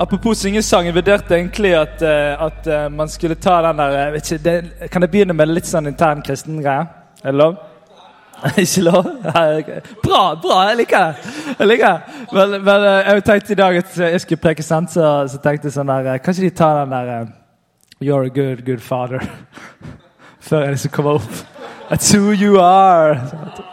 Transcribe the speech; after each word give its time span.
Apropos 0.00 0.38
syngesangen, 0.38 0.94
vurderte 0.94 1.34
egentlig 1.34 1.74
at, 1.76 2.02
eh, 2.02 2.42
at 2.42 2.66
eh, 2.66 2.88
man 2.88 3.08
skulle 3.08 3.34
ta 3.34 3.58
den 3.62 3.78
der 3.78 4.10
vet 4.10 4.30
ikke, 4.32 4.44
det, 4.44 4.88
Kan 4.90 5.02
jeg 5.02 5.10
begynne 5.10 5.34
med 5.36 5.50
litt 5.52 5.66
sånn 5.68 5.90
intern 5.90 6.22
kristen 6.24 6.62
greie? 6.62 6.86
Er 7.20 7.34
det 7.34 7.36
lov? 7.36 7.58
ikke 8.62 8.84
lov? 8.86 9.10
Bra! 10.06 10.22
bra, 10.40 10.62
Jeg 10.70 10.76
liker 10.76 11.04
det. 11.04 11.34
Jeg 11.58 11.68
liker 11.68 11.92
det. 11.92 12.24
Men, 12.32 12.56
men 12.64 12.86
eh, 12.88 13.10
jeg 13.10 13.24
tenkte 13.24 13.52
i 13.52 13.58
dag 13.60 13.76
at 13.82 13.98
jeg 14.06 14.20
skulle 14.24 14.40
preke 14.40 14.64
sant, 14.64 14.88
så, 14.90 15.10
så 15.28 15.42
tenkte 15.44 15.68
jeg 15.68 15.76
sånn 15.76 15.92
der 15.92 16.24
Kanskje 16.24 16.46
de 16.48 16.50
tar 16.62 16.80
den 16.80 16.96
der 16.96 17.28
You're 18.00 18.24
a 18.24 18.32
good, 18.32 18.64
good 18.64 18.80
father. 18.80 19.20
Før 20.48 20.64
jeg 20.64 20.78
liksom 20.78 20.96
kommer 20.96 21.20
opp. 21.20 21.44
That's 21.90 22.16
who 22.16 22.32
you 22.32 22.56
are. 22.56 23.20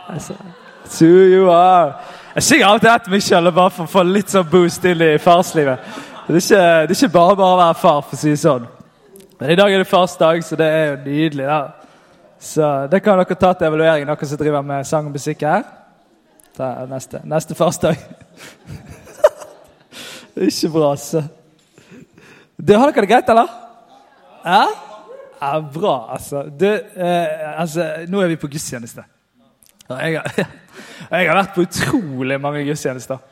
That's 0.09 0.99
who 0.99 1.23
you 1.23 1.47
are. 1.49 1.93
Jeg 2.35 2.43
synger 2.43 2.67
alltid 2.67 2.89
etter 2.91 3.13
meg 3.15 3.23
sjøl 3.23 3.49
bare 3.49 3.71
for 3.73 3.87
å 3.87 3.89
få 3.89 4.03
litt 4.05 4.29
sånn 4.29 4.49
boost 4.51 4.83
inn 4.85 4.99
i 5.01 5.15
farslivet. 5.17 5.79
Det 6.27 6.33
er, 6.33 6.41
ikke, 6.41 6.87
det 6.87 6.91
er 6.91 7.05
ikke 7.05 7.13
bare 7.13 7.35
bare 7.39 7.53
å 7.55 7.59
være 7.61 7.75
far, 7.79 7.99
for 8.03 8.17
å 8.17 8.19
si 8.19 8.33
det 8.33 8.39
sånn. 8.41 8.65
Men 9.39 9.51
i 9.53 9.55
dag 9.55 9.71
er 9.71 9.79
det 9.79 9.87
farsdag, 9.87 10.41
så 10.43 10.57
det 10.59 10.65
er 10.67 10.89
jo 10.89 10.95
nydelig. 11.05 11.45
da. 11.47 11.59
Så 12.43 12.87
Det 12.91 12.99
kan 12.99 13.21
dere 13.21 13.37
ta 13.39 13.53
til 13.53 13.67
evaluering, 13.69 14.03
dere 14.09 14.27
som 14.27 14.41
driver 14.41 14.65
med 14.67 14.87
sang 14.89 15.07
og 15.07 15.15
musikk 15.15 15.45
her. 15.47 15.63
Ta 16.57 16.83
neste, 16.91 17.21
neste 17.23 17.55
farsdag. 17.55 17.95
det 20.35 20.43
er 20.43 20.51
ikke 20.51 20.73
bra, 20.73 20.91
altså. 20.97 21.23
Du, 22.59 22.75
Har 22.75 22.91
dere 22.91 23.05
det 23.07 23.13
greit, 23.13 23.31
eller? 23.31 23.55
Ja? 24.43 24.61
ja 25.39 25.53
bra, 25.79 25.95
altså. 26.17 26.43
Du, 26.51 26.67
eh, 26.67 27.55
altså. 27.55 27.87
Nå 28.11 28.19
er 28.19 28.35
vi 28.35 28.41
på 28.43 28.51
gudstjeneste. 28.51 29.07
Jeg 29.87 30.19
har, 30.19 30.43
jeg 31.15 31.31
har 31.31 31.39
vært 31.39 31.55
på 31.55 31.63
utrolig 31.69 32.41
mange 32.43 32.67
gudstjenester 32.67 33.23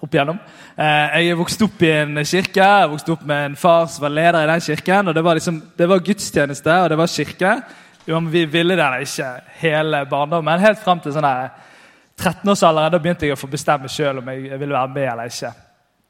opp 0.00 0.14
igjennom. 0.14 0.38
Eh, 0.76 1.18
jeg 1.26 1.38
vokste 1.38 1.66
opp 1.68 1.82
i 1.84 1.90
en 1.92 2.22
kirke. 2.24 2.62
Jeg 2.64 2.90
vokste 2.90 3.14
opp 3.14 3.24
med 3.28 3.50
en 3.50 3.56
far 3.56 3.86
som 3.92 4.06
var 4.06 4.14
leder 4.14 4.44
i 4.44 4.50
den 4.52 4.64
kirken. 4.64 5.08
og 5.08 5.14
Det 5.14 5.24
var, 5.24 5.34
liksom, 5.34 5.62
det 5.78 5.88
var 5.88 5.98
gudstjeneste, 5.98 6.78
og 6.82 6.90
det 6.90 6.98
var 6.98 7.06
kirke. 7.06 7.54
Om 8.14 8.32
vi 8.32 8.44
ville 8.44 8.76
det 8.76 9.06
ikke 9.06 9.30
hele 9.62 10.06
barndommen. 10.10 10.60
Helt 10.60 10.82
fram 10.82 11.00
til 11.00 11.14
sånn 11.14 11.28
13-årsalderen. 12.20 12.92
Da 12.92 12.98
begynte 12.98 13.26
jeg 13.26 13.36
å 13.36 13.40
få 13.40 13.48
bestemme 13.50 13.88
sjøl 13.88 14.20
om 14.20 14.28
jeg 14.28 14.58
ville 14.60 14.76
være 14.76 14.92
med 14.94 15.08
eller 15.12 15.32
ikke. 15.32 15.52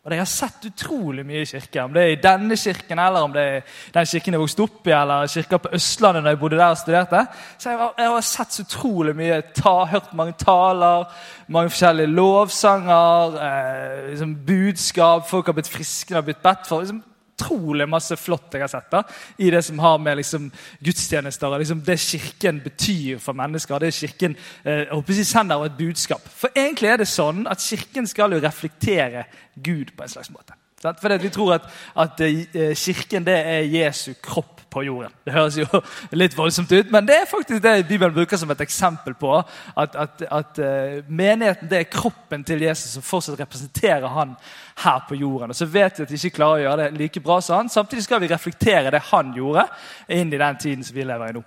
Og 0.05 0.13
Jeg 0.13 0.21
har 0.21 0.29
sett 0.29 0.67
utrolig 0.69 1.23
mye 1.25 1.41
i 1.41 1.47
kirke. 1.49 1.81
Om 1.81 1.95
det 1.95 2.03
er 2.03 2.11
i 2.13 2.19
denne 2.21 2.59
kirken, 2.61 2.99
eller 3.01 3.25
om 3.25 3.33
det 3.33 3.41
er 3.41 3.63
den 3.95 4.09
kirken 4.11 4.35
jeg 4.37 4.43
vokste 4.43 4.65
opp 4.67 4.91
i, 4.91 4.93
eller 4.93 5.31
kirka 5.33 5.59
på 5.65 5.71
Østlandet 5.79 6.21
når 6.21 6.35
jeg 6.35 6.41
bodde 6.43 6.59
der 6.59 6.75
og 6.75 6.77
studerte. 6.77 7.23
Så 7.57 7.71
jeg 7.71 7.79
har, 7.81 7.95
jeg 7.97 8.11
har 8.13 8.27
sett 8.29 8.53
så 8.53 8.67
utrolig 8.67 9.15
mye. 9.17 9.39
Ta, 9.57 9.73
hørt 9.89 10.13
mange 10.13 10.37
taler, 10.37 11.09
mange 11.49 11.73
forskjellige 11.73 12.13
lovsanger, 12.21 13.39
eh, 13.49 14.05
liksom 14.11 14.37
budskap. 14.45 15.25
Folk 15.31 15.49
har 15.49 15.57
blitt 15.57 15.73
friske 15.73 16.19
og 16.19 16.29
blitt 16.29 16.45
bedt 16.45 16.69
for. 16.69 16.85
Liksom, 16.85 17.01
utrolig 17.35 17.87
masse 17.89 18.17
flott 18.17 18.55
jeg 18.55 18.63
har 18.65 18.71
sett 18.71 18.91
da, 18.93 19.03
i 19.39 19.51
det 19.51 19.63
som 19.67 19.79
har 19.83 19.99
med 20.03 20.19
liksom, 20.21 20.49
gudstjenester 20.85 21.51
og 21.51 21.63
liksom, 21.63 21.83
det 21.85 21.99
Kirken 22.01 22.61
betyr 22.65 23.19
for 23.23 23.37
mennesker. 23.39 23.83
Det 23.83 23.95
Kirken 23.95 24.37
eh, 24.65 24.91
jeg 24.91 25.27
sender 25.27 25.61
og 25.61 25.67
et 25.67 25.79
budskap. 25.79 26.23
For 26.29 26.53
egentlig 26.55 26.93
er 26.93 27.03
det 27.03 27.11
sånn 27.11 27.47
at 27.51 27.63
Kirken 27.63 28.07
skal 28.11 28.35
jo 28.35 28.43
reflektere 28.43 29.27
Gud 29.55 29.95
på 29.97 30.07
en 30.07 30.15
slags 30.15 30.31
måte. 30.35 30.57
For 30.85 31.17
Vi 31.19 31.31
tror 31.33 31.55
at, 31.55 31.69
at 31.97 32.21
eh, 32.21 32.75
Kirken 32.77 33.25
det 33.27 33.39
er 33.41 33.71
Jesu 33.73 34.15
kropp 34.23 34.54
på 34.75 34.83
jorden. 34.83 35.13
Det 35.25 35.35
høres 35.35 35.57
jo 35.59 35.81
litt 36.21 36.35
voldsomt 36.37 36.73
ut, 36.73 36.91
men 36.93 37.07
det 37.07 37.21
er 37.21 37.31
faktisk 37.31 37.63
det 37.63 37.87
Bibelen 37.89 38.15
bruker 38.17 38.41
som 38.41 38.51
et 38.51 38.65
eksempel 38.65 39.15
på. 39.19 39.37
At, 39.79 39.95
at, 39.95 40.27
at 40.27 40.61
uh, 40.61 40.99
menigheten 41.09 41.71
det 41.71 41.81
er 41.81 41.91
kroppen 41.93 42.45
til 42.47 42.67
Jesus 42.67 42.97
som 42.97 43.07
fortsatt 43.07 43.41
representerer 43.41 44.11
han 44.17 44.35
her 44.83 45.01
på 45.09 45.19
jorden. 45.21 45.55
Og 45.55 45.57
Så 45.59 45.71
vet 45.71 45.99
vi 45.99 46.07
at 46.07 46.13
vi 46.13 46.21
ikke 46.21 46.39
klarer 46.41 46.61
å 46.61 46.67
gjøre 46.67 46.83
det 46.83 47.01
like 47.01 47.25
bra 47.25 47.41
som 47.41 47.61
han. 47.61 47.73
Samtidig 47.73 48.07
skal 48.09 48.23
vi 48.23 48.33
reflektere 48.35 48.93
det 48.95 49.05
han 49.13 49.33
gjorde, 49.37 49.69
inn 50.09 50.33
i 50.33 50.45
den 50.45 50.61
tiden 50.61 50.85
som 50.85 50.97
vi 50.97 51.07
lever 51.07 51.31
i 51.31 51.39
nå. 51.39 51.45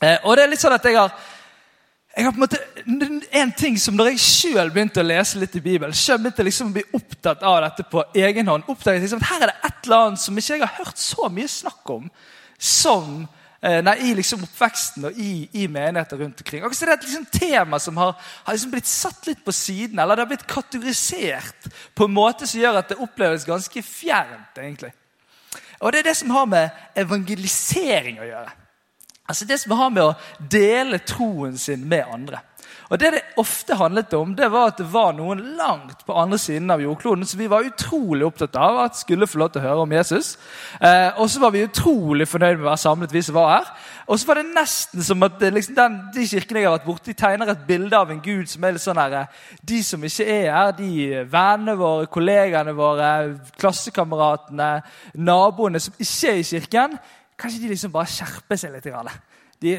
Uh, 0.00 0.18
og 0.24 0.36
det 0.36 0.44
er 0.44 0.54
litt 0.54 0.64
sånn 0.64 0.76
at 0.76 0.88
jeg 0.88 0.98
har 0.98 1.14
jeg 2.14 2.28
har 2.28 2.30
på 2.30 2.38
en 2.38 2.44
måte, 2.44 2.58
en 3.34 3.52
ting 3.58 3.76
som 3.80 3.96
Når 3.98 4.12
jeg 4.12 4.22
sjøl 4.22 4.68
begynte 4.70 5.02
å 5.02 5.06
lese 5.06 5.40
litt 5.40 5.56
i 5.58 5.62
Bibelen, 5.64 5.94
selv 5.98 6.22
begynte 6.22 6.46
liksom 6.46 6.70
å 6.70 6.76
bli 6.76 6.84
opptatt 6.94 7.42
av 7.42 7.56
dette 7.64 7.86
på 7.90 8.04
egen 8.22 8.50
hånd, 8.50 8.68
oppdaget 8.70 9.02
liksom 9.02 9.22
at 9.22 9.30
her 9.32 9.42
er 9.42 9.50
det 9.50 9.56
et 9.66 9.88
eller 9.88 10.10
annet 10.10 10.22
som 10.22 10.38
ikke 10.38 10.54
jeg 10.54 10.62
har 10.62 10.76
hørt 10.78 11.00
så 11.02 11.26
mye 11.32 11.50
snakk 11.50 11.90
om 11.96 12.06
som 12.64 13.26
eh, 13.60 13.80
nei, 13.84 13.96
i 14.08 14.14
liksom 14.16 14.44
oppveksten 14.46 15.08
og 15.10 15.20
i, 15.20 15.48
i 15.52 15.66
menigheter 15.68 16.20
rundt 16.20 16.40
omkring. 16.40 16.64
Og 16.64 16.74
så 16.74 16.86
er 16.86 16.92
det 16.92 16.96
et 16.98 17.06
liksom 17.08 17.26
tema 17.32 17.80
som 17.82 18.00
har, 18.00 18.16
har 18.16 18.56
liksom 18.56 18.72
blitt 18.72 18.90
satt 18.90 19.28
litt 19.28 19.44
på 19.44 19.54
siden, 19.54 19.98
eller 19.98 20.16
det 20.16 20.24
har 20.24 20.32
blitt 20.32 20.48
kategorisert 20.50 21.68
på 21.94 22.08
en 22.08 22.16
måte 22.16 22.48
som 22.48 22.60
gjør 22.60 22.80
at 22.80 22.92
det 22.92 23.00
oppleves 23.04 23.46
ganske 23.48 23.84
fjernt. 23.84 24.58
egentlig. 24.58 24.92
Og 25.80 25.92
Det 25.92 26.00
er 26.00 26.10
det 26.10 26.16
som 26.16 26.32
har 26.32 26.46
med 26.48 26.84
evangelisering 26.96 28.20
å 28.22 28.28
gjøre. 28.28 28.52
Altså 29.28 29.44
Det 29.48 29.60
som 29.60 29.76
har 29.78 29.92
med 29.92 30.04
å 30.04 30.16
dele 30.38 31.00
troen 31.04 31.58
sin 31.58 31.84
med 31.88 32.04
andre. 32.12 32.40
Og 32.90 33.00
Det 33.00 33.12
det 33.12 33.22
ofte 33.40 33.74
handlet 33.74 34.12
om, 34.14 34.34
det 34.36 34.50
var 34.52 34.72
at 34.72 34.78
det 34.78 34.86
var 34.92 35.14
noen 35.16 35.40
langt 35.56 36.04
på 36.06 36.16
andre 36.20 36.38
siden 36.38 36.70
av 36.70 36.82
jordkloden 36.82 37.24
som 37.26 37.40
vi 37.40 37.48
var 37.48 37.64
utrolig 37.64 38.26
opptatt 38.26 38.56
av 38.60 38.78
at 38.84 38.98
skulle 38.98 39.26
få 39.26 39.38
lov 39.40 39.52
til 39.54 39.62
å 39.62 39.64
høre 39.64 39.86
om 39.86 39.94
Jesus. 39.94 40.34
Eh, 40.80 41.16
og 41.16 41.30
så 41.30 41.40
var 41.40 41.54
vi 41.54 41.64
utrolig 41.64 42.28
fornøyd 42.28 42.58
med 42.58 42.66
å 42.66 42.70
være 42.70 42.82
samlet, 42.84 43.14
vi 43.14 43.22
som 43.24 43.38
var 43.38 43.50
her. 43.54 43.72
Og 44.06 44.20
så 44.20 44.28
var 44.28 44.40
det 44.40 44.52
nesten 44.52 45.02
som 45.02 45.24
at 45.24 45.40
liksom, 45.40 45.76
den, 45.78 45.98
de 46.12 46.28
kirkene 46.28 46.60
jeg 46.60 46.68
har 46.68 46.76
vært 46.76 46.88
borti, 46.90 47.16
tegner 47.16 47.54
et 47.54 47.66
bilde 47.66 47.96
av 47.96 48.12
en 48.12 48.22
gud 48.24 48.50
som 48.52 48.64
er 48.64 48.76
litt 48.76 48.84
sånn 48.84 49.00
her 49.00 49.16
De 49.64 49.82
som 49.86 50.04
ikke 50.04 50.28
er 50.28 50.48
her, 50.52 50.72
de 50.76 51.24
vennene 51.32 51.78
våre, 51.80 52.08
kollegaene 52.12 52.76
våre, 52.76 53.12
klassekameratene, 53.60 54.72
naboene 55.16 55.80
som 55.80 55.96
ikke 55.96 56.34
er 56.34 56.42
i 56.42 56.48
kirken, 56.52 56.98
kanskje 57.40 57.62
de 57.64 57.72
liksom 57.72 57.94
bare 57.94 58.12
skjerper 58.12 58.60
seg 58.60 58.76
litt. 58.76 58.92
Grann. 58.92 59.08
De, 59.64 59.72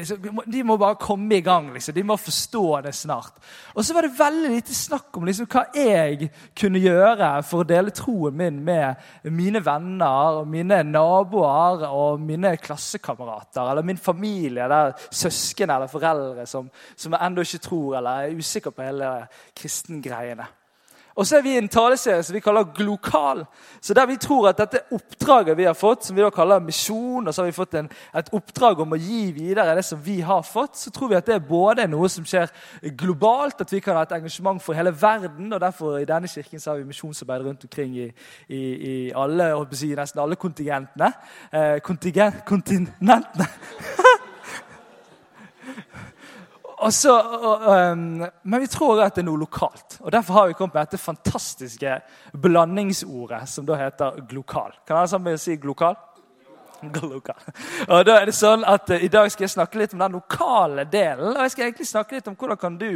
de, 0.50 0.62
må 0.66 0.76
bare 0.80 0.98
komme 0.98 1.38
i 1.38 1.44
gang. 1.44 1.68
Liksom. 1.74 1.94
De 1.94 2.02
må 2.06 2.16
forstå 2.18 2.64
det 2.86 2.94
snart. 2.98 3.38
Og 3.74 3.84
så 3.86 3.94
var 3.94 4.06
det 4.06 4.18
veldig 4.18 4.50
lite 4.56 4.74
snakk 4.74 5.14
om 5.16 5.28
liksom, 5.28 5.46
hva 5.52 5.62
jeg 5.76 6.30
kunne 6.58 6.82
gjøre 6.82 7.30
for 7.46 7.62
å 7.62 7.68
dele 7.68 7.94
troen 7.94 8.36
min 8.36 8.58
med 8.66 9.30
mine 9.30 9.62
venner, 9.62 10.42
og 10.42 10.50
mine 10.50 10.82
naboer 10.88 11.86
og 11.88 12.20
mine 12.20 12.56
klassekamerater. 12.58 13.62
Eller 13.70 13.86
min 13.86 14.00
familie, 14.00 14.66
eller 14.66 14.94
søsken 15.10 15.70
eller 15.70 15.90
foreldre 15.90 16.46
som, 16.50 16.70
som 16.96 17.14
ennå 17.20 17.46
ikke 17.46 17.64
tror 17.68 17.98
eller 18.00 18.26
er 18.26 18.38
usikker 18.40 18.74
på 18.74 18.86
hele 18.90 19.16
kristengreiene. 19.56 20.48
Og 21.16 21.26
så 21.26 21.38
er 21.38 21.44
vi 21.46 21.54
i 21.54 21.60
en 21.60 21.68
taleserie 21.72 22.22
som 22.22 22.34
vi 22.36 22.42
kaller 22.44 22.66
Glokal. 22.76 23.44
Så 23.80 23.94
Der 23.94 24.06
vi 24.06 24.16
tror 24.16 24.48
at 24.48 24.58
dette 24.58 24.82
oppdraget 24.92 25.56
vi 25.56 25.64
har 25.64 25.74
fått, 25.74 26.04
som 26.04 26.16
vi 26.16 26.22
da 26.22 26.30
kaller 26.30 26.60
misjon, 26.60 27.26
og 27.26 27.34
så 27.34 27.42
har 27.42 27.46
vi 27.46 27.56
fått 27.56 27.74
en, 27.74 27.88
et 28.14 28.28
oppdrag 28.32 28.80
om 28.80 28.92
å 28.92 29.00
gi 29.00 29.32
videre 29.32 29.74
det 29.76 29.84
som 29.84 30.02
vi 30.02 30.20
har 30.20 30.42
fått, 30.42 30.76
så 30.76 30.90
tror 30.90 31.08
vi 31.08 31.16
at 31.16 31.26
det 31.26 31.38
er 31.38 31.48
både 31.48 31.86
noe 31.88 32.08
som 32.12 32.24
skjer 32.24 32.52
globalt, 33.00 33.60
at 33.60 33.72
vi 33.72 33.80
kan 33.80 33.96
ha 33.96 34.02
et 34.04 34.12
engasjement 34.18 34.62
for 34.62 34.76
hele 34.76 34.92
verden. 34.92 35.52
og 35.52 35.60
Derfor 35.60 35.98
i 35.98 36.08
denne 36.08 36.28
kirken 36.28 36.60
så 36.60 36.70
har 36.70 36.82
vi 36.82 36.90
misjonsarbeid 36.90 37.46
rundt 37.46 37.64
omkring 37.64 37.96
i, 37.96 38.10
i, 38.48 38.60
i 38.90 38.96
alle, 39.16 39.48
nesten 39.72 40.20
alle 40.20 40.36
kontingentene. 40.36 41.12
Eh, 41.52 41.78
kontingent, 41.80 42.44
kontinentene. 42.44 43.48
Så, 46.90 47.12
um, 47.92 48.26
men 48.42 48.60
vi 48.60 48.66
tror 48.68 49.00
at 49.00 49.16
det 49.16 49.22
er 49.22 49.28
noe 49.30 49.40
lokalt. 49.40 49.98
og 50.02 50.12
Derfor 50.12 50.34
har 50.34 50.50
vi 50.50 50.56
kommet 50.58 50.74
med 50.74 50.86
dette 50.86 51.00
fantastiske 51.00 51.94
blandingsordet 52.36 53.46
som 53.48 53.66
da 53.66 53.78
heter 53.80 54.20
glokal. 54.28 54.74
Kan 54.86 55.00
alle 55.00 55.08
sammen 55.08 55.38
si 55.40 55.56
glokal? 55.56 55.96
Og 57.88 58.02
da 58.06 58.18
er 58.20 58.28
det 58.28 58.34
sånn 58.36 58.64
at 58.66 58.90
uh, 58.92 58.98
I 59.02 59.10
dag 59.12 59.30
skal 59.32 59.46
jeg 59.46 59.54
snakke 59.54 59.80
litt 59.80 59.94
om 59.96 60.02
den 60.04 60.16
lokale 60.18 60.84
delen. 60.90 61.32
Og 61.32 61.40
jeg 61.44 61.54
skal 61.54 61.66
egentlig 61.68 61.88
snakke 61.88 62.16
litt 62.18 62.28
om 62.30 62.36
hvordan 62.38 62.60
kan 62.60 62.76
du 62.80 62.90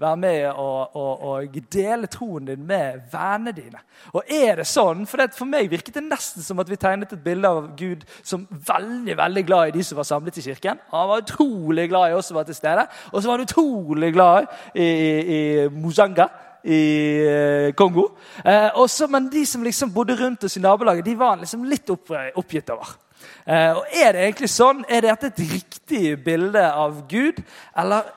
være 0.00 0.16
med 0.20 0.48
og, 0.50 0.96
og, 0.96 1.24
og 1.30 1.60
dele 1.72 2.10
troen 2.10 2.50
din 2.50 2.66
med 2.66 3.06
vennene 3.12 3.54
dine. 3.56 3.82
Og 4.14 4.26
er 4.26 4.60
det 4.62 4.68
sånn, 4.68 5.06
For, 5.08 5.20
det, 5.20 5.36
for 5.36 5.48
meg 5.50 5.70
virket 5.70 5.98
det 5.98 6.04
nesten 6.06 6.44
som 6.44 6.60
at 6.62 6.70
vi 6.70 6.78
tegnet 6.80 7.12
et 7.14 7.24
bilde 7.24 7.48
av 7.48 7.72
Gud 7.78 8.04
som 8.22 8.46
veldig 8.50 9.16
veldig 9.18 9.46
glad 9.48 9.70
i 9.70 9.78
de 9.78 9.86
som 9.86 10.00
var 10.00 10.08
samlet 10.08 10.38
i 10.40 10.46
kirken. 10.50 10.80
Han 10.92 11.10
var 11.10 11.24
utrolig 11.24 11.88
glad 11.90 12.10
i 12.10 12.18
oss 12.18 12.30
som 12.30 12.38
var 12.38 12.48
til 12.48 12.58
stede. 12.58 12.86
Og 13.12 13.20
så 13.20 13.28
var 13.28 13.38
han 13.38 13.48
utrolig 13.48 14.12
glad 14.14 14.46
i, 14.74 14.86
i, 14.86 15.10
i 15.36 15.42
Muzanga 15.74 16.30
i 16.62 16.80
eh, 17.24 17.72
Kongo. 17.72 18.10
Eh, 18.44 18.68
også, 18.74 19.06
men 19.06 19.30
de 19.32 19.44
som 19.46 19.62
liksom 19.64 19.92
bodde 19.94 20.16
rundt 20.18 20.44
oss 20.44 20.56
i 20.56 20.60
nabolaget, 20.64 21.04
de 21.04 21.16
var 21.18 21.40
liksom 21.40 21.64
litt 21.68 21.88
opp, 21.90 22.12
oppgitt 22.36 22.70
over. 22.74 22.96
Eh, 23.46 23.72
og 23.76 23.84
Er 23.92 24.12
det 24.12 24.24
egentlig 24.24 24.50
sånn? 24.52 24.84
Er 24.88 25.06
dette 25.06 25.30
et 25.30 25.44
riktig 25.52 26.16
bilde 26.24 26.62
av 26.72 27.06
Gud? 27.08 27.42
Eller 27.76 28.08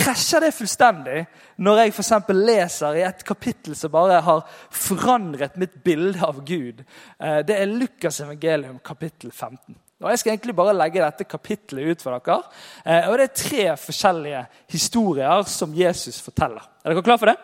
krasjer 0.00 0.44
det 0.44 0.54
fullstendig 0.54 1.24
når 1.60 1.82
jeg 1.82 1.94
for 1.96 2.32
leser 2.36 3.00
i 3.00 3.04
et 3.04 3.24
kapittel 3.26 3.74
som 3.76 3.90
bare 3.92 4.20
har 4.22 4.44
forandret 4.70 5.58
mitt 5.60 5.82
bilde 5.84 6.22
av 6.24 6.42
Gud? 6.46 6.84
Eh, 7.18 7.40
det 7.46 7.58
er 7.58 7.70
Lukas 7.70 8.20
evangelium 8.20 8.78
kapittel 8.84 9.30
15. 9.30 9.76
Og 10.00 10.08
Jeg 10.10 10.18
skal 10.18 10.32
egentlig 10.32 10.56
bare 10.56 10.72
legge 10.72 11.02
dette 11.02 11.28
kapittelet 11.28 11.90
ut 11.92 12.02
for 12.02 12.16
dere. 12.16 12.42
Eh, 12.86 13.08
og 13.10 13.18
Det 13.18 13.24
er 13.24 13.36
tre 13.44 13.76
forskjellige 13.76 14.46
historier 14.72 15.42
som 15.42 15.74
Jesus 15.74 16.20
forteller. 16.24 16.64
Er 16.84 16.94
dere 16.94 17.02
klar 17.02 17.18
for 17.18 17.26
det? 17.26 17.36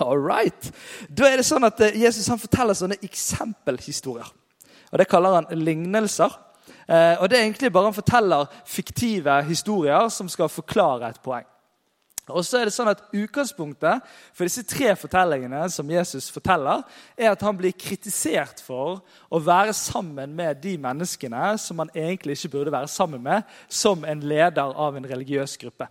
All 0.00 0.18
right. 0.18 0.72
Da 1.08 1.28
er 1.28 1.40
det 1.40 1.46
sånn 1.48 1.64
at 1.64 1.80
Jesus 1.96 2.28
forteller 2.28 2.76
sånne 2.76 2.98
eksempelhistorier. 3.04 4.28
Og 4.92 4.98
Det 4.98 5.08
kaller 5.08 5.40
han 5.40 5.50
lignelser. 5.58 6.32
Eh, 6.88 7.16
og 7.20 7.28
Det 7.28 7.38
er 7.38 7.44
egentlig 7.44 7.72
bare 7.72 7.90
han 7.90 7.94
forteller 7.94 8.50
fiktive 8.64 9.42
historier 9.44 10.08
som 10.08 10.28
skal 10.28 10.48
forklare 10.48 11.08
et 11.08 11.22
poeng. 11.22 11.46
Og 12.28 12.44
så 12.44 12.60
er 12.60 12.68
det 12.68 12.74
sånn 12.74 12.90
at 12.90 13.00
Utgangspunktet 13.16 14.04
for 14.36 14.44
disse 14.44 14.64
tre 14.68 14.92
fortellingene 15.00 15.62
som 15.72 15.88
Jesus 15.88 16.28
forteller, 16.32 16.82
er 17.16 17.32
at 17.32 17.44
han 17.44 17.56
blir 17.56 17.72
kritisert 17.72 18.60
for 18.64 19.00
å 19.32 19.40
være 19.40 19.72
sammen 19.76 20.34
med 20.36 20.60
de 20.60 20.76
menneskene 20.80 21.54
som 21.60 21.80
han 21.80 21.92
egentlig 21.94 22.36
ikke 22.36 22.52
burde 22.58 22.74
være 22.74 22.90
sammen 22.92 23.22
med, 23.24 23.48
som 23.68 24.04
en 24.04 24.20
leder 24.20 24.76
av 24.76 24.96
en 24.96 25.08
religiøs 25.08 25.56
gruppe. 25.56 25.88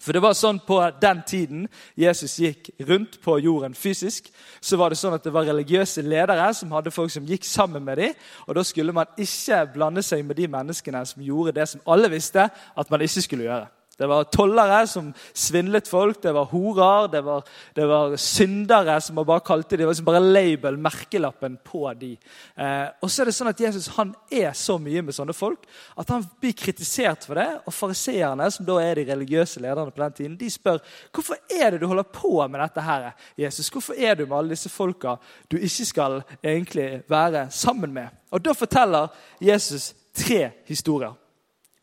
For 0.00 0.16
det 0.16 0.22
var 0.24 0.36
sånn 0.36 0.60
På 0.64 0.80
den 1.00 1.22
tiden 1.28 1.66
Jesus 1.98 2.38
gikk 2.40 2.70
rundt 2.88 3.18
på 3.22 3.38
jorden 3.38 3.74
fysisk, 3.74 4.30
så 4.60 4.78
var 4.80 4.90
det 4.90 4.98
sånn 5.00 5.16
at 5.16 5.24
det 5.24 5.32
var 5.34 5.48
religiøse 5.48 6.02
ledere 6.02 6.48
som 6.56 6.72
hadde 6.72 6.92
folk 6.94 7.12
som 7.12 7.26
gikk 7.28 7.44
sammen 7.44 7.84
med 7.84 8.00
dem. 8.00 8.14
Og 8.48 8.54
Da 8.56 8.64
skulle 8.64 8.92
man 8.96 9.10
ikke 9.18 9.66
blande 9.74 10.02
seg 10.02 10.24
med 10.24 10.36
de 10.36 10.48
menneskene 10.48 11.04
som 11.06 11.22
gjorde 11.22 11.58
det 11.60 11.68
som 11.68 11.84
alle 11.86 12.10
visste 12.10 12.48
at 12.50 12.90
man 12.90 13.00
ikke 13.00 13.22
skulle 13.22 13.48
gjøre. 13.48 13.68
Det 14.00 14.06
var 14.08 14.24
tollere 14.32 14.86
som 14.88 15.10
svindlet 15.36 15.88
folk, 15.88 16.22
det 16.22 16.32
var 16.32 16.46
horer, 16.48 17.08
det 17.12 17.20
var, 17.20 17.44
det 17.76 17.84
var 17.90 18.14
syndere 18.16 18.94
som 19.04 19.18
man 19.20 19.26
bare 19.28 19.44
kalte 19.44 19.74
de, 19.74 19.82
det 19.82 19.88
var 19.90 19.92
liksom 19.92 20.06
bare 20.08 20.22
label, 20.24 20.78
merkelappen, 20.80 21.58
på 21.60 21.82
de. 22.00 22.14
Eh, 22.56 22.86
og 23.04 23.12
så 23.12 23.20
er 23.20 23.28
det 23.28 23.34
sånn 23.36 23.50
at 23.52 23.60
Jesus 23.60 23.90
han 23.98 24.14
er 24.32 24.54
så 24.56 24.78
mye 24.80 25.02
med 25.04 25.16
sånne 25.16 25.36
folk 25.36 25.68
at 26.00 26.14
han 26.14 26.24
blir 26.40 26.56
kritisert 26.56 27.28
for 27.28 27.36
det. 27.36 27.48
Og 27.68 27.76
fariseerne, 27.76 28.48
som 28.54 28.64
da 28.64 28.78
er 28.80 28.96
de 28.96 29.06
religiøse 29.10 29.60
lederne 29.60 29.92
på 29.92 30.04
den 30.06 30.16
tiden, 30.16 30.40
de 30.40 30.48
spør 30.48 30.80
hvorfor 31.12 31.36
er 31.52 31.74
det 31.74 31.84
du 31.84 31.88
holder 31.90 32.08
på 32.08 32.32
med 32.46 32.60
dette 32.64 32.88
her, 32.88 33.10
Jesus? 33.44 33.68
Hvorfor 33.68 34.00
er 34.00 34.16
du 34.16 34.24
med 34.24 34.38
alle 34.38 34.56
disse 34.56 34.72
folka 34.72 35.18
du 35.52 35.58
ikke 35.60 35.90
skal 35.92 36.22
egentlig 36.40 37.02
være 37.10 37.50
sammen 37.52 37.92
med? 37.92 38.08
Og 38.32 38.40
da 38.48 38.56
forteller 38.56 39.12
Jesus 39.44 39.92
tre 40.16 40.46
historier. 40.70 41.12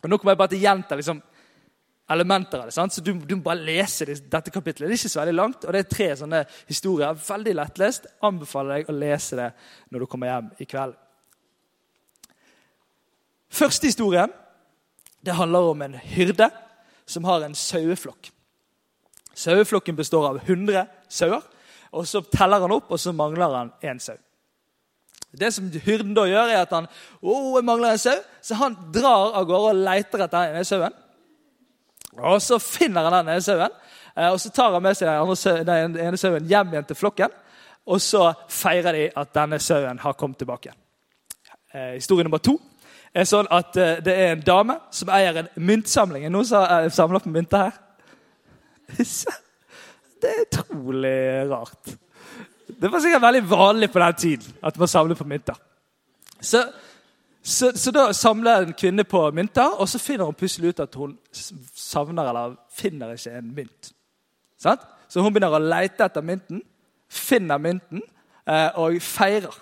Og 0.02 0.10
Nå 0.10 0.18
kommer 0.18 0.34
jeg 0.34 0.42
bare 0.42 0.56
til 0.56 0.62
å 0.62 0.66
gjenta 0.66 0.98
liksom, 0.98 1.22
elementer 2.10 2.62
av 2.62 2.70
det. 2.70 2.76
Sant? 2.76 2.94
Så 2.94 3.02
du, 3.04 3.14
du, 3.14 3.36
må 3.36 3.44
bare 3.50 3.66
lese 3.68 4.08
dette 4.08 4.54
kapitlet. 4.54 4.88
Det 4.88 4.96
er 4.96 5.00
ikke 5.00 5.12
så 5.12 5.22
veldig 5.22 5.36
langt, 5.36 5.66
og 5.66 5.76
det 5.76 5.82
er 5.84 5.90
tre 5.92 6.08
sånne 6.20 6.44
historier. 6.70 7.18
Veldig 7.28 7.56
lettlest. 7.60 8.08
Anbefaler 8.26 8.78
deg 8.78 8.92
å 8.92 8.98
lese 8.98 9.40
det 9.40 9.50
når 9.92 10.04
du 10.04 10.10
kommer 10.12 10.32
hjem 10.32 10.50
i 10.64 10.70
kveld. 10.70 10.96
Første 13.58 13.90
historien 13.90 14.32
det 15.26 15.36
handler 15.36 15.72
om 15.72 15.82
en 15.84 15.98
hyrde 16.14 16.50
som 17.08 17.26
har 17.28 17.44
en 17.44 17.56
saueflokk. 17.58 18.30
Saueflokken 19.38 19.98
består 19.98 20.30
av 20.30 20.40
100 20.44 20.86
sauer. 21.10 21.44
og 21.92 22.08
Så 22.08 22.22
teller 22.32 22.64
han 22.64 22.74
opp, 22.74 22.92
og 22.92 23.00
så 23.00 23.14
mangler 23.16 23.54
han 23.54 23.74
én 23.84 24.00
sau. 24.00 24.16
Det 25.38 25.52
som 25.54 25.68
Hyrden 25.70 26.16
da 26.16 26.24
gjør, 26.26 26.50
er 26.50 26.64
at 26.64 26.72
han 26.74 26.88
oh, 27.22 27.60
mangler 27.62 27.94
en 27.94 28.02
sau, 28.02 28.16
så 28.42 28.56
han 28.58 28.78
drar 28.96 29.36
av 29.38 29.46
gårde 29.46 29.74
og 29.74 29.84
leter 29.84 30.24
etter 30.24 30.48
denne 30.48 30.64
sauen. 30.66 30.96
Og 32.22 32.42
Så 32.42 32.60
finner 32.60 33.04
han 33.04 33.14
den 33.14 33.34
ene 33.36 33.42
sauen, 33.42 33.76
eh, 34.16 34.30
og 34.32 34.40
så 34.40 34.50
tar 34.50 34.74
han 34.74 34.84
med 34.84 34.98
seg 34.98 35.66
den, 35.66 35.98
ene 35.98 36.18
sauen 36.18 36.48
hjem 36.48 36.74
igjen 36.74 36.88
til 36.88 36.96
flokken. 36.96 37.36
Og 37.88 38.02
så 38.02 38.34
feirer 38.52 38.92
de 38.92 39.06
at 39.16 39.34
denne 39.36 39.60
sauen 39.60 40.00
har 40.00 40.14
kommet 40.14 40.38
tilbake. 40.38 40.74
Eh, 41.74 41.94
historie 41.96 42.24
nummer 42.24 42.42
to 42.44 42.58
er 43.14 43.28
sånn 43.28 43.48
at 43.54 43.78
eh, 43.78 44.00
det 44.04 44.14
er 44.14 44.34
en 44.34 44.44
dame 44.46 44.80
som 44.92 45.12
eier 45.14 45.44
en 45.44 45.52
myntsamling. 45.56 46.26
Er 46.26 46.34
noen 46.34 46.48
som 46.48 46.90
samler 46.92 47.24
på 47.24 47.34
mynter 47.34 47.70
her? 47.70 47.78
Det 50.18 50.30
er 50.32 50.46
utrolig 50.48 51.46
rart. 51.46 51.92
Det 52.68 52.90
var 52.90 53.04
sikkert 53.04 53.22
veldig 53.22 53.42
vanlig 53.52 53.92
på 53.94 54.00
den 54.02 54.16
tiden 54.18 54.56
at 54.66 54.80
man 54.82 54.90
samlet 54.90 55.20
på 55.20 55.28
mynter. 55.30 55.60
Så 56.42 56.64
så, 57.48 57.72
så, 57.76 57.92
da 57.92 58.12
samler 58.12 58.58
en 58.58 58.74
kvinne 58.74 59.04
på 59.08 59.22
mynter, 59.32 59.78
og 59.80 59.88
så 59.90 60.00
finner 60.00 60.26
hun 60.26 60.36
plutselig 60.36 60.70
ut 60.70 60.80
at 60.84 60.96
hun 60.96 61.14
savner 61.76 62.28
eller 62.28 62.58
finner 62.76 63.14
ikke 63.16 63.38
en 63.38 63.54
mynt. 63.56 63.92
Sant? 64.60 64.84
Så 65.08 65.24
hun 65.24 65.32
begynner 65.32 65.56
å 65.56 65.62
lete 65.64 66.04
etter 66.04 66.26
mynten, 66.28 66.60
finner 67.08 67.62
mynten 67.64 68.02
eh, 68.44 68.76
og 68.76 69.00
feirer. 69.00 69.56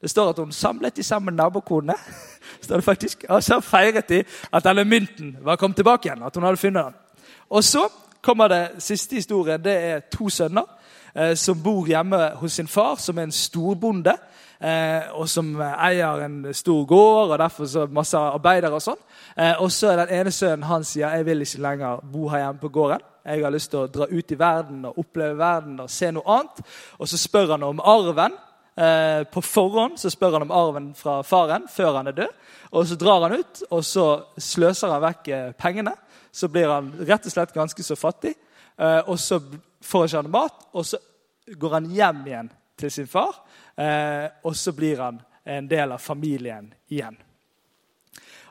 Det 0.00 0.10
står 0.10 0.30
at 0.30 0.38
hun 0.38 0.52
samlet 0.54 0.96
de 0.96 1.02
sammen 1.02 1.34
nabokonene. 1.34 1.98
står 2.62 2.76
det 2.76 2.84
faktisk. 2.84 3.24
Og 3.28 3.42
så 3.42 3.58
feiret 3.60 4.08
de 4.08 4.22
at 4.52 4.64
denne 4.64 4.84
mynten 4.86 5.34
var 5.42 5.58
kommet 5.58 5.82
tilbake 5.82 6.08
igjen. 6.08 6.22
at 6.22 6.36
hun 6.36 6.46
hadde 6.46 6.62
funnet 6.62 6.84
den. 6.84 7.26
Og 7.50 7.64
så 7.64 7.88
kommer 8.22 8.48
det 8.48 8.68
siste 8.78 9.18
historien. 9.18 9.64
Det 9.64 9.72
er 9.72 10.00
to 10.14 10.28
sønner 10.28 10.64
eh, 11.16 11.34
som 11.34 11.62
bor 11.62 11.86
hjemme 11.86 12.30
hos 12.38 12.52
sin 12.52 12.68
far, 12.68 12.94
som 13.02 13.18
er 13.18 13.22
en 13.22 13.32
storbonde 13.32 14.14
og 14.60 15.28
som 15.28 15.54
eier 15.56 16.20
en 16.26 16.42
stor 16.52 16.82
gård 16.84 17.30
og 17.30 17.38
derfor 17.40 17.68
så 17.70 17.86
masse 17.88 18.18
arbeidere. 18.18 18.76
Og 18.76 18.84
sånn. 18.84 18.98
Eh, 19.36 19.54
og 19.62 19.70
så 19.72 19.92
er 19.92 20.02
den 20.02 20.14
ene 20.20 20.32
sønnen 20.34 20.66
han 20.68 20.84
sier 20.84 21.14
jeg 21.14 21.26
vil 21.28 21.44
ikke 21.44 21.62
lenger 21.64 22.04
bo 22.12 22.28
her 22.32 22.44
hjemme 22.44 22.62
på 22.62 22.72
gården. 22.74 23.06
Jeg 23.30 23.44
har 23.44 23.52
lyst 23.52 23.70
til 23.70 23.82
å 23.82 23.90
dra 23.92 24.08
ut 24.10 24.32
i 24.32 24.38
verden 24.38 24.84
og 24.88 24.98
oppleve 25.00 25.36
verden 25.38 25.82
og 25.84 25.90
se 25.92 26.10
noe 26.12 26.36
annet. 26.38 26.62
Og 26.98 27.08
så 27.08 27.20
spør 27.20 27.54
han 27.54 27.66
om 27.66 27.82
arven. 27.84 28.36
Eh, 28.80 29.22
på 29.28 29.42
forhånd 29.44 29.98
så 30.00 30.10
spør 30.12 30.38
han 30.38 30.46
om 30.48 30.54
arven 30.56 30.92
fra 30.96 31.20
faren 31.26 31.66
før 31.70 32.00
han 32.00 32.10
er 32.10 32.16
død. 32.16 32.38
Og 32.70 32.86
Så 32.86 32.96
drar 32.96 33.22
han 33.26 33.38
ut, 33.40 33.62
og 33.70 33.84
så 33.84 34.06
sløser 34.38 34.92
han 34.92 35.02
vekk 35.02 35.28
eh, 35.28 35.50
pengene. 35.58 35.94
Så 36.32 36.48
blir 36.48 36.70
han 36.70 36.92
rett 37.00 37.26
og 37.26 37.32
slett 37.32 37.54
ganske 37.54 37.82
så 37.82 37.96
fattig. 37.98 38.34
Eh, 38.78 39.02
og 39.06 39.18
så 39.18 39.40
får 39.82 40.06
ikke 40.06 40.22
han 40.22 40.30
mat, 40.30 40.66
og 40.72 40.86
så 40.86 41.00
går 41.58 41.72
han 41.78 41.90
hjem 41.90 42.26
igjen 42.26 42.50
til 42.80 42.92
sin 42.92 43.08
far. 43.10 43.42
Eh, 43.76 44.26
og 44.44 44.56
så 44.56 44.72
blir 44.76 45.02
han 45.02 45.20
en 45.44 45.68
del 45.68 45.92
av 45.92 46.02
familien 46.02 46.72
igjen. 46.90 47.16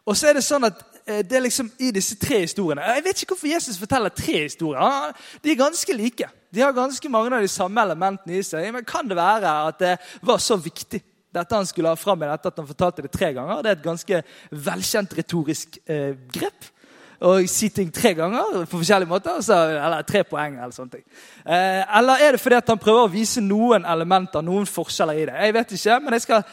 Og 0.06 0.18
så 0.18 0.30
er 0.30 0.40
det 0.40 0.46
sånn 0.46 0.66
at 0.70 0.80
eh, 1.06 1.22
det 1.26 1.38
er 1.38 1.46
liksom 1.46 1.70
i 1.86 1.92
disse 1.94 2.16
tre 2.18 2.40
historiene 2.42 2.86
Jeg 2.96 3.04
vet 3.06 3.22
ikke 3.22 3.36
hvorfor 3.36 3.52
Jesus 3.52 3.78
forteller 3.82 4.14
tre 4.16 4.46
historier. 4.46 5.14
De 5.44 5.52
er 5.52 5.60
ganske 5.60 5.98
like. 5.98 6.30
De 6.50 6.64
har 6.64 6.74
ganske 6.74 7.12
mange 7.14 7.36
av 7.36 7.46
de 7.46 7.52
samme 7.52 7.84
elementene 7.86 8.40
i 8.40 8.46
seg. 8.46 8.72
Men 8.74 8.88
kan 8.88 9.10
det 9.10 9.20
være 9.20 9.54
at 9.70 9.80
det 9.84 9.96
var 10.26 10.42
så 10.42 10.58
viktig 10.58 11.04
dette 11.30 11.54
han 11.54 11.68
skulle 11.70 11.92
ha 11.92 12.00
fram 12.00 12.18
med 12.18 12.32
dette 12.32 12.50
at 12.50 12.58
han 12.58 12.68
fortalte 12.68 13.06
det 13.06 13.14
tre 13.14 13.32
ganger? 13.36 13.62
Det 13.62 13.70
er 13.70 13.78
et 13.78 13.86
ganske 13.86 14.22
velkjent 14.70 15.16
retorisk 15.20 15.78
eh, 15.86 16.16
grep 16.34 16.72
og 17.20 17.50
si 17.52 17.68
ting 17.70 17.90
tre 17.94 18.14
ganger 18.16 18.64
på 18.64 18.78
forskjellige 18.78 19.10
måter. 19.10 19.42
Så, 19.44 19.56
eller 19.56 20.06
tre 20.08 20.24
poeng. 20.24 20.56
Eller 20.56 20.72
sånne 20.76 20.94
ting. 20.98 21.06
Eh, 21.46 21.82
eller 22.00 22.24
er 22.24 22.36
det 22.36 22.42
fordi 22.42 22.60
at 22.60 22.72
han 22.72 22.80
prøver 22.80 23.08
å 23.08 23.12
vise 23.12 23.44
noen 23.44 23.86
elementer, 23.86 24.46
noen 24.46 24.68
forskjeller 24.70 25.20
i 25.20 25.26
det? 25.28 25.36
Jeg 25.36 25.56
vet 25.58 25.74
ikke, 25.76 26.00
men 26.06 26.16
jeg 26.16 26.26
skal 26.26 26.44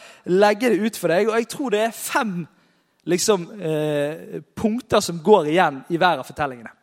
legge 0.43 0.71
det 0.73 0.81
ut 0.81 0.99
for 0.99 1.13
deg. 1.13 1.31
Og 1.31 1.39
jeg 1.39 1.49
tror 1.53 1.75
det 1.75 1.83
er 1.85 1.95
fem 1.95 2.33
liksom, 3.07 3.47
eh, 3.61 4.41
punkter 4.55 4.99
som 4.99 5.23
går 5.23 5.53
igjen 5.53 5.83
i 5.89 5.97
hver 5.97 6.19
av 6.19 6.27
fortellingene. 6.27 6.73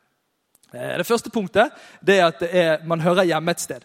Eh, 0.72 0.96
det 0.98 1.06
første 1.06 1.30
punktet 1.30 1.76
det 2.00 2.18
er 2.18 2.26
at 2.26 2.40
det 2.40 2.50
er, 2.52 2.78
man 2.88 3.04
hører 3.04 3.28
hjemme 3.28 3.50
et 3.50 3.60
sted. 3.60 3.84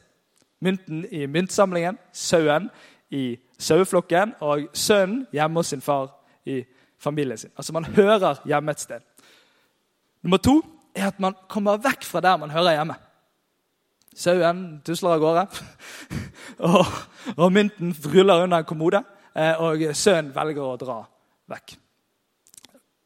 Mynten 0.61 1.05
i 1.11 1.25
myntsamlingen, 1.25 1.99
sauen 2.11 2.69
i 3.11 3.37
saueflokken 3.59 4.33
og 4.43 4.69
sønnen 4.73 5.25
hjemme 5.33 5.59
hos 5.59 5.71
sin 5.71 5.83
far 5.83 6.09
i 6.45 6.63
familien 6.99 7.37
sin. 7.37 7.51
Altså 7.57 7.73
Man 7.73 7.85
hører 7.85 8.41
hjemme 8.45 8.71
et 8.71 8.79
sted. 8.79 9.03
Nummer 10.23 10.41
to 10.43 10.59
er 10.95 11.09
at 11.09 11.19
man 11.21 11.37
kommer 11.51 11.79
vekk 11.81 12.03
fra 12.07 12.21
der 12.23 12.39
man 12.41 12.51
hører 12.51 12.75
hjemme. 12.77 12.95
Sauen 14.19 14.63
tusler 14.83 15.15
av 15.15 15.21
gårde, 15.21 15.43
og, 16.67 16.95
og, 17.37 17.45
mynten 17.55 17.93
ruller 18.11 18.43
under 18.43 18.59
en 18.59 18.67
kommode. 18.67 19.03
Eh, 19.31 19.61
og 19.61 19.83
sønnen 19.95 20.33
velger 20.35 20.65
å 20.65 20.79
dra 20.81 20.97
vekk. 21.53 21.77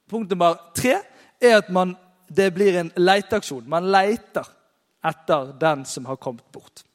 Punkt 0.09 0.31
nummer 0.31 0.57
tre 0.73 0.95
er 1.43 1.59
at 1.59 1.69
man, 1.73 1.93
det 2.33 2.49
blir 2.55 2.79
en 2.79 2.89
leteaksjon. 2.97 3.67
Man 3.69 3.91
leter 3.93 4.47
etter 5.03 5.51
den 5.59 5.83
som 5.85 6.07
har 6.09 6.17
kommet 6.21 6.47
bort. 6.55 6.85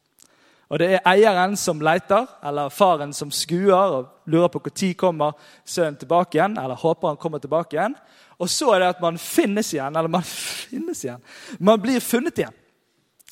Og 0.69 0.79
Det 0.79 0.89
er 0.93 1.07
eieren 1.09 1.57
som 1.57 1.81
leter, 1.81 2.27
eller 2.45 2.69
faren 2.69 3.13
som 3.17 3.31
skuer 3.33 3.73
og 3.73 4.09
lurer 4.29 4.49
på 4.53 4.61
når 4.61 4.95
kommer 4.97 5.33
sønnen 5.65 5.97
tilbake 5.97 6.37
igjen, 6.37 6.59
eller 6.59 6.75
håper 6.75 7.09
han 7.09 7.17
kommer 7.17 7.39
tilbake 7.39 7.77
igjen. 7.77 7.95
Og 8.39 8.49
så 8.49 8.75
er 8.75 8.81
det 8.81 8.89
at 8.89 9.01
man 9.01 9.19
finnes 9.19 9.73
igjen. 9.73 9.97
Eller 9.97 10.09
man 10.09 10.23
finnes 10.69 11.05
igjen. 11.05 11.23
Man 11.59 11.81
blir 11.81 12.01
funnet 12.01 12.39
igjen, 12.39 12.55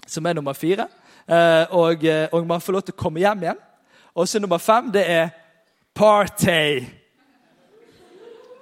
som 0.07 0.27
er 0.27 0.35
nummer 0.35 0.53
fire. 0.53 0.89
eh, 1.29 1.67
og, 1.71 2.05
eh, 2.05 2.29
og 2.33 2.47
man 2.47 2.61
får 2.61 2.73
lov 2.73 2.83
til 2.83 2.95
å 2.95 3.03
komme 3.03 3.21
hjem 3.21 3.43
igjen. 3.43 3.59
Og 4.15 4.29
så 4.29 4.41
nummer 4.41 4.59
fem, 4.59 4.91
det 4.93 5.11
er 5.11 5.29
party. 5.95 6.87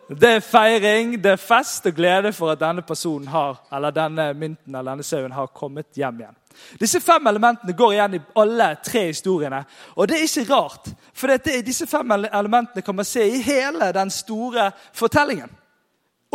Det 0.08 0.30
er 0.36 0.40
feiring, 0.40 1.14
det 1.22 1.30
er 1.32 1.40
fest 1.40 1.86
og 1.86 1.94
glede 1.94 2.32
for 2.32 2.52
at 2.52 2.60
denne 2.60 2.82
personen 2.82 3.28
har, 3.28 3.56
eller 3.72 3.90
denne 3.94 4.34
mynten 4.34 4.74
eller 4.74 4.90
denne 4.90 5.06
sauen 5.06 5.32
har 5.32 5.46
kommet 5.46 5.96
hjem 5.96 6.20
igjen. 6.20 6.36
Disse 6.80 7.00
fem 7.00 7.26
elementene 7.26 7.76
går 7.76 7.96
igjen 7.96 8.16
i 8.18 8.22
alle 8.40 8.70
tre 8.84 9.06
historiene. 9.08 9.64
Og 9.96 10.08
det 10.08 10.18
er 10.18 10.28
ikke 10.28 10.46
rart, 10.52 10.88
for 11.14 11.32
det 11.32 11.52
er 11.54 11.66
disse 11.66 11.86
fem 11.90 12.16
elementene 12.16 12.84
kan 12.84 12.96
man 12.96 13.08
se 13.08 13.26
i 13.26 13.42
hele 13.42 13.92
den 13.94 14.10
store 14.10 14.70
fortellingen 14.92 15.52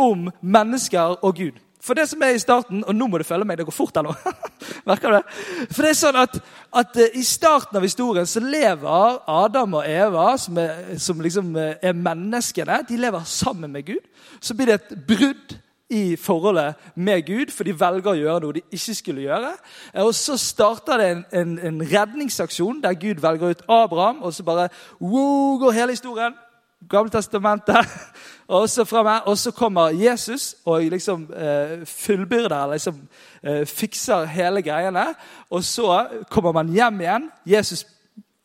om 0.00 0.30
mennesker 0.40 1.18
og 1.24 1.36
Gud. 1.36 1.58
For 1.80 1.96
det 1.96 2.06
som 2.10 2.20
er 2.22 2.36
i 2.36 2.40
starten 2.40 2.82
Og 2.84 2.92
nå 2.92 3.06
må 3.08 3.18
du 3.18 3.24
følge 3.24 3.46
meg, 3.48 3.56
det 3.56 3.64
går 3.64 3.72
fort 3.72 3.96
her 3.96 4.04
nå. 4.04 4.12
Merker 4.88 5.14
du 5.14 5.16
det? 5.16 5.38
For 5.72 5.84
det 5.84 5.92
er 5.94 5.96
sånn 5.96 6.18
at, 6.20 6.36
at 6.76 6.98
eh, 7.00 7.16
I 7.16 7.24
starten 7.24 7.78
av 7.80 7.86
historien 7.86 8.28
så 8.28 8.42
lever 8.44 9.16
Adam 9.32 9.78
og 9.80 9.88
Eva, 9.88 10.26
som, 10.40 10.60
er, 10.60 10.98
som 11.00 11.22
liksom 11.24 11.54
eh, 11.56 11.78
er 11.80 11.96
menneskene, 11.96 12.82
de 12.88 13.00
lever 13.00 13.24
sammen 13.24 13.72
med 13.72 13.88
Gud. 13.88 14.04
Så 14.40 14.56
blir 14.56 14.68
det 14.68 14.76
et 14.80 14.92
brudd 15.08 15.56
i 15.90 16.16
forholdet 16.16 16.74
med 16.94 17.22
Gud, 17.26 17.50
for 17.52 17.66
de 17.66 17.74
velger 17.74 18.12
å 18.12 18.18
gjøre 18.18 18.40
noe 18.44 18.56
de 18.56 18.62
ikke 18.70 18.94
skulle 18.94 19.24
gjøre. 19.26 19.54
Eh, 19.94 20.04
og 20.04 20.14
Så 20.14 20.36
starter 20.38 21.00
det 21.00 21.08
en, 21.10 21.24
en, 21.32 21.56
en 21.58 21.80
redningsaksjon 21.92 22.82
der 22.82 22.94
Gud 22.94 23.22
velger 23.22 23.50
ut 23.50 23.64
Abraham, 23.68 24.22
og 24.22 24.34
så 24.34 24.46
bare 24.46 24.68
wow, 25.00 25.58
går 25.58 25.76
hele 25.80 25.96
historien. 25.98 26.36
Gamle 26.88 27.10
testamentet. 27.12 27.76
Og 28.50 28.64
så, 28.66 28.82
fremme, 28.84 29.20
og 29.30 29.36
så 29.38 29.52
kommer 29.54 29.92
Jesus 29.94 30.56
og 30.66 30.82
liksom 30.90 31.28
eh, 31.30 31.84
fullbyrder, 31.86 32.72
liksom 32.72 32.96
eh, 33.46 33.66
fikser 33.66 34.24
hele 34.26 34.62
greiene. 34.62 35.04
Og 35.50 35.62
så 35.64 36.00
kommer 36.30 36.52
man 36.52 36.72
hjem 36.74 37.00
igjen. 37.00 37.28
Jesus 37.46 37.84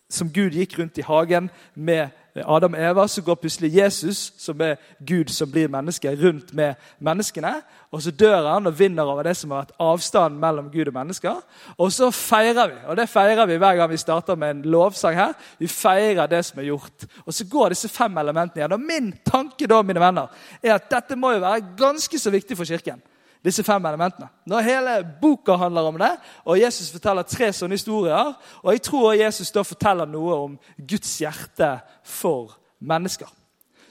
som 0.09 0.29
Gud 0.29 0.53
gikk 0.53 0.77
rundt 0.79 0.97
i 1.01 1.07
hagen 1.07 1.49
med 1.73 2.13
Adam 2.43 2.73
og 2.73 2.81
Eva, 2.83 3.07
så 3.07 3.21
går 3.21 3.37
plutselig 3.39 3.69
Jesus, 3.77 4.33
som 4.37 4.59
er 4.61 4.75
Gud 5.07 5.31
som 5.31 5.51
blir 5.51 5.69
menneske, 5.71 6.11
rundt 6.19 6.53
med 6.53 6.75
menneskene. 6.99 7.53
Og 7.95 8.01
så 8.03 8.11
dør 8.11 8.49
han 8.49 8.67
og 8.67 8.75
vinner 8.79 9.07
over 9.07 9.23
det 9.23 9.37
som 9.39 9.53
har 9.53 9.63
vært 9.63 9.77
avstanden 9.79 10.41
mellom 10.41 10.67
Gud 10.73 10.91
og 10.91 10.97
mennesker. 10.97 11.39
Og 11.77 11.93
så 11.95 12.11
feirer 12.11 12.73
vi, 12.73 12.77
og 12.91 12.99
det 12.99 13.07
feirer 13.09 13.47
vi 13.47 13.59
hver 13.61 13.79
gang 13.79 13.91
vi 13.91 14.01
starter 14.01 14.35
med 14.35 14.51
en 14.51 14.61
lovsang 14.75 15.15
her. 15.15 15.33
Vi 15.59 15.71
feirer 15.71 16.27
det 16.27 16.43
som 16.45 16.59
er 16.59 16.69
gjort. 16.73 17.07
Og 17.25 17.33
så 17.33 17.47
går 17.47 17.71
disse 17.71 17.89
fem 17.89 18.17
elementene 18.17 18.63
igjen. 18.65 18.75
Og 18.75 18.87
min 18.91 19.13
tanke 19.25 19.67
da, 19.71 19.79
mine 19.81 20.03
venner, 20.03 20.27
er 20.63 20.75
at 20.75 20.91
dette 20.91 21.15
må 21.15 21.31
jo 21.31 21.43
være 21.45 21.75
ganske 21.79 22.19
så 22.19 22.35
viktig 22.35 22.57
for 22.59 22.67
Kirken 22.67 22.99
disse 23.45 23.63
fem 23.63 23.85
elementene. 23.85 24.27
Når 24.49 24.65
hele 24.65 24.93
boka 25.21 25.55
handler 25.61 25.89
om 25.89 25.97
det, 26.01 26.11
og 26.45 26.59
Jesus 26.59 26.91
forteller 26.91 27.27
tre 27.29 27.51
sånne 27.53 27.77
historier 27.77 28.33
Og 28.63 28.71
jeg 28.73 28.81
tror 28.87 29.13
Jesus 29.13 29.51
da 29.53 29.61
forteller 29.61 30.09
noe 30.09 30.37
om 30.47 30.59
Guds 30.77 31.17
hjerte 31.21 31.75
for 32.03 32.57
mennesker. 32.79 33.29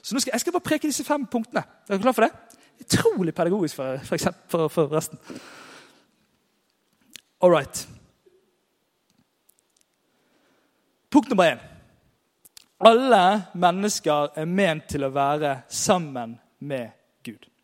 Så 0.01 0.15
nå 0.15 0.21
skal, 0.21 0.31
Jeg 0.33 0.43
skal 0.43 0.53
bare 0.53 0.67
preke 0.69 0.87
disse 0.87 1.03
fem 1.03 1.25
punktene. 1.25 1.63
Er 1.63 1.95
dere 1.95 2.03
klar 2.03 2.17
for 2.17 2.27
det? 2.27 2.59
Utrolig 2.83 3.33
pedagogisk 3.35 3.75
for, 3.75 3.97
for, 4.03 4.15
eksempel, 4.15 4.43
for, 4.51 4.67
for 4.67 4.91
resten. 4.91 5.19
All 7.41 7.51
right. 7.51 7.87
Punkt 11.09 11.29
nummer 11.29 11.43
én. 11.43 11.59
Alle 12.79 13.41
mennesker 13.53 14.35
er 14.35 14.45
ment 14.45 14.89
til 14.91 15.07
å 15.07 15.13
være 15.15 15.61
sammen 15.71 16.35
med 16.59 16.91
Gud. 17.23 17.54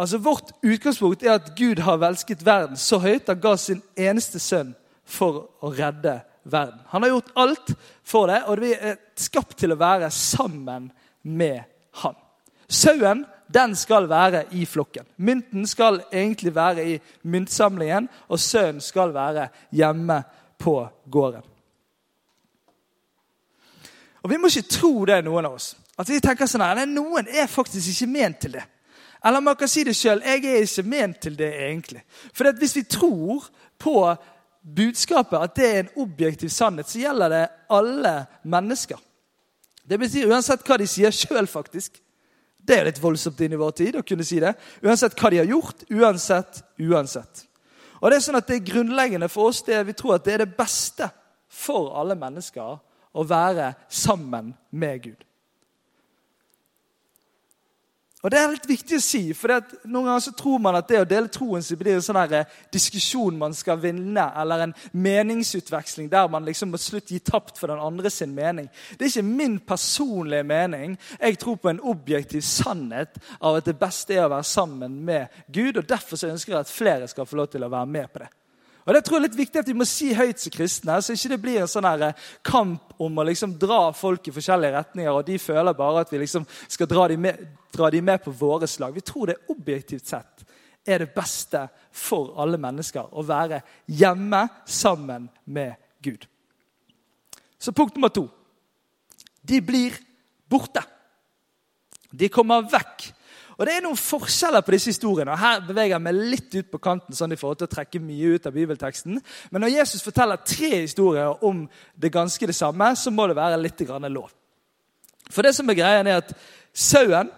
Altså 0.00 0.18
Vårt 0.24 0.54
utgangspunkt 0.64 1.22
er 1.22 1.34
at 1.36 1.50
Gud 1.58 1.82
har 1.84 1.98
velsket 2.00 2.44
verden 2.46 2.78
så 2.80 2.98
høyt 3.02 3.28
han 3.28 3.40
ga 3.40 3.52
sin 3.60 3.82
eneste 4.00 4.40
sønn 4.40 4.72
for 5.04 5.42
å 5.60 5.72
redde 5.76 6.14
verden. 6.48 6.80
Han 6.94 7.04
har 7.04 7.12
gjort 7.12 7.34
alt 7.42 7.74
for 8.06 8.30
det, 8.30 8.38
og 8.48 8.62
vi 8.62 8.72
er 8.72 8.96
skapt 9.20 9.58
til 9.60 9.74
å 9.74 9.80
være 9.80 10.08
sammen 10.14 10.88
med 11.28 11.60
han. 12.00 12.16
Sauen 12.70 13.26
den 13.50 13.74
skal 13.76 14.08
være 14.08 14.44
i 14.56 14.64
flokken. 14.64 15.04
Mynten 15.16 15.66
skal 15.66 16.00
egentlig 16.12 16.54
være 16.54 16.86
i 16.86 16.96
myntsamlingen, 17.28 18.08
og 18.30 18.40
sønnen 18.40 18.80
skal 18.80 19.12
være 19.12 19.48
hjemme 19.74 20.22
på 20.58 20.76
gården. 21.10 21.44
Og 24.22 24.30
Vi 24.30 24.36
må 24.36 24.48
ikke 24.48 24.76
tro 24.78 25.04
det, 25.04 25.24
noen 25.24 25.48
av 25.48 25.56
oss. 25.56 25.74
At 25.98 26.08
vi 26.08 26.20
tenker 26.20 26.48
sånn 26.48 26.64
her, 26.64 26.86
Noen 26.86 27.28
er 27.28 27.50
faktisk 27.50 27.90
ikke 27.90 28.12
ment 28.12 28.40
til 28.40 28.56
det. 28.56 28.64
Eller 29.24 29.44
man 29.44 29.56
kan 29.56 29.68
si 29.68 29.84
det 29.84 29.96
sjøl. 29.96 30.22
Jeg 30.24 30.44
er 30.44 30.64
ikke 30.64 30.86
ment 30.88 31.20
til 31.20 31.36
det, 31.38 31.50
egentlig. 31.66 32.02
For 32.32 32.52
hvis 32.58 32.76
vi 32.76 32.82
tror 32.88 33.48
på 33.78 33.94
budskapet, 34.76 35.38
at 35.38 35.56
det 35.56 35.68
er 35.68 35.80
en 35.80 35.94
objektiv 36.04 36.48
sannhet, 36.52 36.88
så 36.88 37.02
gjelder 37.02 37.32
det 37.32 37.42
alle 37.70 38.14
mennesker. 38.44 39.00
Det 39.84 39.98
betyr 39.98 40.30
uansett 40.30 40.64
hva 40.66 40.78
de 40.80 40.88
sier 40.88 41.14
sjøl, 41.14 41.48
faktisk. 41.50 42.00
Det 42.60 42.76
er 42.76 42.88
litt 42.90 43.00
voldsomt 43.02 43.40
inn 43.40 43.56
i 43.56 43.60
vår 43.60 43.72
tid 43.76 43.96
å 43.98 44.04
kunne 44.06 44.24
si 44.26 44.40
det. 44.42 44.52
Uansett 44.84 45.16
hva 45.18 45.30
de 45.32 45.40
har 45.40 45.48
gjort. 45.48 45.86
Uansett, 45.90 46.60
uansett. 46.78 47.46
Og 48.00 48.10
det 48.10 48.20
er 48.20 48.24
sånn 48.24 48.38
at 48.38 48.48
det 48.48 48.60
er 48.60 48.68
grunnleggende 48.68 49.28
for 49.32 49.50
oss. 49.50 49.62
Det, 49.66 49.80
vi 49.88 49.96
tror 49.96 50.16
at 50.16 50.28
det 50.28 50.36
er 50.36 50.44
det 50.44 50.54
beste 50.56 51.08
for 51.50 51.90
alle 51.98 52.16
mennesker 52.20 52.78
å 53.10 53.24
være 53.26 53.72
sammen 53.88 54.52
med 54.70 55.02
Gud. 55.08 55.24
Og 58.20 58.30
Det 58.30 58.36
er 58.36 58.50
litt 58.52 58.66
viktig 58.68 58.98
å 58.98 59.02
si, 59.02 59.20
for 59.32 59.54
noen 59.88 60.10
ganger 60.10 60.22
så 60.26 60.32
tror 60.36 60.58
man 60.60 60.76
at 60.76 60.88
det 60.90 60.98
å 61.00 61.06
dele 61.08 61.30
troen 61.32 61.62
sin 61.64 61.78
blir 61.80 61.96
en 61.96 62.04
sånn 62.04 62.18
her 62.20 62.34
eh, 62.42 62.56
diskusjon 62.72 63.38
man 63.40 63.54
skal 63.56 63.80
vinne, 63.80 64.26
eller 64.36 64.66
en 64.66 64.74
meningsutveksling 64.92 66.10
der 66.12 66.28
man 66.28 66.44
liksom 66.44 66.74
må 66.74 66.80
slutt 66.80 67.14
gi 67.14 67.22
tapt 67.24 67.56
for 67.56 67.72
den 67.72 67.80
andre 67.80 68.12
sin 68.12 68.34
mening. 68.36 68.68
Det 68.92 69.06
er 69.06 69.12
ikke 69.14 69.24
min 69.24 69.56
personlige 69.64 70.44
mening. 70.44 70.98
Jeg 71.16 71.40
tror 71.40 71.56
på 71.62 71.72
en 71.72 71.80
objektiv 71.80 72.44
sannhet 72.44 73.16
av 73.40 73.56
at 73.62 73.70
det 73.70 73.78
beste 73.80 74.18
er 74.18 74.26
å 74.26 74.34
være 74.34 74.50
sammen 74.52 75.00
med 75.08 75.40
Gud. 75.48 75.80
og 75.80 75.88
Derfor 75.88 76.20
så 76.20 76.28
ønsker 76.28 76.52
jeg 76.52 76.60
at 76.60 76.74
flere 76.74 77.08
skal 77.08 77.28
få 77.28 77.40
lov 77.40 77.48
til 77.54 77.64
å 77.64 77.72
være 77.72 77.88
med 77.88 78.12
på 78.12 78.20
det. 78.20 78.28
Og 78.90 78.94
Det 78.94 79.04
tror 79.06 79.16
jeg 79.16 79.22
er 79.22 79.28
litt 79.28 79.38
viktig 79.38 79.58
at 79.60 79.68
vi 79.70 79.74
må 79.78 79.86
si 79.86 80.08
høyt 80.18 80.40
som 80.42 80.50
kristne, 80.50 80.96
så 80.98 81.14
ikke 81.14 81.30
det 81.30 81.36
blir 81.38 81.60
en 81.62 81.68
sånn 81.70 81.86
eh, 81.86 82.24
kamp 82.42 82.96
om 82.98 83.20
å 83.22 83.24
liksom 83.28 83.52
dra 83.62 83.92
folk 83.94 84.24
i 84.26 84.32
forskjellige 84.34 84.74
retninger, 84.74 85.10
og 85.14 85.28
de 85.28 85.36
føler 85.38 85.76
bare 85.78 86.02
at 86.02 86.10
vi 86.10 86.18
liksom 86.18 86.42
skal 86.66 86.88
dra 86.90 87.04
dem 87.12 87.22
med, 87.22 87.44
dra 87.70 87.86
de 87.94 88.00
med 88.02 88.24
på 88.24 88.34
våre 88.34 88.66
slag. 88.66 88.96
Vi 88.98 89.04
tror 89.06 89.30
det 89.30 89.36
objektivt 89.54 90.10
sett 90.10 90.42
er 90.82 91.04
det 91.04 91.14
beste 91.14 91.62
for 91.94 92.34
alle 92.42 92.58
mennesker 92.58 93.14
å 93.14 93.22
være 93.30 93.62
hjemme 93.86 94.42
sammen 94.66 95.30
med 95.46 95.78
Gud. 96.02 96.26
Så 97.62 97.70
punkt 97.70 97.94
nummer 97.94 98.10
to. 98.10 98.26
De 99.46 99.62
blir 99.62 99.94
borte. 100.50 100.82
De 102.10 102.26
kommer 102.26 102.66
vekk 102.66 103.12
og 103.60 103.66
Det 103.68 103.74
er 103.76 103.82
noen 103.84 103.98
forskjeller 104.00 104.62
på 104.64 104.72
disse 104.72 104.88
historiene. 104.88 105.34
og 105.34 105.38
Her 105.38 105.58
beveger 105.60 105.92
jeg 105.92 106.00
meg 106.00 106.20
litt 106.32 106.54
ut 106.54 106.70
på 106.72 106.78
kanten 106.80 107.12
sånn 107.12 107.34
i 107.34 107.36
forhold 107.36 107.58
til 107.60 107.68
å 107.68 107.74
trekke 107.74 108.00
mye 108.00 108.30
ut 108.38 108.46
av 108.48 108.54
bibelteksten. 108.56 109.18
Men 109.52 109.60
når 109.60 109.74
Jesus 109.74 110.00
forteller 110.00 110.40
tre 110.40 110.70
historier 110.86 111.44
om 111.44 111.66
det 111.92 112.12
ganske 112.14 112.48
det 112.48 112.56
samme, 112.56 112.88
så 112.96 113.12
må 113.12 113.26
det 113.28 113.36
være 113.36 113.60
litt 113.60 113.84
lov. 114.08 114.32
For 115.28 115.44
det 115.44 115.52
som 115.54 115.68
er 115.68 115.76
greia, 115.76 116.00
er 116.00 116.22
at 116.22 116.32
sauen 116.72 117.28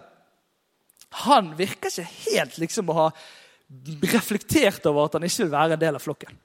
han 1.27 1.51
virker 1.57 1.91
ikke 1.91 2.07
helt 2.31 2.57
liksom 2.57 2.89
å 2.89 2.97
ha 3.01 3.11
reflektert 4.15 4.85
over 4.87 5.05
at 5.09 5.19
han 5.19 5.27
ikke 5.27 5.43
vil 5.43 5.51
være 5.51 5.75
en 5.75 5.83
del 5.83 5.99
av 5.99 6.01
flokken. 6.01 6.39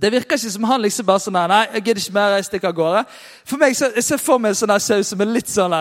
Det 0.00 0.12
virker 0.12 0.38
ikke 0.38 0.50
som 0.54 0.64
han 0.70 0.80
liksom 0.80 1.06
bare 1.06 1.20
sånn 1.20 1.36
Nei, 1.50 1.64
jeg 1.74 1.82
gidder 1.84 2.00
ikke 2.00 2.14
mer, 2.14 2.34
jeg 2.38 2.46
stikker 2.46 2.70
av 2.70 2.76
gårde. 2.78 3.04
For 3.44 3.58
meg, 3.58 3.74
så, 3.76 3.90
Jeg 3.94 4.06
ser 4.06 4.22
for 4.22 4.38
meg 4.38 4.54
en 4.54 4.60
sånn 4.62 4.80
sau 4.80 5.02
som 5.02 5.20
er 5.20 5.34
litt 5.34 5.50
sånn 5.50 5.74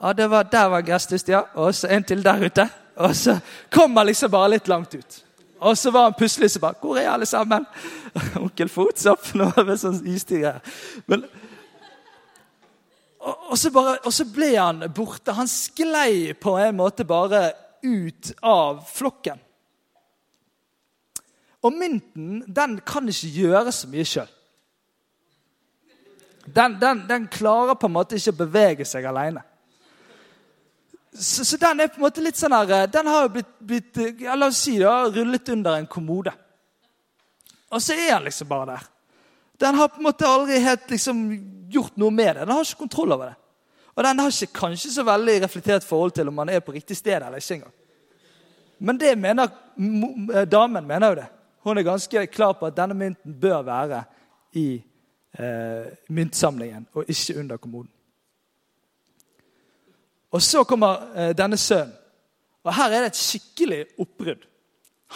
ja, 0.00 0.12
det 0.12 0.28
var, 0.30 0.44
Der 0.44 0.68
var 0.68 0.80
gresstust, 0.80 1.28
ja. 1.28 1.42
Og 1.54 1.74
så 1.74 1.88
en 1.88 2.04
til 2.04 2.24
der 2.24 2.44
ute. 2.44 2.68
Og 2.96 3.16
så 3.16 3.38
kom 3.70 3.96
han 3.96 4.06
liksom 4.06 4.30
bare 4.30 4.50
litt 4.50 4.68
langt 4.68 4.94
ut. 4.94 5.24
Og 5.58 5.78
så 5.78 5.90
var 5.90 6.02
han 6.02 6.14
plutselig 6.14 6.50
så 6.50 6.60
bare 6.62 6.78
Hvor 6.80 6.98
er 6.98 7.10
alle 7.10 7.26
sammen? 7.26 7.66
Onkel 8.44 8.68
Fotsopp. 8.68 9.34
Nå 9.34 9.50
er 9.56 9.64
det 9.64 9.78
sånn 9.80 10.00
istige 10.06 10.60
Men 11.06 11.26
og, 13.18 13.50
og, 13.50 13.58
så 13.58 13.70
bare, 13.74 13.96
og 14.06 14.12
så 14.14 14.24
ble 14.30 14.52
han 14.54 14.84
borte. 14.94 15.34
Han 15.34 15.50
sklei 15.50 16.32
på 16.38 16.54
en 16.62 16.76
måte 16.78 17.04
bare 17.04 17.50
ut 17.82 18.30
av 18.46 18.78
flokken. 18.88 19.40
Og 21.66 21.74
mynten 21.74 22.44
den 22.46 22.78
kan 22.86 23.08
ikke 23.10 23.32
gjøre 23.34 23.74
så 23.74 23.90
mye 23.90 24.06
sjøl. 24.06 24.30
Den, 26.46 26.78
den, 26.80 27.02
den, 27.08 27.26
klarer 27.28 27.76
på 27.76 27.90
en 27.90 27.96
måte 27.98 28.16
ikke 28.16 28.32
å 28.32 28.38
bevege 28.38 28.86
seg 28.88 29.04
alene. 29.04 29.42
Så, 31.18 31.44
så, 31.44 31.56
den 31.58 31.80
er 31.80 31.90
på 31.90 31.98
en 31.98 32.06
måte 32.06 32.22
litt 32.22 32.38
sånn 32.38 32.54
her, 32.54 32.86
den 32.86 33.08
har 33.10 33.24
jo 33.24 33.32
blitt, 33.34 33.50
blitt 33.58 33.98
ja, 34.22 34.36
la 34.38 34.52
oss 34.52 34.60
si 34.62 34.76
det, 34.78 34.90
rullet 35.16 35.50
under 35.50 35.78
en 35.78 35.88
kommode. 35.90 36.32
Og 37.74 37.82
så 37.82 37.96
er 37.96 38.12
den 38.14 38.28
liksom 38.28 38.48
bare 38.48 38.76
der. 38.76 38.86
Den 39.58 39.74
har 39.74 39.90
på 39.90 39.98
en 39.98 40.06
måte 40.06 40.28
aldri 40.30 40.60
helt 40.62 40.90
liksom, 40.90 41.24
gjort 41.74 41.96
noe 41.98 42.14
med 42.14 42.36
det. 42.36 42.46
Den 42.46 42.54
har 42.54 42.62
ikke 42.64 42.84
kontroll 42.84 43.16
over 43.16 43.32
det. 43.32 43.36
Og 43.98 44.04
den 44.06 44.22
har 44.22 44.30
ikke 44.30 44.60
kanskje 44.60 44.92
så 44.94 45.02
veldig 45.02 45.34
reflektert 45.42 45.84
forhold 45.84 46.14
til 46.14 46.30
om 46.30 46.38
man 46.38 46.52
er 46.54 46.62
på 46.62 46.72
riktig 46.76 46.96
sted 46.96 47.18
eller 47.18 47.42
ikke 47.42 47.58
engang. 47.58 47.74
Men 48.78 49.00
det 49.00 49.16
mener 49.18 49.50
eh, 49.50 50.44
damen 50.46 50.86
mener 50.86 51.08
jo 51.08 51.18
det. 51.18 51.26
Hun 51.66 51.78
er 51.78 51.82
ganske 51.82 52.26
klar 52.30 52.54
på 52.54 52.68
at 52.70 52.76
denne 52.76 52.94
mynten 52.94 53.34
bør 53.40 53.64
være 53.66 54.02
i 54.54 54.68
eh, 55.38 55.90
myntsamlingen 56.08 56.86
og 56.94 57.10
ikke 57.10 57.40
under 57.40 57.58
kommoden. 57.58 57.90
Og 60.32 60.42
så 60.44 60.64
kommer 60.68 61.08
eh, 61.14 61.32
denne 61.36 61.56
sønnen. 61.60 61.94
Og 62.66 62.74
her 62.74 62.92
er 62.92 63.06
det 63.06 63.12
et 63.14 63.20
skikkelig 63.22 63.84
oppbrudd. 64.02 64.42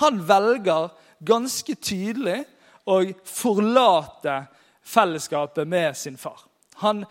Han 0.01 0.23
velger 0.25 0.93
ganske 1.21 1.75
tydelig 1.77 2.39
å 2.89 3.03
forlate 3.29 4.39
fellesskapet 4.83 5.69
med 5.69 5.99
sin 5.99 6.17
far. 6.17 6.41
Han 6.83 7.05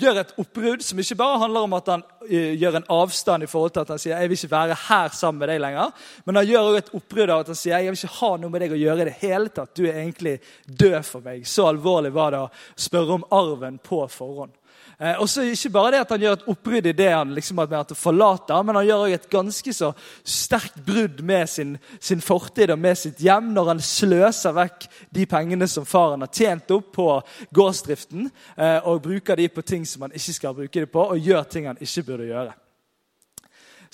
gjør 0.00 0.18
et 0.20 0.32
oppbrudd 0.40 0.82
som 0.84 0.98
ikke 1.00 1.16
bare 1.16 1.38
handler 1.40 1.64
om 1.64 1.76
at 1.78 1.86
han 1.92 2.02
eh, 2.26 2.56
gjør 2.60 2.80
en 2.80 2.90
avstand 2.92 3.46
i 3.46 3.48
forhold 3.48 3.72
til 3.72 3.84
at 3.84 3.92
han 3.94 4.00
sier 4.02 4.18
jeg 4.18 4.30
vil 4.32 4.38
ikke 4.40 4.52
være 4.52 4.78
her 4.88 5.14
sammen 5.16 5.40
med 5.40 5.52
deg 5.52 5.62
lenger, 5.62 5.94
men 6.26 6.40
han 6.40 6.48
gjør 6.48 6.68
også 6.68 6.82
et 6.82 6.90
oppbrudd 6.98 7.32
av 7.32 7.44
at 7.44 7.52
han 7.52 7.60
sier 7.60 7.84
jeg 7.84 7.94
vil 7.94 8.00
ikke 8.00 8.18
ha 8.18 8.30
noe 8.42 8.52
med 8.52 8.64
deg 8.64 8.74
å 8.74 8.80
gjøre 8.82 9.04
i 9.04 9.08
det 9.08 9.16
hele 9.22 9.54
tatt. 9.54 9.72
Du 9.76 9.86
er 9.86 10.02
egentlig 10.02 10.34
død 10.66 10.98
for 11.08 11.24
meg. 11.24 11.46
Så 11.48 11.68
alvorlig 11.70 12.12
var 12.16 12.34
det 12.34 12.42
å 12.42 12.52
spørre 12.88 13.18
om 13.20 13.26
arven 13.38 13.80
på 13.84 14.02
forhånd. 14.12 14.52
Eh, 15.00 15.20
og 15.20 15.28
så 15.28 15.42
Ikke 15.42 15.70
bare 15.70 15.90
det 15.94 16.00
at 16.04 16.12
han 16.14 16.22
gjør 16.22 16.36
et 16.38 16.48
oppbrudd 16.50 16.86
i 16.86 16.94
det 16.96 17.10
han 17.10 17.34
liksom 17.34 17.58
at 17.64 17.72
han 17.72 17.98
forlater, 17.98 18.62
men 18.62 18.78
han 18.78 18.86
gjør 18.86 19.04
også 19.04 19.18
et 19.18 19.30
ganske 19.30 19.74
så 19.74 19.92
sterkt 20.24 20.80
brudd 20.86 21.22
med 21.22 21.46
sin, 21.48 21.76
sin 22.00 22.20
fortid 22.20 22.70
og 22.70 22.78
med 22.78 22.98
sitt 22.98 23.22
hjem 23.22 23.52
når 23.54 23.72
han 23.72 23.84
sløser 23.84 24.54
vekk 24.56 24.88
de 25.14 25.26
pengene 25.26 25.68
som 25.70 25.86
faren 25.86 26.24
har 26.24 26.32
tjent 26.32 26.70
opp 26.74 26.92
på 26.94 27.08
gårdsdriften, 27.54 28.30
eh, 28.56 28.80
og 28.84 29.02
bruker 29.02 29.36
de 29.36 29.48
på 29.48 29.62
ting 29.62 29.86
som 29.86 30.06
han 30.06 30.14
ikke 30.14 30.38
skal 30.38 30.54
bruke 30.54 30.80
det 30.80 30.90
på, 30.90 31.08
og 31.10 31.18
gjør 31.18 31.42
ting 31.48 31.66
han 31.66 31.80
ikke 31.80 32.06
burde 32.10 32.30
gjøre. 32.30 32.52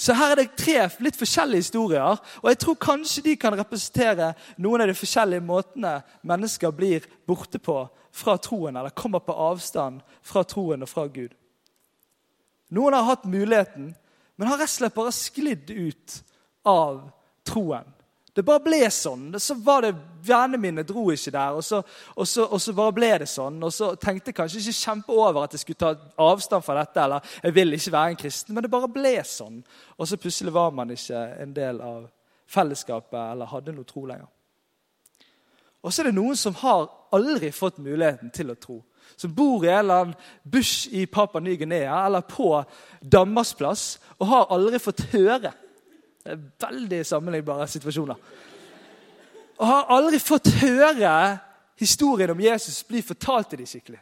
Så 0.00 0.14
her 0.16 0.32
er 0.32 0.38
det 0.40 0.56
tre 0.56 0.86
litt 1.04 1.18
forskjellige 1.20 1.66
historier, 1.66 2.20
og 2.40 2.46
jeg 2.48 2.58
tror 2.62 2.76
kanskje 2.80 3.24
de 3.26 3.34
kan 3.36 3.52
representere 3.58 4.30
noen 4.56 4.80
av 4.80 4.88
de 4.88 4.96
forskjellige 4.96 5.44
måtene 5.44 5.98
mennesker 6.24 6.72
blir 6.72 7.04
borte 7.28 7.60
på 7.60 7.82
fra 8.16 8.38
troen, 8.40 8.78
eller 8.80 8.96
kommer 8.96 9.20
på 9.20 9.36
avstand 9.36 10.00
fra 10.24 10.40
troen 10.48 10.86
og 10.86 10.88
fra 10.88 11.04
Gud. 11.12 11.34
Noen 12.72 12.96
har 12.96 13.10
hatt 13.10 13.28
muligheten, 13.28 13.92
men 14.40 14.48
har 14.48 14.62
rett 14.62 14.72
og 14.72 14.78
slett 14.78 14.96
bare 14.96 15.12
sklidd 15.12 15.68
ut 15.68 16.16
av 16.64 17.02
troen. 17.44 17.84
Det 18.34 18.44
bare 18.46 18.62
ble 18.62 18.84
sånn. 18.94 19.32
Så 19.42 19.56
var 19.64 19.86
det, 19.86 19.94
Vennene 20.20 20.60
mine 20.60 20.82
dro 20.84 21.06
ikke 21.08 21.32
der, 21.32 21.56
og 21.56 21.64
så, 21.64 21.78
og, 22.12 22.26
så, 22.28 22.44
og 22.44 22.60
så 22.60 22.74
bare 22.76 22.92
ble 22.92 23.08
det 23.22 23.28
sånn. 23.30 23.56
Og 23.64 23.72
så 23.72 23.94
tenkte 23.96 24.28
jeg 24.30 24.36
kanskje 24.36 24.60
ikke 24.60 24.76
kjempe 24.76 25.14
over 25.16 25.46
at 25.46 25.54
jeg 25.56 25.62
skulle 25.62 25.80
ta 25.80 25.94
avstand 26.20 26.66
fra 26.66 26.76
dette, 26.76 27.00
eller 27.00 27.30
jeg 27.40 27.56
vil 27.56 27.78
ikke 27.78 27.94
være 27.94 28.12
en 28.12 28.20
kristen, 28.20 28.54
men 28.54 28.66
det 28.66 28.72
bare 28.74 28.90
ble 28.92 29.14
sånn. 29.24 29.62
Og 29.96 30.10
så 30.10 30.18
plutselig 30.20 30.52
var 30.52 30.74
man 30.76 30.92
ikke 30.92 31.22
en 31.40 31.56
del 31.56 31.80
av 31.80 32.04
fellesskapet 32.50 33.16
eller 33.16 33.48
hadde 33.48 33.74
noe 33.74 33.88
tro 33.88 34.04
lenger. 34.10 34.28
Og 35.80 35.92
så 35.92 36.02
er 36.02 36.10
det 36.10 36.18
noen 36.18 36.36
som 36.36 36.56
har 36.60 36.88
aldri 37.16 37.48
fått 37.54 37.80
muligheten 37.80 38.32
til 38.34 38.52
å 38.52 38.58
tro. 38.60 38.80
Som 39.16 39.32
bor 39.36 39.64
i 39.64 39.70
en 39.70 39.78
eller 39.80 40.04
annen 40.04 40.18
bush 40.44 40.90
i 40.92 41.06
Papua 41.08 41.40
Ny-Guinea 41.40 41.96
eller 42.06 42.24
på 42.28 42.52
Danmarksplass 43.00 43.84
og 44.18 44.28
har 44.28 44.52
aldri 44.54 44.80
fått 44.82 45.06
høre. 45.14 45.52
Det 46.30 46.36
er 46.36 46.70
veldig 46.70 46.98
sammenlignbare 47.06 47.64
situasjoner. 47.66 48.18
Og 49.58 49.66
har 49.66 49.88
aldri 49.90 50.20
fått 50.22 50.52
høre 50.60 51.14
historien 51.80 52.30
om 52.30 52.40
Jesus 52.40 52.84
bli 52.86 53.02
fortalt 53.02 53.50
til 53.50 53.58
dem 53.58 53.66
skikkelig. 53.66 53.98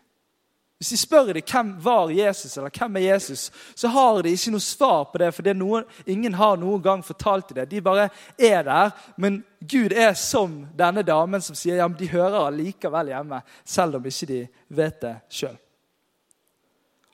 Hvis 0.79 0.93
de 0.93 0.99
spør 1.01 1.33
dem 1.33 1.47
hvem 1.49 1.71
var 1.83 2.13
Jesus, 2.13 2.53
eller 2.57 2.71
hvem 2.71 3.01
er 3.01 3.07
Jesus, 3.07 3.47
så 3.75 3.89
har 3.89 4.21
de 4.23 4.35
ikke 4.37 4.53
noe 4.53 4.63
svar 4.63 5.09
på 5.09 5.19
det, 5.19 5.33
for 5.35 5.43
det 5.43 5.57
noe, 5.57 5.83
ingen 6.07 6.37
har 6.37 6.61
noen 6.61 6.85
gang 6.85 7.01
fortalt 7.07 7.49
dem 7.49 7.63
det. 7.63 7.71
De 7.73 7.81
bare 7.83 8.11
er 8.37 8.63
der. 8.69 8.93
Men 9.17 9.41
Gud 9.59 9.97
er 9.97 10.13
som 10.15 10.61
denne 10.77 11.03
damen 11.03 11.43
som 11.43 11.57
sier 11.57 11.81
ja, 11.81 11.89
men 11.89 11.97
de 11.99 12.13
hører 12.13 12.45
allikevel 12.45 13.15
hjemme, 13.15 13.41
selv 13.65 13.99
om 13.99 14.07
ikke 14.13 14.31
de 14.35 14.43
vet 14.69 15.01
det 15.01 15.17
sjøl. 15.33 15.57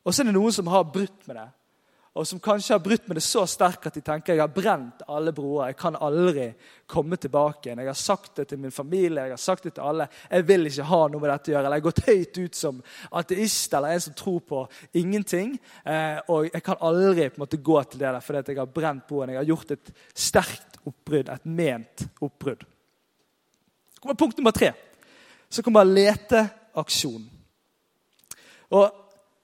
Og 0.04 0.10
så 0.10 0.20
er 0.24 0.28
det 0.28 0.36
noen 0.36 0.58
som 0.58 0.74
har 0.74 0.90
brutt 0.90 1.22
med 1.30 1.38
det 1.38 1.52
og 2.14 2.26
som 2.26 2.38
kanskje 2.38 2.76
har 2.76 2.82
brutt 2.82 3.08
med 3.08 3.18
det 3.18 3.24
så 3.26 3.42
sterkt 3.50 3.88
at 3.88 3.96
de 3.96 4.00
tenker 4.06 4.36
jeg 4.36 4.42
har 4.44 4.50
brent 4.54 5.00
alle 5.10 5.32
broer. 5.34 5.72
Jeg 5.72 5.78
kan 5.80 5.96
aldri 5.98 6.44
komme 6.86 7.18
tilbake 7.18 7.66
igjen. 7.66 7.80
Jeg 7.82 7.90
har 7.90 7.98
sagt 7.98 8.36
det 8.38 8.44
til 8.52 8.60
min 8.62 8.74
familie, 8.74 9.24
jeg 9.26 9.34
har 9.34 9.42
sagt 9.42 9.66
det 9.66 9.72
til 9.74 9.82
alle. 9.82 10.06
Jeg 10.30 10.46
vil 10.46 10.70
ikke 10.70 10.86
ha 10.92 11.00
noe 11.10 11.24
med 11.24 11.32
dette 11.32 11.50
å 11.50 11.54
gjøre. 11.56 11.64
Eller 11.64 11.80
jeg 11.80 11.82
har 11.82 11.88
gått 11.88 12.04
høyt 12.06 12.38
ut 12.38 12.60
som 12.60 12.78
ateist 13.18 13.74
eller 13.74 13.96
en 13.96 14.06
som 14.06 14.16
tror 14.22 14.38
på 14.46 14.62
ingenting. 15.02 15.58
Eh, 15.82 16.22
og 16.30 16.46
jeg 16.52 16.62
kan 16.70 16.86
aldri 16.86 17.26
på 17.26 17.40
en 17.40 17.46
måte 17.48 17.62
gå 17.66 17.82
til 17.82 18.04
det 18.04 18.06
der 18.06 18.22
fordi 18.30 18.46
jeg 18.46 18.62
har 18.62 18.74
brent 18.78 19.10
broen. 19.10 19.34
Jeg 19.34 19.42
har 19.42 19.50
gjort 19.50 19.74
et 19.74 19.94
sterkt 20.14 20.80
oppbrudd, 20.86 21.34
et 21.34 21.50
ment 21.50 22.08
oppbrudd. 22.22 22.62
Så 23.90 24.06
kommer 24.06 24.22
punkt 24.22 24.38
nummer 24.38 24.54
tre. 24.54 24.70
Så 25.50 25.66
kommer 25.66 25.90
leteaksjonen. 25.90 27.30
Og 28.70 28.86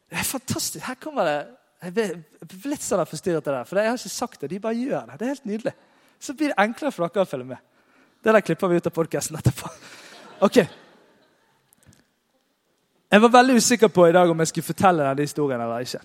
det 0.06 0.22
er 0.22 0.36
fantastisk. 0.36 0.84
Her 0.86 1.02
kommer 1.02 1.26
det 1.26 1.40
jeg 1.80 1.94
blir 1.94 2.68
litt 2.68 2.84
sånn 2.84 3.06
forstyrret 3.08 3.46
av 3.48 3.54
det, 3.54 3.62
for 3.68 3.80
jeg 3.80 3.88
har 3.88 3.96
ikke 3.96 4.12
sagt 4.12 4.42
det. 4.42 4.50
De 4.52 4.60
bare 4.60 4.76
gjør 4.76 5.06
det. 5.08 5.16
Det 5.16 5.26
er 5.26 5.32
helt 5.32 5.48
nydelig. 5.48 5.72
Så 6.20 6.34
blir 6.36 6.52
det 6.52 6.60
enklere 6.60 6.92
for 6.92 7.06
dere 7.06 7.24
å 7.24 7.30
følge 7.30 7.48
med. 7.54 7.62
Det 8.20 8.34
der 8.36 8.44
klipper 8.44 8.68
vi 8.68 8.80
ut 8.80 8.88
av 8.90 8.96
podkasten 8.96 9.40
etterpå. 9.40 9.72
Ok. 10.40 10.56
Jeg 13.12 13.20
var 13.20 13.32
veldig 13.34 13.58
usikker 13.60 13.90
på 13.92 14.06
i 14.08 14.12
dag 14.16 14.30
om 14.32 14.38
jeg 14.40 14.48
skulle 14.48 14.68
fortelle 14.70 15.04
denne 15.04 15.26
historien 15.26 15.60
eller 15.60 15.84
ikke. 15.84 15.98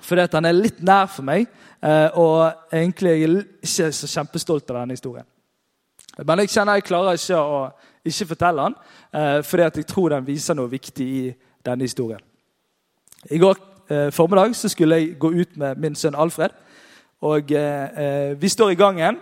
Fordi 0.00 0.22
at 0.22 0.32
den 0.32 0.48
er 0.48 0.56
litt 0.56 0.78
nær 0.80 1.10
for 1.12 1.26
meg, 1.28 1.50
eh, 1.84 2.16
og 2.16 2.72
egentlig 2.72 3.10
er 3.10 3.18
jeg 3.20 3.42
ikke 3.60 3.90
så 3.98 4.08
kjempestolt 4.08 4.72
av 4.72 4.78
denne 4.78 4.96
historien. 4.96 5.28
Men 6.24 6.40
jeg 6.40 6.54
kjenner 6.54 6.80
jeg 6.80 6.86
klarer 6.88 7.20
ikke 7.20 7.42
å 7.42 7.58
ikke 8.08 8.30
fortelle 8.32 8.64
den, 8.64 8.78
eh, 9.12 9.42
fordi 9.44 9.66
at 9.66 9.76
jeg 9.76 9.90
tror 9.92 10.14
den 10.16 10.26
viser 10.26 10.56
noe 10.56 10.72
viktig 10.72 11.06
i 11.06 11.34
denne 11.60 11.84
historien. 11.84 12.24
I 13.30 13.38
går 13.38 13.60
eh, 13.88 14.10
formiddag 14.12 14.56
så 14.56 14.68
skulle 14.68 14.98
jeg 15.00 15.18
gå 15.18 15.32
ut 15.32 15.56
med 15.56 15.80
min 15.80 15.94
sønn 15.98 16.18
Alfred. 16.18 16.54
Og 17.22 17.52
eh, 17.52 18.34
vi 18.40 18.48
står 18.48 18.72
i 18.72 18.78
gangen. 18.78 19.20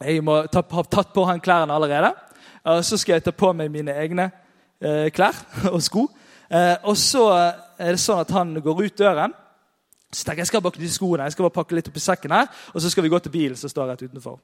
Jeg 0.00 0.24
må 0.24 0.40
ta, 0.52 0.64
ha 0.70 0.82
tatt 0.82 1.12
på 1.14 1.24
han 1.28 1.40
klærne 1.40 1.74
allerede. 1.74 2.12
Og 2.64 2.84
så 2.84 2.98
skal 2.98 3.18
jeg 3.18 3.26
ta 3.26 3.34
på 3.36 3.52
meg 3.52 3.70
mine 3.72 3.94
egne 4.00 4.30
eh, 4.80 5.10
klær 5.14 5.36
og 5.74 5.80
sko. 5.84 6.08
Eh, 6.50 6.76
og 6.84 6.96
så 6.98 7.28
er 7.34 7.94
det 7.94 8.02
sånn 8.02 8.22
at 8.24 8.34
han 8.34 8.54
går 8.62 8.84
ut 8.86 8.98
døren. 8.98 9.34
Så 10.14 10.22
tenker 10.22 10.44
jeg, 10.44 10.46
jeg 10.46 10.52
skal 10.52 10.62
bare 10.62 10.76
knytte 10.76 10.94
skoene, 10.94 11.24
jeg 11.26 11.34
skal 11.34 11.46
bare 11.48 11.56
pakke 11.56 11.74
litt 11.74 11.88
opp 11.90 11.96
i 11.98 12.02
sekken 12.02 12.34
her, 12.36 12.46
og 12.70 12.82
så 12.82 12.90
skal 12.92 13.02
vi 13.02 13.10
gå 13.10 13.18
til 13.18 13.32
bilen 13.34 13.58
som 13.58 13.70
står 13.72 13.88
rett 13.90 14.04
utenfor. 14.04 14.36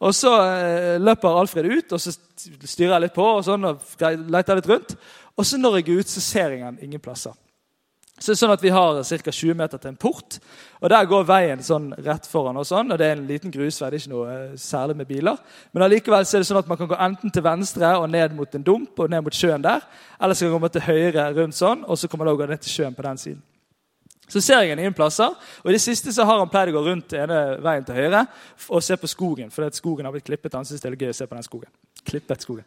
Og 0.00 0.14
Så 0.16 0.32
eh, 0.32 0.96
løper 0.96 1.40
Alfred 1.42 1.68
ut, 1.68 1.92
og 1.92 2.00
så 2.00 2.14
styrer 2.14 2.94
jeg 2.94 3.04
litt 3.04 3.16
på 3.16 3.26
og 3.26 3.44
sånn, 3.44 3.68
og 3.68 3.92
leter 4.32 4.60
litt 4.60 4.70
rundt. 4.70 4.96
Og 5.36 5.46
så 5.46 5.60
når 5.60 5.80
jeg 5.80 5.88
er 5.88 6.00
ute, 6.00 6.14
så 6.14 6.24
ser 6.24 6.56
jeg 6.56 6.64
han 6.64 6.80
ingen 6.80 7.02
plasser. 7.04 7.36
Så 8.20 8.28
det 8.28 8.34
er 8.36 8.40
sånn 8.42 8.52
at 8.52 8.62
Vi 8.62 8.68
har 8.68 8.98
ca. 9.00 9.32
20 9.32 9.54
meter 9.56 9.78
til 9.80 9.88
en 9.88 9.96
port. 9.96 10.38
og 10.82 10.90
Der 10.90 11.06
går 11.08 11.24
veien 11.24 11.62
sånn 11.64 11.94
rett 12.04 12.26
foran. 12.26 12.56
og 12.56 12.66
sånn, 12.66 12.92
og 12.92 12.98
Det 12.98 13.06
er 13.06 13.16
en 13.16 13.26
liten 13.26 13.50
grusvei. 13.50 13.90
det 13.90 13.96
er 13.96 14.04
ikke 14.04 14.12
noe 14.12 14.28
eh, 14.28 14.56
særlig 14.56 14.96
med 14.96 15.08
biler. 15.08 15.38
Men 15.72 15.82
allikevel 15.82 16.24
så 16.26 16.36
er 16.36 16.40
det 16.40 16.48
sånn 16.48 16.58
at 16.58 16.68
man 16.68 16.76
kan 16.76 16.88
gå 16.88 16.98
enten 17.00 17.32
til 17.32 17.42
venstre 17.42 17.96
og 17.96 18.10
ned 18.10 18.36
mot 18.36 18.54
en 18.54 18.62
dump 18.62 18.98
og 18.98 19.08
ned 19.10 19.24
mot 19.24 19.32
sjøen 19.32 19.62
der. 19.62 19.80
Eller 20.20 20.34
så 20.34 20.44
kan 20.44 20.60
man 20.60 20.68
gå 20.68 20.72
til 20.72 20.82
høyre 20.82 21.34
rundt 21.34 21.54
sånn, 21.54 21.84
og 21.88 21.96
så 21.96 22.08
kan 22.08 22.18
man 22.18 22.28
da 22.28 22.34
gå 22.34 22.46
ned 22.46 22.60
til 22.60 22.70
sjøen 22.70 22.94
på 22.94 23.02
den 23.02 23.16
siden. 23.16 23.42
Så 24.28 24.40
ser 24.40 24.60
jeg 24.62 24.78
ingen 24.78 24.94
plasser, 24.94 25.32
og 25.64 25.70
I 25.70 25.72
det 25.72 25.80
siste 25.80 26.12
så 26.12 26.24
har 26.24 26.38
han 26.38 26.48
pleid 26.48 26.68
å 26.68 26.76
gå 26.76 26.84
rundt 26.86 27.12
ene 27.18 27.56
veien 27.64 27.84
til 27.84 27.96
høyre 27.96 28.26
og 28.68 28.82
se 28.82 28.94
på 28.96 29.08
skogen. 29.10 29.50
For 29.50 29.66
skogen 29.74 30.04
har 30.06 30.12
blitt 30.12 30.28
klippet. 30.28 30.54
Han 30.54 30.64
synes 30.64 30.80
det 30.80 30.92
er 30.92 31.00
gøy 31.00 31.10
å 31.10 31.16
se 31.18 31.26
på 31.26 31.34
den 31.34 31.42
skogen. 31.42 31.72
Klippet 32.06 32.42
skogen. 32.42 32.64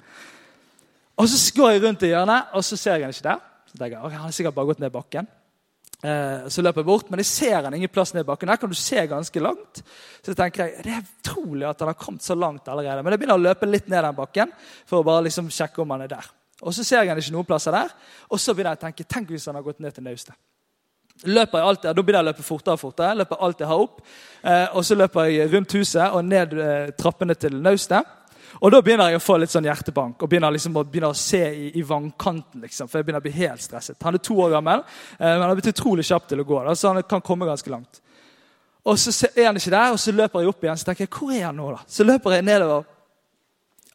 Og 1.15 1.29
Så 1.29 1.53
går 1.55 1.71
jeg 1.71 1.83
rundt 1.83 2.03
i 2.03 2.09
hjørnet, 2.09 2.51
og 2.53 2.63
så 2.65 2.75
ser 2.75 2.97
jeg 2.97 3.03
han 3.05 3.13
ikke 3.15 3.29
der. 3.29 3.39
Så 3.69 3.77
tenker 3.77 3.95
jeg, 3.95 4.11
Han 4.11 4.25
har 4.25 4.31
sikkert 4.31 4.55
bare 4.55 4.65
gått 4.65 4.79
ned 4.79 4.91
bakken. 4.91 5.27
Eh, 6.03 6.47
så 6.51 6.59
løper 6.59 6.81
jeg 6.81 6.87
bort, 6.89 7.09
men 7.11 7.21
jeg 7.21 7.29
ser 7.29 7.63
han 7.63 7.73
ingen 7.77 7.91
plass 7.91 8.11
ned 8.13 8.25
bakken. 8.27 8.49
Her 8.51 8.59
kan 8.59 8.71
du 8.71 8.75
se 8.75 9.05
ganske 9.07 9.43
langt. 9.43 9.83
Så 10.25 10.35
tenker 10.35 10.65
jeg, 10.65 10.83
Det 10.83 10.91
er 10.91 11.03
utrolig 11.03 11.67
at 11.69 11.79
han 11.79 11.93
har 11.93 11.99
kommet 11.99 12.21
så 12.21 12.35
langt 12.35 12.67
allerede. 12.67 13.03
Men 13.03 13.13
jeg 13.13 13.19
begynner 13.19 13.39
å 13.39 13.45
løpe 13.47 13.69
litt 13.69 13.87
ned 13.87 14.03
den 14.03 14.15
bakken 14.15 14.51
for 14.85 14.99
å 14.99 15.05
bare 15.07 15.29
liksom 15.29 15.47
sjekke 15.47 15.81
om 15.81 15.91
han 15.95 16.01
er 16.01 16.07
der. 16.07 16.25
Og 16.61 16.73
Så 16.73 16.83
ser 16.83 17.03
jeg 17.03 17.09
han 17.09 17.17
ikke 17.17 17.31
noen 17.31 17.47
plasser 17.47 17.71
der. 17.71 17.93
Og 18.29 18.39
så 18.39 18.53
begynner 18.53 18.75
jeg 18.75 18.81
å 18.81 18.85
tenke 18.87 19.07
tenk 19.07 19.29
hvis 19.29 19.45
han 19.45 19.55
har 19.55 19.63
gått 19.63 19.79
ned 19.79 19.93
til 19.93 20.03
naustet. 20.03 20.35
Løper 21.23 21.59
jeg 21.59 21.67
alltid, 21.67 21.95
Da 21.95 22.01
begynner 22.01 22.19
jeg 22.19 22.25
å 22.25 22.31
løpe 22.33 22.43
fortere 22.43 22.73
og 22.73 22.79
fortere. 22.79 23.15
løper 23.15 23.37
alt 23.39 23.59
jeg 23.59 23.67
har 23.67 23.79
opp. 23.79 24.01
Eh, 24.43 24.67
og 24.75 24.83
Så 24.83 24.95
løper 24.95 25.29
jeg 25.29 25.53
rundt 25.53 25.71
huset 25.71 26.11
og 26.11 26.25
ned 26.25 26.53
eh, 26.53 26.91
trappene 26.91 27.35
til 27.35 27.61
naustet. 27.61 28.03
Og 28.61 28.71
da 28.71 28.81
begynner 28.83 29.09
jeg 29.11 29.19
å 29.19 29.23
få 29.23 29.37
litt 29.41 29.51
sånn 29.53 29.65
hjertebank 29.67 30.21
og 30.21 30.29
begynner, 30.29 30.53
liksom 30.53 30.77
å, 30.77 30.83
begynner 30.85 31.13
å 31.13 31.17
se 31.17 31.41
i, 31.49 31.71
i, 31.79 31.83
vannkanten. 31.87 32.61
liksom, 32.61 32.89
For 32.89 32.99
jeg 32.99 33.07
begynner 33.07 33.23
å 33.23 33.25
bli 33.25 33.35
helt 33.39 33.63
stresset. 33.63 33.97
Han 34.03 34.17
er 34.17 34.23
to 34.23 34.37
år 34.45 34.53
gammel, 34.57 34.83
eh, 35.17 35.25
men 35.25 35.41
han 35.41 35.49
har 35.49 35.57
blitt 35.57 35.71
utrolig 35.73 36.05
kjapp 36.07 36.27
til 36.29 36.43
å 36.43 36.47
gå. 36.47 36.59
Så 36.75 36.93
han 36.93 37.03
kan 37.09 37.23
komme 37.25 37.49
ganske 37.49 37.73
langt. 37.73 38.01
Og 38.83 38.99
så 38.99 39.13
er 39.31 39.47
han 39.47 39.57
ikke 39.57 39.71
der, 39.71 39.95
og 39.95 39.99
så 40.01 40.11
løper 40.11 40.43
jeg 40.43 40.51
opp 40.51 40.65
igjen. 40.65 40.79
Så 40.79 40.89
tenker 40.89 41.07
jeg, 41.07 41.13
hvor 41.15 41.31
er 41.31 41.47
han 41.47 41.57
nå 41.57 41.69
da? 41.71 41.79
Så 41.87 42.05
løper 42.07 42.35
jeg 42.35 42.47
nedover 42.47 42.83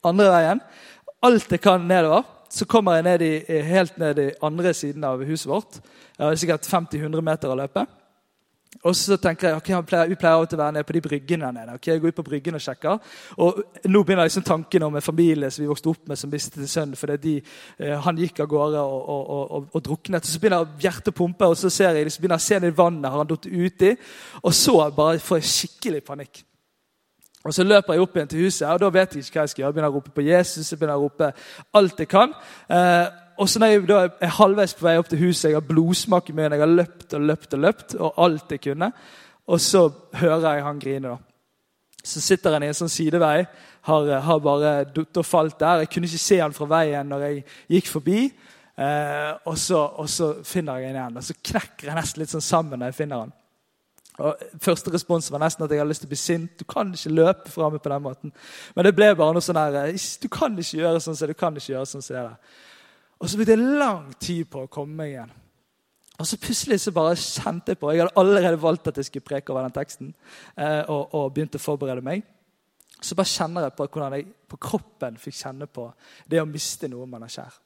andre 0.09 0.33
veien. 0.33 0.63
Alt 1.29 1.53
jeg 1.53 1.63
kan 1.63 1.87
nedover. 1.89 2.25
Så 2.49 2.65
kommer 2.65 2.97
jeg 2.97 3.05
ned 3.05 3.23
i, 3.27 3.33
helt 3.69 3.99
ned 4.01 4.21
i 4.23 4.31
andre 4.43 4.73
siden 4.73 5.05
av 5.05 5.21
huset 5.29 5.51
vårt. 5.51 5.81
Jeg 6.17 6.25
har 6.25 6.39
sikkert 6.41 6.69
50-100 6.71 7.25
meter 7.25 7.53
å 7.53 7.59
løpe. 7.59 7.85
Og 8.83 8.95
så 8.97 9.17
tenker 9.17 9.49
jeg, 9.49 9.57
ok, 9.57 9.69
Vi 10.09 10.15
pleier 10.15 10.37
alltid 10.37 10.59
å 10.59 10.63
være 10.63 10.73
nede 10.77 10.87
på 10.87 10.93
de 10.93 11.01
bryggene 11.01 11.53
nede. 11.53 11.75
ok, 11.75 11.87
Jeg 11.87 12.01
går 12.01 12.09
ut 12.09 12.15
på 12.15 12.23
bryggen 12.23 12.55
og 12.55 12.61
sjekker. 12.61 12.99
Og 13.37 13.63
Nå 13.85 14.03
begynner 14.03 14.25
liksom 14.25 14.43
tanken 14.43 14.83
om 14.83 14.97
en 14.97 15.03
familie 15.03 15.51
som 15.51 15.63
vi 15.63 15.69
vokste 15.69 15.89
opp 15.89 16.09
med, 16.09 16.19
som 16.19 16.31
mistet 16.31 16.71
sønnen 16.71 16.97
fordi 16.97 17.17
de, 17.17 17.43
eh, 17.79 17.99
han 18.01 18.17
gikk 18.17 18.41
av 18.41 18.47
gårde 18.47 18.81
og, 18.81 19.09
og, 19.09 19.31
og, 19.31 19.69
og, 19.73 19.85
druknet. 19.85 20.25
Så 20.25 20.39
begynner 20.39 20.67
hjertet 20.81 21.09
å 21.09 21.17
pumpe, 21.17 21.47
og 21.47 21.57
så 21.57 21.71
ser 21.71 21.95
jeg, 21.95 22.05
liksom, 22.05 22.23
begynner 22.23 22.39
jeg 22.39 22.59
å 22.59 22.63
se 22.63 22.69
i 22.69 22.77
vannet 22.83 23.11
har 23.11 23.19
han 23.19 23.27
datt 23.27 23.47
uti. 23.47 23.97
Og 24.43 24.55
så 24.55 24.91
bare 24.91 25.19
får 25.19 25.41
jeg 25.41 25.53
skikkelig 25.55 26.05
panikk. 26.05 26.45
Og 27.45 27.55
Så 27.55 27.65
løper 27.65 27.95
jeg 27.95 28.03
opp 28.03 28.17
igjen 28.17 28.29
til 28.29 28.45
huset, 28.45 28.69
og 28.69 28.81
da 28.81 28.91
vet 28.91 29.15
jeg 29.15 29.25
ikke 29.25 29.39
hva 29.39 29.43
jeg 29.47 29.49
skal 29.49 29.63
gjøre. 29.63 29.69
Jeg 29.69 29.75
begynner 29.75 29.91
å 29.91 29.95
rope 29.95 30.11
på 30.11 30.27
Jesus, 30.27 30.71
jeg 30.71 30.79
begynner 30.79 30.99
å 30.99 31.07
rope 31.07 31.33
alt 31.79 31.99
jeg 32.03 32.09
kan. 32.11 32.35
Eh, 32.69 33.07
og 33.39 33.49
så 33.49 33.61
når 33.63 33.71
jeg 33.71 33.87
da 33.87 34.01
er 34.09 34.35
halvveis 34.35 34.75
på 34.75 34.87
vei 34.87 34.97
opp 34.99 35.09
til 35.11 35.23
huset, 35.23 35.51
jeg 35.51 35.59
har 35.59 35.67
blodsmak 35.67 36.29
i 36.31 36.35
munnen, 36.35 36.57
jeg 36.57 36.65
har 36.65 36.75
løpt 36.75 37.15
og 37.15 37.25
løpt 37.31 37.55
og 37.55 37.65
løpt, 37.65 37.97
og 37.99 38.21
alt 38.25 38.55
jeg 38.55 38.63
kunne, 38.67 38.91
og 39.49 39.61
så 39.63 39.89
hører 40.19 40.57
jeg 40.57 40.65
han 40.67 40.81
grine. 40.83 41.15
da. 41.15 41.17
Så 42.05 42.21
sitter 42.21 42.57
han 42.57 42.67
i 42.67 42.71
en 42.73 42.77
sånn 42.77 42.93
sidevei, 42.93 43.47
har, 43.89 44.11
har 44.27 44.45
bare 44.45 44.73
datt 44.93 45.21
og 45.21 45.27
falt 45.27 45.59
der. 45.61 45.85
Jeg 45.85 45.91
kunne 45.93 46.11
ikke 46.11 46.21
se 46.21 46.39
han 46.43 46.55
fra 46.57 46.69
veien 46.69 47.09
når 47.09 47.25
jeg 47.25 47.43
gikk 47.77 47.91
forbi. 47.93 48.21
Eh, 48.79 49.33
og, 49.49 49.57
så, 49.59 49.81
og, 49.99 50.07
så, 50.11 50.33
finner 50.47 50.79
jeg 50.79 50.93
han 50.93 50.99
igjen, 51.01 51.19
og 51.19 51.27
så 51.27 51.35
knekker 51.35 51.89
jeg 51.89 51.99
nesten 51.99 52.23
litt 52.23 52.31
sånn 52.31 52.45
sammen 52.45 52.79
når 52.79 52.93
jeg 52.93 52.99
finner 53.01 53.25
han. 53.25 53.33
Og 54.19 54.45
Første 54.63 54.93
respons 54.95 55.31
var 55.31 55.43
nesten 55.43 55.65
at 55.65 55.73
jeg 55.73 55.81
hadde 55.81 55.91
lyst 55.91 56.03
til 56.05 56.11
å 56.11 56.13
bli 56.13 56.19
sint. 56.19 56.55
Du 56.59 56.67
kan 56.67 56.91
ikke 56.95 57.15
løpe 57.15 57.51
fra 57.55 57.71
meg 57.71 57.83
på 57.83 57.93
den 57.93 58.05
måten. 58.05 58.33
Men 58.75 58.87
det 58.87 58.95
ble 58.99 59.13
bare 59.19 59.35
noe 59.35 59.45
sånn 59.45 59.59
her 59.59 59.95
Du 59.95 60.27
kan 60.33 60.59
ikke 60.59 60.81
gjøre 60.81 61.03
sånn 61.03 61.19
som 61.19 61.31
du 61.31 61.37
kan 61.39 61.59
ikke 61.59 61.73
gjøre 61.77 61.91
sånn 61.91 62.03
som 62.03 62.17
det 62.17 62.25
der. 62.25 62.57
Og 63.19 63.29
så 63.29 63.39
brukte 63.39 63.55
jeg 63.57 63.79
lang 63.81 64.11
tid 64.23 64.47
på 64.51 64.65
å 64.65 64.71
komme 64.71 65.01
meg 65.01 65.13
igjen. 65.13 65.37
Og 66.19 66.27
så 66.27 66.39
plutselig 66.43 66.81
så 66.83 66.91
bare 66.95 67.15
kjente 67.15 67.73
jeg 67.73 67.79
på 67.79 67.93
Jeg 67.93 68.03
hadde 68.03 68.19
allerede 68.19 68.59
valgt 68.63 68.91
at 68.91 68.97
jeg 68.99 69.07
skulle 69.07 69.27
preke 69.27 69.53
over 69.53 69.63
den 69.63 69.75
teksten. 69.75 70.11
Eh, 70.57 70.83
og, 70.91 71.15
og, 71.15 71.33
begynte 71.35 71.61
å 71.61 71.63
forberede 71.63 72.03
meg. 72.03 72.25
Så 72.99 73.15
bare 73.15 73.31
kjenner 73.31 73.69
jeg 73.69 73.77
på 73.79 73.87
hvordan 73.87 74.17
jeg 74.19 74.27
på 74.51 74.59
kroppen 74.59 75.19
fikk 75.23 75.37
kjenne 75.39 75.69
på 75.71 75.87
det 76.27 76.43
å 76.43 76.49
miste 76.49 76.91
noe 76.91 77.07
man 77.07 77.27
er 77.27 77.35
kjær. 77.37 77.59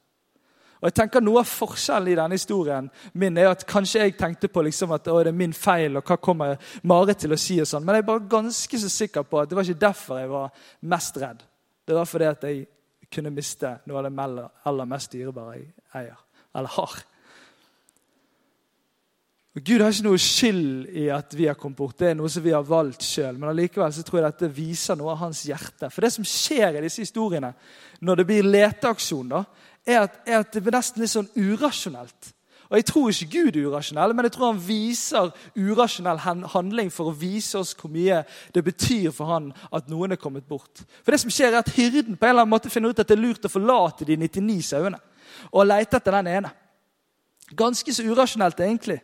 Og 0.83 0.89
jeg 0.89 0.97
tenker 0.97 1.23
Noe 1.23 1.39
av 1.39 1.47
forskjellen 1.47 2.11
i 2.11 2.15
denne 2.19 2.35
historien 2.35 2.89
min 3.15 3.37
er 3.39 3.53
at 3.53 3.63
kanskje 3.65 4.01
jeg 4.01 4.17
tenkte 4.19 4.49
på 4.51 4.65
liksom 4.67 4.91
at 4.91 5.05
det 5.07 5.29
er 5.31 5.37
min 5.37 5.53
feil, 5.55 5.95
og 5.95 6.03
hva 6.03 6.17
kommer 6.19 6.57
Marit 6.83 7.23
til 7.23 7.31
å 7.31 7.39
si? 7.39 7.55
og 7.63 7.69
sånn, 7.69 7.85
Men 7.85 7.95
jeg 7.95 8.03
er 8.03 8.09
bare 8.09 8.27
ganske 8.29 8.79
så 8.81 8.89
sikker 8.91 9.23
på 9.23 9.39
at 9.39 9.49
det 9.49 9.55
var 9.55 9.63
ikke 9.63 9.85
derfor 9.85 10.19
jeg 10.19 10.29
var 10.33 10.67
mest 10.91 11.17
redd. 11.23 11.45
Det 11.87 11.95
var 11.95 12.05
fordi 12.05 12.27
at 12.27 12.43
jeg 12.43 12.65
kunne 13.13 13.33
miste 13.33 13.77
noe 13.87 14.01
av 14.01 14.09
det 14.09 14.45
aller 14.69 14.89
mest 14.89 15.13
dyrebare 15.13 15.57
jeg 15.57 15.71
eier, 16.01 16.21
eller 16.53 16.75
har. 16.77 17.01
Og 19.53 19.61
Gud 19.61 19.83
har 19.83 19.93
ikke 19.93 20.07
noe 20.07 20.21
skyld 20.21 20.87
i 20.97 21.03
at 21.13 21.33
vi 21.37 21.45
har 21.45 21.57
kommet 21.59 21.77
bort. 21.77 21.99
Det 21.99 22.07
er 22.09 22.15
noe 22.17 22.29
som 22.33 22.41
vi 22.41 22.55
har 22.55 22.65
valgt 22.65 23.05
sjøl. 23.05 23.35
Men 23.37 23.51
allikevel 23.51 23.93
så 23.93 24.01
tror 24.05 24.19
jeg 24.19 24.31
dette 24.31 24.55
viser 24.55 24.97
noe 24.97 25.11
av 25.13 25.19
hans 25.27 25.43
hjerte. 25.45 25.91
For 25.93 26.01
det 26.01 26.09
som 26.15 26.25
skjer 26.25 26.79
i 26.79 26.81
disse 26.81 27.03
historiene, 27.05 27.51
når 28.01 28.21
det 28.21 28.25
blir 28.31 28.47
leteaksjon, 28.47 29.29
da, 29.29 29.43
er 29.85 30.07
at, 30.07 30.15
er 30.25 30.39
at 30.39 30.55
det 30.55 30.63
blir 30.63 30.73
nesten 30.73 31.03
litt 31.03 31.13
sånn 31.13 31.29
urasjonelt. 31.37 32.31
Og 32.73 32.77
Jeg 32.79 32.85
tror 32.89 33.09
ikke 33.09 33.27
Gud 33.37 33.55
er 33.55 33.67
urasjonell, 33.69 34.15
men 34.17 34.25
jeg 34.25 34.33
tror 34.33 34.47
han 34.49 34.61
viser 34.67 35.27
urasjonell 35.53 36.17
handling 36.49 36.87
for 36.89 37.11
å 37.11 37.13
vise 37.13 37.59
oss 37.59 37.75
hvor 37.77 37.91
mye 37.93 38.23
det 38.55 38.63
betyr 38.65 39.11
for 39.13 39.29
han 39.29 39.51
at 39.69 39.91
noen 39.93 40.15
er 40.15 40.17
kommet 40.17 40.47
bort. 40.49 40.81
For 41.05 41.13
det 41.13 41.19
som 41.21 41.29
skjer 41.29 41.51
er 41.51 41.59
at 41.59 41.69
Hyrden 41.69 42.17
på 42.17 42.25
en 42.25 42.31
eller 42.31 42.47
annen 42.47 42.55
måte 42.55 42.73
finner 42.73 42.89
ut 42.89 42.97
at 42.97 43.05
det 43.05 43.13
er 43.13 43.21
lurt 43.21 43.45
å 43.45 43.51
forlate 43.53 44.07
de 44.09 44.17
99 44.17 44.57
sauene 44.71 44.97
og 45.51 45.67
lete 45.69 45.99
etter 46.01 46.17
den 46.17 46.31
ene. 46.33 46.53
Ganske 47.53 47.93
så 47.93 48.07
urasjonelt, 48.09 48.65
egentlig. 48.65 48.97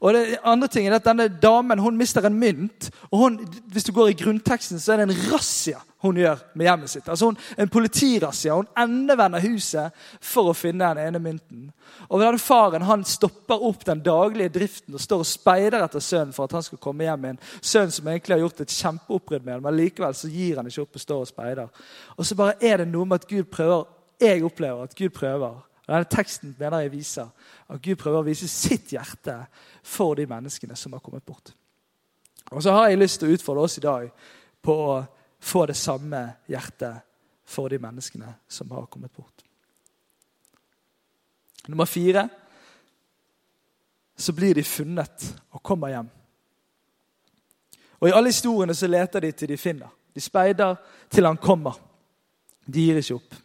Og 0.00 0.14
det 0.14 0.38
andre 0.44 0.68
ting 0.68 0.88
er 0.88 0.98
at 0.98 1.04
Denne 1.04 1.28
damen 1.28 1.78
hun 1.78 1.96
mister 1.96 2.24
en 2.26 2.38
mynt. 2.38 2.90
og 3.10 3.18
hun, 3.18 3.40
Hvis 3.72 3.84
du 3.84 3.92
går 3.92 4.08
i 4.08 4.18
grunnteksten, 4.18 4.80
så 4.80 4.92
er 4.92 4.96
det 5.04 5.10
en 5.10 5.32
razzia 5.32 5.80
hun 6.04 6.16
gjør 6.20 6.40
med 6.54 6.66
hjemmet 6.66 6.90
sitt. 6.90 7.08
Altså 7.08 7.30
hun, 7.30 7.38
En 7.58 7.68
politirazzia. 7.68 8.54
Hun 8.54 8.68
endevender 8.76 9.40
huset 9.40 9.92
for 10.20 10.50
å 10.50 10.56
finne 10.56 10.90
den 10.94 11.06
ene 11.06 11.18
mynten. 11.22 11.70
Og 12.08 12.20
denne 12.20 12.38
Faren 12.38 12.84
han 12.84 13.04
stopper 13.08 13.62
opp 13.64 13.84
den 13.88 14.02
daglige 14.04 14.52
driften 14.52 14.94
og 14.94 15.00
står 15.00 15.24
og 15.24 15.28
speider 15.28 15.84
etter 15.84 16.04
sønnen 16.04 16.34
for 16.36 16.44
at 16.44 16.52
han 16.58 16.66
skal 16.66 16.80
komme 16.82 17.06
hjem 17.06 17.20
med 17.20 17.34
en 17.34 17.42
sønn 17.60 17.92
som 17.94 18.08
egentlig 18.08 18.36
har 18.36 18.44
gjort 18.44 18.64
et 18.64 18.76
kjempeoppbrudd 18.76 19.44
med 19.44 19.54
ham, 19.54 19.62
men 19.64 19.78
likevel 19.78 20.16
så 20.16 20.28
gir 20.28 20.60
han 20.60 20.68
ikke 20.68 20.84
opp 20.84 20.98
og 20.98 21.04
står 21.04 21.22
og 21.24 21.30
speider. 21.30 21.86
Og 22.18 22.26
så 22.26 22.36
bare 22.38 22.58
er 22.60 22.82
det 22.82 22.90
noe 22.92 23.08
med 23.08 23.22
at 23.22 23.28
Gud 23.30 23.48
prøver 23.52 23.86
Jeg 24.20 24.44
opplever 24.46 24.84
at 24.84 24.94
Gud 24.94 25.10
prøver 25.10 25.56
denne 25.86 26.08
teksten 26.08 26.54
mener 26.58 26.80
jeg 26.80 26.92
viser 26.94 27.28
at 27.68 27.82
Gud 27.82 27.98
prøver 28.00 28.22
å 28.22 28.26
vise 28.26 28.48
sitt 28.48 28.92
hjerte 28.94 29.36
for 29.84 30.16
de 30.16 30.24
menneskene 30.28 30.76
som 30.76 30.96
har 30.96 31.02
kommet 31.04 31.24
bort. 31.26 31.52
Og 32.52 32.62
så 32.62 32.72
har 32.72 32.88
jeg 32.88 33.00
lyst 33.00 33.20
til 33.20 33.28
å 33.28 33.36
utfordre 33.36 33.66
oss 33.66 33.78
i 33.78 33.84
dag 33.84 34.08
på 34.64 34.76
å 34.88 34.94
få 35.44 35.66
det 35.68 35.76
samme 35.76 36.22
hjertet 36.48 37.04
for 37.44 37.68
de 37.68 37.78
menneskene 37.80 38.30
som 38.48 38.70
har 38.72 38.88
kommet 38.88 39.12
bort. 39.12 39.44
Nummer 41.68 41.88
fire 41.88 42.28
så 44.16 44.32
blir 44.32 44.54
de 44.54 44.64
funnet 44.64 45.28
og 45.50 45.62
kommer 45.62 45.92
hjem. 45.92 46.08
Og 48.00 48.08
I 48.08 48.12
alle 48.12 48.32
historiene 48.32 48.76
så 48.76 48.88
leter 48.88 49.24
de 49.24 49.32
til 49.32 49.48
de 49.48 49.56
finner. 49.60 49.88
De 50.14 50.20
speider 50.20 50.76
til 51.10 51.26
han 51.26 51.40
kommer. 51.40 51.76
De 52.66 52.84
gir 52.84 53.00
ikke 53.00 53.16
opp. 53.16 53.36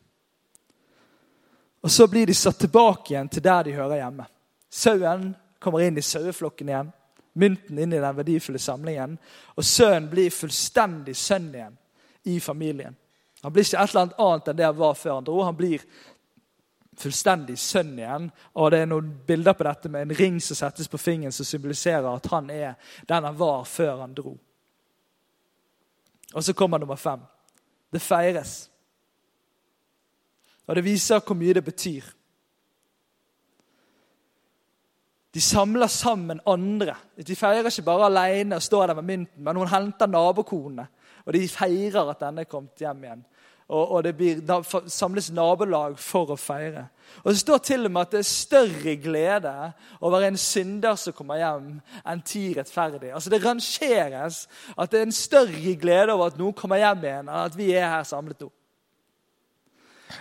Og 1.82 1.92
så 1.92 2.08
blir 2.08 2.28
de 2.28 2.36
satt 2.36 2.60
tilbake 2.60 3.14
igjen 3.14 3.30
til 3.32 3.44
der 3.44 3.64
de 3.64 3.76
hører 3.76 4.02
hjemme. 4.02 4.26
Sauen 4.70 5.32
kommer 5.60 5.84
inn 5.84 5.98
i 5.98 6.06
saueflokken 6.06 6.70
igjen. 6.70 6.92
Mynten 7.40 7.80
inn 7.80 7.94
i 7.94 8.02
den 8.02 8.18
verdifulle 8.18 8.60
samlingen. 8.60 9.18
Og 9.56 9.66
sønnen 9.66 10.10
blir 10.12 10.34
fullstendig 10.34 11.16
sønn 11.16 11.54
igjen 11.54 11.78
i 12.28 12.40
familien. 12.44 12.96
Han 13.42 13.54
blir 13.54 13.64
ikke 13.64 13.80
et 13.80 13.94
eller 13.94 14.02
annet 14.02 14.20
annet 14.20 14.50
enn 14.52 14.58
det 14.60 14.68
han 14.68 14.80
var 14.80 14.98
før 15.00 15.14
han 15.14 15.28
dro. 15.28 15.42
Han 15.48 15.56
blir 15.56 15.86
fullstendig 17.00 17.56
sønn 17.60 17.96
igjen. 18.00 18.28
Og 18.60 18.72
det 18.74 18.84
er 18.84 18.92
noen 18.92 19.14
bilder 19.28 19.56
på 19.56 19.68
dette 19.68 19.92
med 19.92 20.08
en 20.08 20.18
ring 20.20 20.40
som 20.44 20.60
settes 20.60 20.92
på 20.92 21.00
fingeren, 21.00 21.36
som 21.36 21.48
symboliserer 21.48 22.10
at 22.12 22.28
han 22.34 22.50
er 22.52 22.76
den 23.08 23.28
han 23.30 23.40
var 23.40 23.64
før 23.70 24.04
han 24.04 24.16
dro. 24.18 24.36
Og 26.34 26.44
så 26.44 26.54
kommer 26.54 26.80
nummer 26.80 27.00
fem. 27.00 27.22
Det 27.92 28.02
feires. 28.02 28.69
Og 30.70 30.78
det 30.78 30.86
viser 30.86 31.24
hvor 31.26 31.38
mye 31.38 31.56
det 31.58 31.66
betyr. 31.66 32.06
De 35.34 35.42
samler 35.42 35.90
sammen 35.90 36.42
andre. 36.50 36.96
De 37.18 37.36
feirer 37.38 37.70
ikke 37.70 37.86
bare 37.86 38.06
alene 38.10 38.58
og 38.58 38.66
står 38.66 38.88
der 38.88 39.02
med 39.02 39.08
mynten, 39.10 39.44
men 39.46 39.58
hun 39.58 39.70
henter 39.70 40.10
nabokonene. 40.10 40.88
Og 41.26 41.34
de 41.34 41.48
feirer 41.50 42.10
at 42.10 42.22
denne 42.22 42.46
er 42.46 42.50
kommet 42.50 42.82
hjem 42.82 43.04
igjen. 43.04 43.26
Og, 43.70 43.92
og 43.92 44.04
det 44.04 44.16
blir, 44.18 44.40
samles 44.90 45.30
nabolag 45.34 46.00
for 46.02 46.34
å 46.34 46.38
feire. 46.38 46.88
Og 47.22 47.32
Det 47.32 47.42
står 47.42 47.58
til 47.66 47.86
og 47.86 47.92
med 47.94 48.02
at 48.02 48.16
det 48.16 48.22
er 48.24 48.30
større 48.30 48.96
glede 48.98 49.54
over 50.02 50.26
en 50.26 50.38
synder 50.42 50.98
som 50.98 51.14
kommer 51.14 51.38
hjem, 51.38 51.76
enn 52.02 52.24
ti 52.26 52.48
rettferdige. 52.58 53.14
Altså 53.14 53.30
Det 53.30 53.44
rangeres 53.46 54.48
at 54.74 54.90
det 54.90 55.02
er 55.02 55.10
en 55.10 55.14
større 55.14 55.76
glede 55.82 56.14
over 56.14 56.34
at 56.34 56.42
noen 56.42 56.58
kommer 56.58 56.82
hjem 56.82 57.06
igjen, 57.06 57.30
enn 57.30 57.46
at 57.46 57.58
vi 57.58 57.70
er 57.78 57.94
her 57.94 58.10
samlet 58.10 58.42
nå. 58.42 58.50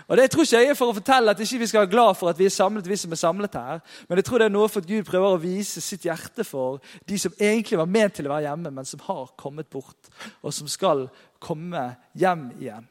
Og 0.09 0.17
Det 0.17 0.31
tror 0.31 0.45
ikke 0.45 0.61
jeg 0.61 0.71
er 0.71 0.77
for 0.77 0.91
å 0.91 0.97
fortelle 0.97 1.33
at 1.33 1.41
ikke 1.41 1.61
vi 1.63 1.67
skal 1.71 1.85
være 1.85 1.93
glad 1.93 2.17
for 2.19 2.31
at 2.31 2.39
vi 2.39 2.45
er 2.45 2.53
samlet, 2.53 2.89
vi 2.89 2.97
som 2.97 3.13
er 3.13 3.21
samlet 3.21 3.55
her. 3.57 3.81
Men 4.09 4.21
jeg 4.21 4.27
tror 4.29 4.39
det 4.39 4.49
er 4.49 4.53
noe 4.53 4.69
for 4.69 4.85
at 4.85 4.89
Gud 4.89 5.07
prøver 5.09 5.37
å 5.37 5.41
vise 5.41 5.81
sitt 5.85 6.05
hjerte 6.05 6.45
for 6.45 6.83
de 7.09 7.19
som 7.21 7.35
egentlig 7.39 7.81
var 7.81 7.89
ment 7.89 8.19
til 8.19 8.29
å 8.29 8.35
være 8.35 8.49
hjemme, 8.51 8.73
men 8.75 8.89
som 8.89 9.01
har 9.07 9.33
kommet 9.41 9.71
bort, 9.73 10.11
og 10.43 10.53
som 10.53 10.69
skal 10.69 11.07
komme 11.41 11.85
hjem 12.19 12.51
igjen. 12.61 12.89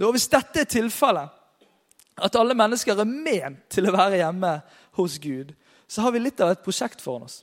Og 0.00 0.14
Hvis 0.16 0.30
dette 0.32 0.62
er 0.62 0.70
tilfellet, 0.70 1.36
at 2.20 2.36
alle 2.36 2.56
mennesker 2.56 2.96
er 2.96 3.08
ment 3.08 3.66
til 3.72 3.88
å 3.88 3.94
være 3.94 4.20
hjemme 4.20 4.54
hos 4.96 5.18
Gud, 5.20 5.52
så 5.88 6.04
har 6.04 6.12
vi 6.14 6.22
litt 6.22 6.40
av 6.40 6.52
et 6.52 6.64
prosjekt 6.64 7.00
foran 7.02 7.26
oss. 7.28 7.42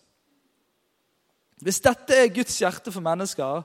Hvis 1.61 1.81
dette 1.81 2.13
er 2.13 2.33
Guds 2.33 2.57
hjerte 2.61 2.93
for 2.93 3.01
mennesker, 3.01 3.63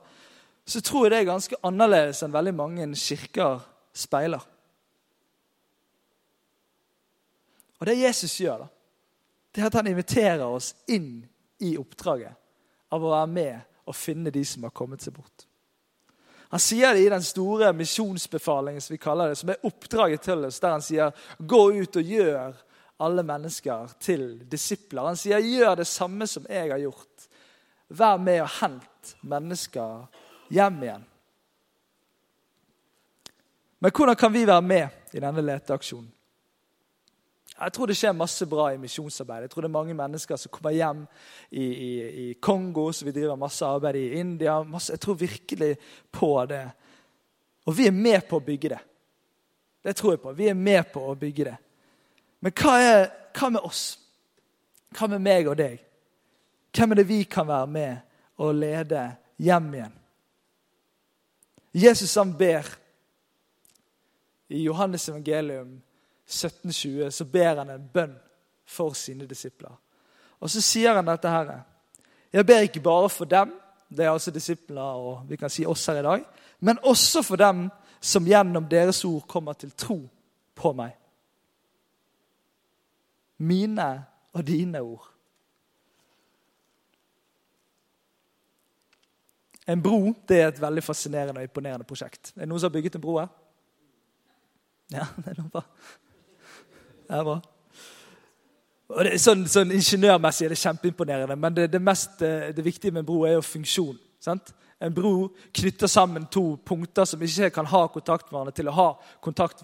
så 0.65 0.81
tror 0.81 1.07
jeg 1.07 1.13
det 1.13 1.21
er 1.23 1.31
ganske 1.33 1.59
annerledes 1.67 2.23
enn 2.23 2.35
veldig 2.35 2.55
mange 2.55 2.87
kirker 2.99 3.63
speiler. 3.95 4.43
Og 7.81 7.89
det 7.89 7.99
Jesus 7.99 8.37
gjør, 8.39 8.63
da, 8.63 8.69
det 9.53 9.63
er 9.63 9.69
at 9.69 9.79
han 9.81 9.91
inviterer 9.91 10.45
oss 10.47 10.73
inn 10.87 11.25
i 11.63 11.75
oppdraget 11.81 12.39
av 12.95 13.03
å 13.03 13.11
være 13.11 13.31
med 13.33 13.89
og 13.91 13.97
finne 13.99 14.31
de 14.31 14.45
som 14.47 14.63
har 14.63 14.75
kommet 14.77 15.03
seg 15.03 15.17
bort. 15.17 15.49
Han 16.53 16.61
sier 16.61 16.93
det 16.95 17.07
i 17.07 17.11
den 17.11 17.25
store 17.25 17.73
misjonsbefalingen 17.75 18.85
som 18.85 18.95
vi 18.95 19.01
kaller 19.01 19.33
det, 19.33 19.39
som 19.41 19.51
er 19.51 19.67
oppdraget 19.67 20.23
til 20.27 20.45
oss, 20.47 20.61
der 20.61 20.75
han 20.77 20.85
sier 20.85 21.13
'gå 21.39 21.63
ut 21.81 21.97
og 21.97 22.03
gjør 22.03 22.55
alle 23.01 23.23
mennesker 23.23 23.95
til 23.99 24.45
disipler'. 24.45 25.07
Han 25.07 25.17
sier 25.17 25.39
'gjør 25.41 25.75
det 25.77 25.87
samme 25.87 26.27
som 26.27 26.47
jeg 26.49 26.71
har 26.71 26.79
gjort'. 26.79 27.29
Vær 27.89 28.17
med 28.17 28.43
og 28.43 28.49
hent 28.61 29.17
mennesker 29.23 30.07
hjem 30.53 30.83
igjen. 30.85 31.05
Men 33.83 33.91
hvordan 33.91 34.19
kan 34.19 34.33
vi 34.33 34.45
være 34.47 34.63
med 34.63 35.17
i 35.17 35.23
denne 35.23 35.43
leteaksjonen? 35.43 36.11
Jeg 37.63 37.73
tror 37.75 37.87
det 37.87 37.95
skjer 37.99 38.15
masse 38.17 38.47
bra 38.49 38.69
i 38.73 38.79
misjonsarbeid. 38.81 39.45
Jeg 39.45 39.51
tror 39.53 39.65
det 39.65 39.69
er 39.69 39.75
mange 39.77 39.95
mennesker 39.95 40.39
som 40.41 40.51
kommer 40.51 40.75
hjem 40.75 41.03
i, 41.51 41.63
i, 41.63 41.91
i 42.23 42.27
Kongo, 42.43 42.89
så 42.93 43.07
vi 43.07 43.15
driver 43.15 43.39
masse 43.39 43.67
arbeid 43.67 43.99
i 44.01 44.21
India. 44.21 44.57
Masse, 44.67 44.95
jeg 44.95 45.03
tror 45.03 45.19
virkelig 45.21 45.77
på 46.11 46.31
det. 46.51 46.65
Og 47.69 47.77
vi 47.77 47.87
er 47.87 47.95
med 47.95 48.25
på 48.27 48.41
å 48.41 48.45
bygge 48.47 48.73
det. 48.73 48.81
Det 49.83 49.95
tror 49.99 50.15
jeg 50.15 50.23
på. 50.23 50.35
Vi 50.39 50.49
er 50.51 50.59
med 50.59 50.91
på 50.95 51.05
å 51.07 51.15
bygge 51.19 51.47
det. 51.51 51.57
Men 52.43 52.55
hva, 52.59 52.77
er, 52.83 53.07
hva 53.37 53.51
med 53.55 53.67
oss? 53.67 53.85
Hva 54.97 55.09
med 55.13 55.23
meg 55.23 55.51
og 55.51 55.59
deg? 55.61 55.79
Hvem 56.73 56.95
er 56.95 57.03
det 57.03 57.09
vi 57.11 57.23
kan 57.31 57.47
være 57.47 57.71
med 57.71 58.41
og 58.43 58.55
lede 58.59 59.05
hjem 59.43 59.75
igjen? 59.77 59.99
Jesus 61.73 62.15
han 62.15 62.35
ber 62.39 62.67
i 64.49 64.63
Johannes 64.63 65.09
evangelium 65.09 65.81
1720 66.27 67.11
så 67.11 67.25
ber 67.25 67.57
han 67.57 67.71
en 67.71 67.89
bønn 67.93 68.15
for 68.69 68.93
sine 68.97 69.27
disipler. 69.27 69.73
Og 70.41 70.51
så 70.51 70.61
sier 70.65 70.97
han 70.97 71.07
dette 71.07 71.31
her. 71.31 71.53
Jeg 72.33 72.47
ber 72.47 72.67
ikke 72.67 72.81
bare 72.81 73.09
for 73.13 73.29
dem, 73.29 73.53
det 73.89 74.05
er 74.05 74.13
altså 74.13 74.31
disiplene 74.31 74.83
og 74.83 75.29
vi 75.29 75.37
kan 75.37 75.51
si 75.53 75.67
oss 75.69 75.87
her 75.87 76.01
i 76.01 76.07
dag, 76.07 76.25
men 76.61 76.81
også 76.83 77.23
for 77.23 77.37
dem 77.37 77.69
som 78.01 78.27
gjennom 78.27 78.67
deres 78.69 79.05
ord 79.05 79.27
kommer 79.29 79.53
til 79.53 79.71
tro 79.71 79.99
på 80.55 80.73
meg. 80.73 80.97
Mine 83.39 84.05
og 84.33 84.47
dine 84.47 84.81
ord. 84.81 85.12
En 89.69 89.83
bro 89.83 90.15
det 90.29 90.41
er 90.41 90.51
et 90.51 90.61
veldig 90.61 90.83
fascinerende 90.83 91.41
og 91.41 91.47
imponerende 91.47 91.87
prosjekt. 91.87 92.33
Er 92.35 92.43
det 92.43 92.51
noen 92.51 92.61
som 92.61 92.71
har 92.71 92.77
bygget 92.77 92.99
en 92.99 93.05
bro 93.05 93.19
her? 93.21 93.31
Ja, 94.93 95.07
det 95.25 95.37
er 95.37 95.43
bra. 95.53 95.63
Det 97.09 97.19
er 97.19 97.27
bra. 97.29 97.39
Og 98.93 99.07
det, 99.07 99.13
sånn, 99.23 99.47
sånn 99.49 99.73
Ingeniørmessig 99.73 100.47
er 100.47 100.53
det 100.53 100.61
kjempeimponerende, 100.61 101.37
men 101.41 101.55
det, 101.57 101.71
det, 101.73 101.81
mest, 101.81 102.19
eh, 102.27 102.51
det 102.53 102.65
viktige 102.67 102.93
med 102.93 103.05
en 103.05 103.09
bro 103.09 103.23
er 103.29 103.39
jo 103.39 103.47
funksjon. 103.47 103.97
Sant? 104.23 104.53
En 104.83 104.93
bro 104.95 105.31
knytter 105.55 105.89
sammen 105.89 106.27
to 106.27 106.57
punkter 106.67 107.07
som 107.09 107.23
ikke 107.23 107.53
kan 107.55 107.69
ha 107.71 107.87
kontakt 107.95 108.29
til 108.57 108.69
å 108.69 108.75
ha 108.77 108.89
kontakt. 109.23 109.63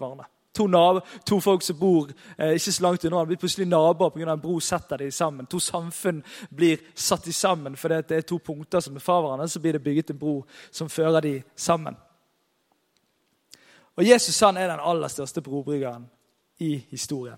To, 0.57 0.67
nabo, 0.67 1.01
to 1.25 1.37
folk 1.41 1.61
som 1.63 1.77
bor 1.77 2.09
eh, 2.37 2.55
ikke 2.57 2.71
så 2.71 2.83
langt 2.83 3.05
unna, 3.05 3.21
blir 3.25 3.37
plutselig 3.37 3.67
naboer 3.69 4.09
pga. 4.09 4.31
en 4.31 4.41
bro 4.41 4.59
setter 4.59 4.97
de 4.97 5.11
sammen. 5.11 5.45
To 5.45 5.59
samfunn 5.59 6.23
blir 6.49 6.79
satt 6.95 7.27
i 7.27 7.31
sammen 7.31 7.77
fordi 7.77 8.01
det 8.07 8.17
er 8.17 8.21
to 8.27 8.39
punkter 8.39 8.79
som 8.79 8.95
er 8.95 9.03
fra 9.03 9.19
hverandre. 9.21 9.47
Så 9.47 9.59
blir 9.59 9.73
det 9.73 9.83
bygget 9.83 10.09
en 10.09 10.19
bro 10.19 10.45
som 10.71 10.89
fører 10.89 11.21
de 11.21 11.41
sammen. 11.55 11.95
Og 13.95 14.05
Jesus 14.07 14.39
han 14.39 14.57
er 14.57 14.67
den 14.67 14.79
aller 14.79 15.07
største 15.07 15.41
brobryggeren 15.41 16.09
i 16.59 16.85
historien. 16.89 17.37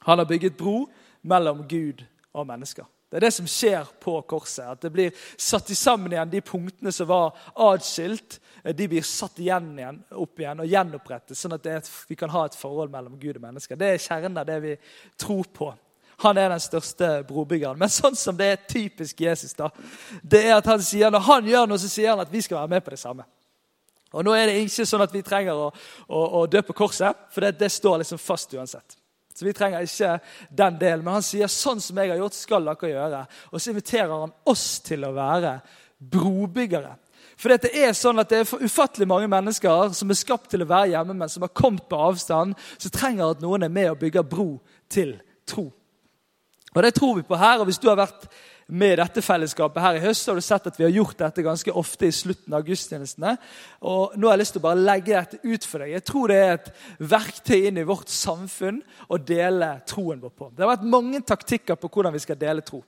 Han 0.00 0.18
har 0.18 0.24
bygget 0.24 0.56
bro 0.56 0.90
mellom 1.22 1.68
Gud 1.68 2.04
og 2.32 2.46
mennesker. 2.46 2.84
Det 3.12 3.18
er 3.18 3.26
det 3.26 3.34
som 3.36 3.48
skjer 3.50 3.88
på 4.00 4.14
korset. 4.24 4.64
At 4.64 4.80
det 4.80 4.88
blir 4.94 5.10
satt 5.36 5.68
sammen 5.76 6.14
igjen, 6.14 6.30
de 6.32 6.40
punktene 6.40 6.92
som 6.96 7.10
var 7.10 7.34
atskilt. 7.60 8.38
De 8.64 8.86
blir 8.88 9.04
satt 9.04 9.36
igjen 9.36 9.66
igjen, 9.76 9.98
opp 10.16 10.40
igjen 10.40 10.62
og 10.64 10.70
gjenopprettet, 10.70 11.36
sånn 11.36 11.52
at 11.58 11.68
et, 11.68 11.90
vi 12.08 12.16
kan 12.16 12.32
ha 12.32 12.46
et 12.48 12.56
forhold 12.56 12.88
mellom 12.94 13.18
Gud 13.20 13.36
og 13.36 13.44
mennesker. 13.44 13.76
Det 13.76 13.90
er 13.90 14.00
kjernen 14.00 14.40
av 14.40 14.48
det 14.48 14.56
vi 14.64 14.72
tror 15.20 15.50
på. 15.52 15.68
Han 16.24 16.40
er 16.40 16.54
den 16.54 16.64
største 16.64 17.10
brobyggeren. 17.28 17.76
Men 17.76 17.92
sånn 17.92 18.16
som 18.16 18.40
det 18.40 18.48
er 18.48 18.64
typisk 18.64 19.20
Jesus, 19.20 19.52
da, 19.60 19.68
det 20.24 20.46
er 20.46 20.56
at 20.56 20.72
han 20.72 20.80
sier, 20.80 21.12
når 21.12 21.26
han 21.28 21.52
gjør 21.52 21.68
noe, 21.68 21.82
så 21.84 21.92
sier 21.92 22.14
han 22.14 22.24
at 22.24 22.32
vi 22.32 22.40
skal 22.46 22.62
være 22.62 22.72
med 22.78 22.86
på 22.86 22.96
det 22.96 23.02
samme. 23.02 23.28
Og 24.16 24.24
Nå 24.24 24.32
er 24.40 24.48
det 24.48 24.64
ikke 24.64 24.88
sånn 24.88 25.04
at 25.04 25.12
vi 25.12 25.24
trenger 25.28 25.60
å, 25.68 25.68
å, 26.08 26.24
å 26.40 26.46
dø 26.48 26.64
på 26.64 26.80
korset, 26.80 27.28
for 27.28 27.44
det, 27.44 27.58
det 27.60 27.68
står 27.76 28.00
liksom 28.06 28.24
fast 28.24 28.56
uansett. 28.56 29.01
Så 29.34 29.46
vi 29.46 29.54
trenger 29.56 29.86
ikke 29.86 30.16
den 30.50 30.78
delen. 30.80 31.04
Men 31.04 31.18
han 31.18 31.26
sier 31.26 31.50
sånn 31.50 31.80
som 31.82 31.98
jeg 31.98 32.12
har 32.12 32.20
gjort, 32.20 32.36
skal 32.36 32.68
dere 32.68 32.92
gjøre. 32.92 33.22
Og 33.52 33.60
så 33.60 33.72
inviterer 33.72 34.12
han 34.12 34.34
oss 34.52 34.66
til 34.84 35.06
å 35.08 35.14
være 35.16 35.56
brobyggere. 36.12 36.96
For 37.40 37.50
det 37.50 37.72
er 37.74 37.94
sånn 37.96 38.20
at 38.22 38.30
det 38.30 38.42
er 38.42 38.64
ufattelig 38.66 39.08
mange 39.08 39.28
mennesker 39.30 39.94
som 39.96 40.10
er 40.12 40.18
skapt 40.18 40.50
til 40.52 40.62
å 40.62 40.68
være 40.70 40.92
hjemme, 40.92 41.16
men 41.16 41.30
som 41.32 41.42
har 41.42 41.54
kommet 41.56 41.88
på 41.90 41.98
avstand, 41.98 42.54
som 42.76 42.94
trenger 42.94 43.32
at 43.32 43.42
noen 43.42 43.66
er 43.66 43.72
med 43.72 43.90
og 43.90 44.02
bygger 44.02 44.26
bro 44.26 44.48
til 44.92 45.16
tro. 45.48 45.70
Og 46.74 46.82
Det 46.82 46.94
tror 46.94 47.14
vi 47.16 47.22
på 47.22 47.36
her. 47.36 47.58
og 47.58 47.64
Hvis 47.64 47.78
du 47.78 47.88
har 47.88 47.96
vært 47.96 48.28
med 48.68 48.96
dette 48.98 49.22
fellesskapet 49.22 49.82
her 49.82 49.98
i 49.98 50.00
høst, 50.00 50.24
så 50.24 50.32
har 50.32 50.38
du 50.40 50.44
sett 50.44 50.66
at 50.66 50.78
vi 50.78 50.84
har 50.86 50.94
gjort 50.94 51.18
dette 51.18 51.44
ganske 51.44 51.72
ofte 51.76 52.06
i 52.08 52.14
slutten 52.14 52.54
av 52.54 52.64
gudstjenestene. 52.64 53.34
Og 53.82 54.14
nå 54.16 54.28
har 54.28 54.36
jeg 54.36 54.42
lyst 54.44 54.56
til 54.56 54.62
å 54.62 54.68
bare 54.68 54.86
legge 54.86 55.12
dette 55.12 55.40
ut 55.42 55.66
for 55.68 55.82
deg. 55.82 55.92
Jeg 55.92 56.06
tror 56.08 56.32
det 56.32 56.38
er 56.38 56.54
et 56.54 56.70
verktøy 56.98 57.58
inn 57.68 57.82
i 57.82 57.86
vårt 57.88 58.12
samfunn 58.12 58.80
å 59.08 59.18
dele 59.18 59.74
troen 59.86 60.22
vår 60.22 60.32
på. 60.32 60.50
Det 60.54 60.64
har 60.64 60.72
vært 60.76 60.88
mange 60.94 61.20
taktikker 61.20 61.76
på 61.76 61.90
hvordan 61.92 62.16
vi 62.16 62.24
skal 62.24 62.40
dele 62.40 62.64
tro. 62.64 62.80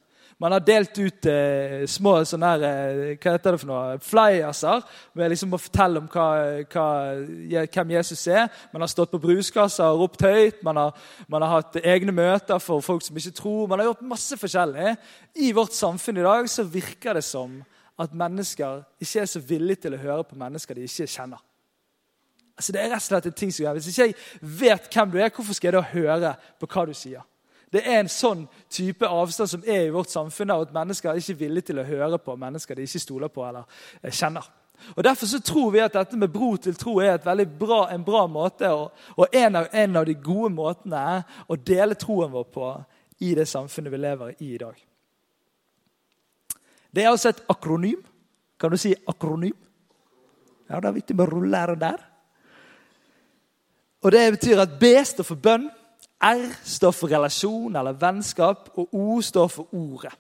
Man 0.43 0.53
har 0.53 0.63
delt 0.67 0.99
ut 0.99 1.27
eh, 1.31 1.85
små 1.87 2.17
sånne 2.27 2.49
her, 2.51 2.65
eh, 2.67 3.13
hva 3.23 3.35
heter 3.37 3.55
det 3.55 3.61
for 3.63 3.71
noe, 3.71 3.99
flyerser 4.03 4.83
med 5.15 5.31
liksom 5.31 5.55
å 5.55 5.61
fortelle 5.63 6.03
om 6.03 6.09
hva, 6.11 6.27
hva, 6.73 6.87
hvem 7.71 7.93
Jesus 7.95 8.25
er. 8.33 8.49
Man 8.73 8.83
har 8.83 8.91
stått 8.91 9.13
på 9.15 9.23
bruskasser 9.23 9.87
og 9.87 10.03
ropt 10.03 10.25
høyt. 10.27 10.59
Man 10.67 10.81
har, 10.81 11.07
man 11.31 11.47
har, 11.47 11.61
hatt 11.61 11.79
egne 11.83 12.15
møter 12.15 12.59
for 12.63 12.83
folk 12.83 13.05
som 13.07 13.21
ikke 13.21 13.37
tror. 13.39 13.69
Man 13.71 13.83
har 13.83 13.93
gjort 13.93 14.07
masse 14.11 14.39
forskjellig. 14.41 14.97
I 15.39 15.53
vårt 15.55 15.77
samfunn 15.77 16.19
i 16.19 16.27
dag 16.27 16.51
så 16.51 16.67
virker 16.67 17.21
det 17.21 17.25
som 17.27 17.61
at 18.01 18.15
mennesker 18.15 18.83
ikke 19.03 19.23
er 19.23 19.31
så 19.31 19.43
villige 19.43 19.85
til 19.85 19.95
å 19.95 20.03
høre 20.03 20.25
på 20.27 20.39
mennesker 20.39 20.75
de 20.75 20.89
ikke 20.89 21.07
kjenner. 21.11 21.39
Altså 22.55 22.75
det 22.75 22.83
er 22.83 22.91
rett 22.93 23.03
og 23.03 23.07
slett 23.07 23.29
en 23.31 23.37
ting 23.39 23.55
som 23.55 23.65
gjør. 23.65 23.79
Hvis 23.79 23.91
ikke 23.91 24.09
jeg 24.09 24.51
vet 24.61 24.91
hvem 24.91 25.15
du 25.15 25.21
er, 25.21 25.31
hvorfor 25.31 25.57
skal 25.57 25.71
jeg 25.71 25.77
da 25.79 25.87
høre 25.95 26.35
på 26.59 26.69
hva 26.71 26.85
du 26.91 26.95
sier? 26.99 27.23
Det 27.75 27.83
er 27.83 27.99
en 27.99 28.11
sånn 28.11 28.45
type 28.71 29.09
avstand 29.11 29.51
som 29.51 29.65
er 29.67 29.89
i 29.89 29.95
vårt 29.95 30.13
samfunn, 30.13 30.53
og 30.55 30.69
at 30.69 30.75
mennesker 30.77 31.11
er 31.11 31.19
ikke 31.19 31.41
villige 31.41 31.73
til 31.73 31.81
å 31.83 31.87
høre 31.89 32.21
på 32.23 32.37
mennesker 32.39 32.79
de 32.79 32.87
ikke 32.87 33.03
stoler 33.03 33.33
på 33.35 33.43
eller 33.47 33.67
eh, 34.03 34.13
kjenner. 34.15 34.47
Og 34.95 35.05
Derfor 35.05 35.27
så 35.27 35.41
tror 35.43 35.71
vi 35.75 35.83
at 35.83 35.95
dette 35.97 36.19
med 36.19 36.31
bro 36.31 36.55
til 36.57 36.77
tro 36.79 36.99
er 37.03 37.19
bra, 37.59 37.89
en 37.91 38.05
bra 38.05 38.27
måte, 38.27 38.71
og, 38.71 38.93
og 39.17 39.27
en, 39.33 39.57
av, 39.57 39.69
en, 39.73 39.97
av, 39.97 40.07
de 40.07 40.15
gode 40.15 40.53
måtene 40.55 41.03
er 41.17 41.45
å 41.49 41.57
dele 41.57 41.99
troen 41.99 42.33
vår 42.33 42.49
på 42.55 42.71
i 43.25 43.35
det 43.35 43.47
samfunnet 43.49 43.93
vi 43.93 44.03
lever 44.03 44.35
i 44.39 44.55
i 44.55 44.59
dag. 44.59 44.75
Det 46.95 47.03
er 47.03 47.11
altså 47.11 47.33
et 47.33 47.45
akronym. 47.51 48.03
Kan 48.61 48.71
du 48.71 48.79
si 48.79 48.95
akronym? 49.09 49.57
Ja, 50.69 50.81
Det 50.81 50.89
er 50.89 51.01
viktig 51.01 51.17
med 51.17 51.33
rullæren 51.33 51.81
der. 51.81 51.99
Og 54.03 54.13
Det 54.13 54.31
betyr 54.33 54.61
at 54.61 54.79
B 54.79 54.85
står 55.05 55.25
for 55.25 55.35
bønn. 55.35 55.71
R 56.25 56.45
står 56.65 56.93
for 56.97 57.13
relasjon 57.13 57.77
eller 57.77 57.97
vennskap, 58.01 58.71
og 58.81 58.95
O 58.97 59.21
står 59.23 59.49
for 59.53 59.75
ordet. 59.77 60.15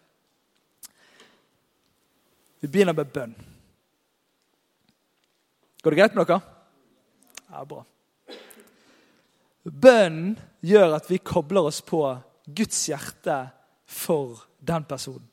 Vi 2.60 2.68
begynner 2.68 2.96
med 2.96 3.12
bønn. 3.12 3.34
Går 5.84 5.92
det 5.92 6.00
greit 6.00 6.14
med 6.16 6.26
dere? 6.28 6.40
Ja, 7.50 7.64
bra. 7.68 7.82
Bønnen 9.64 10.38
gjør 10.64 10.96
at 10.96 11.08
vi 11.10 11.20
kobler 11.20 11.68
oss 11.68 11.80
på 11.84 12.00
Guds 12.44 12.78
hjerte 12.88 13.36
for 13.84 14.44
den 14.60 14.84
personen. 14.88 15.28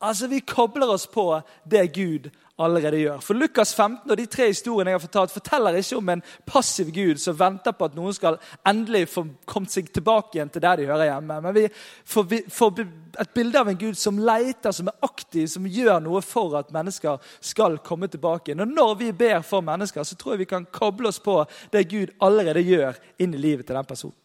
Altså, 0.00 0.28
Vi 0.28 0.40
kobler 0.40 0.92
oss 0.92 1.06
på 1.06 1.40
det 1.64 1.94
Gud 1.94 2.30
allerede 2.58 3.00
gjør. 3.02 3.20
For 3.20 3.36
Lukas 3.36 3.74
15 3.74 4.10
og 4.10 4.16
de 4.16 4.26
tre 4.32 4.46
historiene 4.48 4.92
jeg 4.92 4.96
har 4.96 5.04
fortalt, 5.04 5.34
forteller 5.34 5.76
ikke 5.76 5.98
om 5.98 6.08
en 6.14 6.22
passiv 6.48 6.90
Gud 6.94 7.20
som 7.20 7.36
venter 7.36 7.74
på 7.76 7.88
at 7.88 7.96
noen 7.96 8.16
skal 8.16 8.38
endelig 8.66 9.04
få 9.12 9.26
kommet 9.48 9.74
seg 9.74 9.90
tilbake 9.92 10.38
igjen 10.38 10.52
til 10.52 10.64
der 10.64 10.80
de 10.80 10.88
hører 10.88 11.10
hjemme. 11.10 11.38
Men 11.44 11.56
vi 11.56 11.66
får, 12.08 12.80
et 13.20 13.34
bilde 13.36 13.60
av 13.60 13.68
en 13.72 13.80
Gud 13.80 13.98
som 14.00 14.20
leter, 14.20 14.72
som 14.72 14.88
er 14.88 15.08
aktiv, 15.08 15.46
som 15.52 15.68
gjør 15.68 16.00
noe 16.04 16.22
for 16.24 16.56
at 16.60 16.72
mennesker 16.72 17.20
skal 17.44 17.76
komme 17.84 18.08
tilbake. 18.08 18.50
igjen. 18.50 18.64
Og 18.64 18.76
Når 18.76 18.94
vi 19.02 19.12
ber 19.12 19.42
for 19.44 19.60
mennesker, 19.60 20.04
så 20.04 20.16
tror 20.16 20.34
jeg 20.34 20.46
vi 20.46 20.52
kan 20.54 20.68
koble 20.72 21.08
oss 21.12 21.20
på 21.20 21.42
det 21.72 21.88
Gud 21.90 22.14
allerede 22.20 22.64
gjør 22.64 22.96
inn 23.18 23.34
i 23.34 23.42
livet 23.42 23.66
til 23.66 23.76
den 23.76 23.84
personen. 23.84 24.16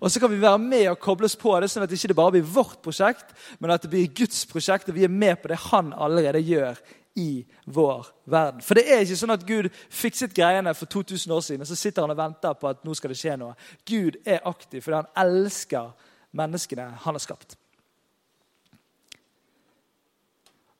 Og 0.00 0.10
så 0.10 0.20
kan 0.20 0.30
vi 0.30 0.40
være 0.42 0.58
med 0.58 0.88
og 0.90 1.00
koble 1.00 1.28
oss 1.28 1.36
på 1.38 1.54
det, 1.60 1.70
sånn 1.70 1.84
at 1.84 1.90
det 1.90 1.96
ikke 1.96 2.16
bare 2.18 2.34
blir 2.34 2.48
vårt 2.56 2.80
prosjekt, 2.82 3.30
men 3.60 3.70
at 3.70 3.84
det 3.84 3.90
blir 3.92 4.12
Guds 4.12 4.44
prosjekt, 4.50 4.88
og 4.90 4.96
vi 4.96 5.04
er 5.06 5.12
med 5.12 5.38
på 5.40 5.48
det 5.52 5.60
han 5.70 5.92
allerede 5.94 6.42
gjør 6.42 6.80
i 7.16 7.46
vår 7.64 8.06
verden. 8.24 8.62
For 8.62 8.76
det 8.76 8.86
er 8.92 9.04
ikke 9.04 9.18
sånn 9.18 9.34
at 9.34 9.44
Gud 9.48 9.68
fikset 9.88 10.34
greiene 10.36 10.74
for 10.76 10.90
2000 10.92 11.32
år 11.32 11.44
siden, 11.44 11.64
og 11.64 11.70
så 11.70 11.78
sitter 11.78 12.04
han 12.04 12.12
og 12.12 12.18
venter 12.20 12.58
på 12.60 12.68
at 12.68 12.82
nå 12.84 12.96
skal 12.96 13.12
det 13.12 13.20
skje 13.20 13.36
noe. 13.40 13.56
Gud 13.88 14.18
er 14.24 14.44
aktiv 14.48 14.84
fordi 14.84 15.00
han 15.00 15.14
elsker 15.24 15.94
menneskene 16.36 16.90
han 17.04 17.16
har 17.16 17.24
skapt. 17.24 17.56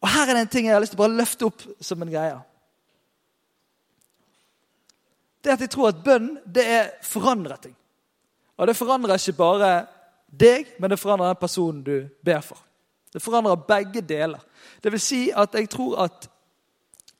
Og 0.04 0.12
Her 0.12 0.28
er 0.28 0.36
det 0.36 0.44
en 0.44 0.52
ting 0.52 0.68
jeg 0.68 0.76
har 0.76 0.84
lyst 0.84 0.92
til 0.94 1.00
å 1.00 1.06
bare 1.06 1.18
løfte 1.18 1.48
opp 1.48 1.64
som 1.80 2.04
en 2.04 2.12
greie. 2.12 2.36
Det 5.42 5.54
at 5.54 5.64
jeg 5.64 5.72
tror 5.72 5.92
at 5.92 6.04
bønn 6.04 6.36
det 6.44 6.66
er 6.68 6.92
forandrer 7.06 7.58
ting. 7.62 7.74
Og 8.56 8.68
det 8.68 8.76
forandrer 8.76 9.20
ikke 9.20 9.38
bare 9.38 9.72
deg, 10.26 10.68
men 10.78 10.90
det 10.92 11.00
forandrer 11.00 11.32
den 11.32 11.40
personen 11.40 11.82
du 11.86 12.08
ber 12.24 12.44
for. 12.44 12.65
Det 13.12 13.22
forandrer 13.22 13.66
begge 13.68 14.00
deler. 14.00 14.42
Det 14.82 14.92
vil 14.92 15.00
si 15.00 15.20
at 15.30 15.54
jeg 15.54 15.68
tror 15.72 15.98
at, 16.04 16.28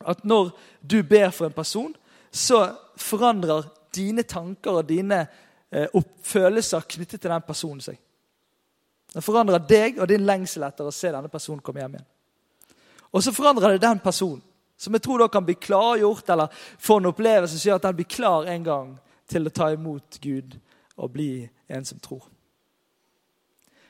at 0.01 0.25
når 0.25 0.51
du 0.83 1.03
ber 1.03 1.31
for 1.31 1.47
en 1.47 1.57
person, 1.57 1.95
så 2.33 2.67
forandrer 2.97 3.69
dine 3.97 4.23
tanker 4.23 4.83
og 4.83 4.89
dine 4.89 5.23
eh, 5.73 6.03
følelser 6.23 6.85
knyttet 6.89 7.21
til 7.21 7.33
den 7.33 7.47
personen 7.47 7.81
seg. 7.81 7.97
Det 9.15 9.25
forandrer 9.25 9.63
deg 9.65 10.01
og 10.03 10.11
din 10.11 10.27
lengsel 10.29 10.67
etter 10.67 10.89
å 10.89 10.93
se 10.93 11.09
denne 11.13 11.33
personen 11.33 11.63
komme 11.65 11.81
hjem 11.81 11.97
igjen. 11.97 12.09
Og 13.17 13.23
så 13.25 13.33
forandrer 13.33 13.77
det 13.77 13.87
den 13.87 14.03
personen, 14.05 14.43
som 14.77 14.93
jeg 14.93 15.07
tror 15.07 15.23
da 15.23 15.29
kan 15.33 15.45
bli 15.47 15.55
klargjort 15.57 16.29
eller 16.35 16.53
få 16.53 16.99
en 17.01 17.09
opplevelse 17.09 17.57
som 17.57 17.71
gjør 17.71 17.79
at 17.81 17.87
den 17.87 17.97
blir 17.97 18.11
klar 18.13 18.49
en 18.53 18.67
gang 18.67 18.91
til 19.31 19.49
å 19.49 19.55
ta 19.55 19.71
imot 19.73 20.19
Gud 20.21 20.59
og 21.01 21.15
bli 21.15 21.31
en 21.73 21.87
som 21.89 22.01
tror. 22.03 22.27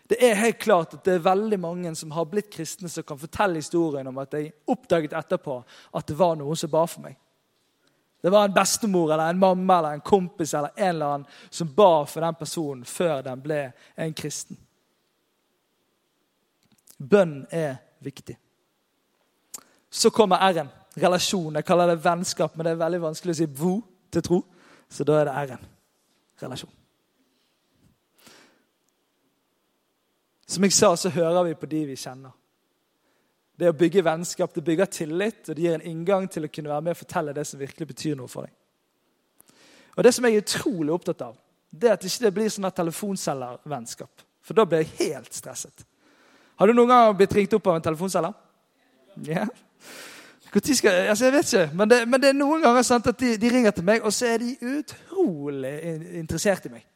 Det 0.08 0.18
er 0.22 0.38
helt 0.38 0.58
klart 0.58 0.94
at 0.94 1.04
det 1.04 1.16
er 1.16 1.24
veldig 1.24 1.58
mange 1.60 1.94
som 1.98 2.12
har 2.14 2.28
blitt 2.30 2.50
kristne, 2.52 2.88
som 2.88 3.02
kan 3.02 3.18
fortelle 3.18 3.58
historien 3.58 4.06
om 4.06 4.18
at 4.22 4.36
de 4.36 4.50
oppdaget 4.70 5.16
etterpå 5.18 5.56
at 5.98 6.06
det 6.06 6.18
var 6.18 6.36
noen 6.38 6.58
som 6.58 6.70
ba 6.70 6.84
for 6.86 7.02
meg. 7.08 7.16
Det 8.22 8.30
var 8.30 8.46
en 8.46 8.54
bestemor 8.54 9.12
eller 9.12 9.30
en 9.30 9.38
mamma 9.38 9.78
eller 9.78 9.98
en 9.98 10.00
kompis 10.00 10.54
eller 10.54 10.70
en 10.76 10.88
eller 10.88 11.06
annen 11.06 11.26
som 11.50 11.74
ba 11.74 12.06
for 12.06 12.22
den 12.22 12.38
personen 12.38 12.84
før 12.84 13.20
den 13.22 13.42
ble 13.42 13.60
en 13.94 14.14
kristen. 14.14 14.58
Bønn 16.98 17.42
er 17.50 17.76
viktig. 18.00 18.38
Så 19.90 20.10
kommer 20.10 20.42
R-en. 20.52 20.70
Relasjon. 20.96 21.54
Jeg 21.54 21.64
kaller 21.68 21.92
det 21.92 22.04
vennskap, 22.04 22.56
men 22.56 22.64
det 22.64 22.72
er 22.72 22.80
veldig 22.80 23.02
vanskelig 23.02 23.34
å 23.34 23.38
si 23.42 23.46
vo 23.58 23.74
til 24.12 24.24
tro. 24.24 24.40
Så 24.88 25.04
da 25.04 25.20
er 25.20 25.28
det 25.28 25.36
R-en. 25.42 25.70
Relasjon. 26.40 26.72
Som 30.46 30.64
jeg 30.64 30.72
sa, 30.76 30.92
så 30.96 31.10
hører 31.10 31.48
vi 31.48 31.54
på 31.58 31.68
de 31.70 31.82
vi 31.88 31.96
kjenner. 31.98 32.34
Det 33.56 33.70
å 33.72 33.76
bygge 33.76 34.04
vennskap 34.04 34.52
det 34.54 34.64
bygger 34.64 34.90
tillit, 34.92 35.48
og 35.48 35.56
det 35.56 35.64
gir 35.64 35.74
en 35.78 35.88
inngang 35.88 36.28
til 36.28 36.44
å 36.44 36.52
kunne 36.52 36.70
være 36.70 36.84
med 36.84 36.94
og 36.94 37.00
fortelle 37.00 37.34
det 37.34 37.46
som 37.48 37.60
virkelig 37.60 37.88
betyr 37.88 38.16
noe 38.18 38.28
for 38.28 38.46
deg. 38.46 38.52
Og 39.96 40.04
Det 40.04 40.12
som 40.12 40.24
jeg 40.24 40.36
er 40.36 40.44
utrolig 40.44 40.92
opptatt 40.92 41.22
av, 41.24 41.36
det 41.72 41.88
er 41.88 41.96
at 41.96 42.02
det 42.04 42.12
ikke 42.12 42.34
blir 42.36 42.50
sånn 42.52 42.68
telefonselgervennskap. 42.70 44.24
For 44.44 44.54
da 44.54 44.66
blir 44.68 44.84
jeg 44.84 44.92
helt 45.00 45.32
stresset. 45.34 45.86
Har 46.56 46.68
du 46.68 46.76
noen 46.76 46.92
gang 46.92 47.16
blitt 47.16 47.34
ringt 47.34 47.56
opp 47.56 47.66
av 47.66 47.78
en 47.78 47.86
telefonselger? 47.88 48.36
Ja. 49.24 49.46
Skal, 50.56 51.08
altså 51.10 51.26
jeg 51.26 51.32
vet 51.34 51.50
ikke, 51.52 51.64
men 51.76 51.90
det, 51.90 51.96
men 52.08 52.20
det 52.20 52.28
er 52.30 52.36
noen 52.36 52.62
ganger 52.64 52.84
sant, 52.86 53.08
at 53.10 53.18
de, 53.20 53.34
de, 53.36 53.48
ringer 53.52 53.74
til 53.76 53.84
meg, 53.84 54.04
og 54.04 54.12
så 54.14 54.30
er 54.30 54.40
de 54.40 54.54
utrolig 54.78 55.72
interessert 56.16 56.68
i 56.68 56.72
meg. 56.72 56.86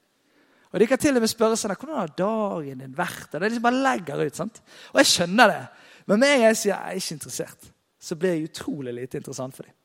Og 0.71 0.81
De 0.81 0.87
kan 0.87 0.99
til 1.03 1.17
og 1.19 1.25
med 1.25 1.31
spørre 1.33 1.59
sånn, 1.59 1.75
hvordan 1.75 1.99
har 1.99 2.15
dagen 2.19 2.83
din 2.85 2.97
vært. 2.97 3.29
Og 3.33 3.41
det 3.41 3.51
liksom 3.51 3.67
bare 3.67 3.85
legger 3.85 4.23
ut, 4.23 4.39
sant? 4.39 4.63
Og 4.93 5.01
jeg 5.03 5.11
skjønner 5.11 5.51
det. 5.51 5.61
Men 6.07 6.23
med 6.23 6.33
en 6.33 6.43
gang 6.43 6.51
jeg 6.53 6.61
sier 6.61 6.75
jeg 6.75 6.81
er 6.81 7.03
ikke 7.03 7.17
interessert, 7.19 7.71
så 8.01 8.17
blir 8.17 8.37
jeg 8.37 8.51
utrolig 8.51 8.95
lite 8.97 9.19
interessant 9.21 9.57
for 9.57 9.67
dem. 9.67 9.77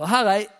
Og 0.00 0.08
her 0.10 0.30
er 0.30 0.38
jeg 0.40 0.52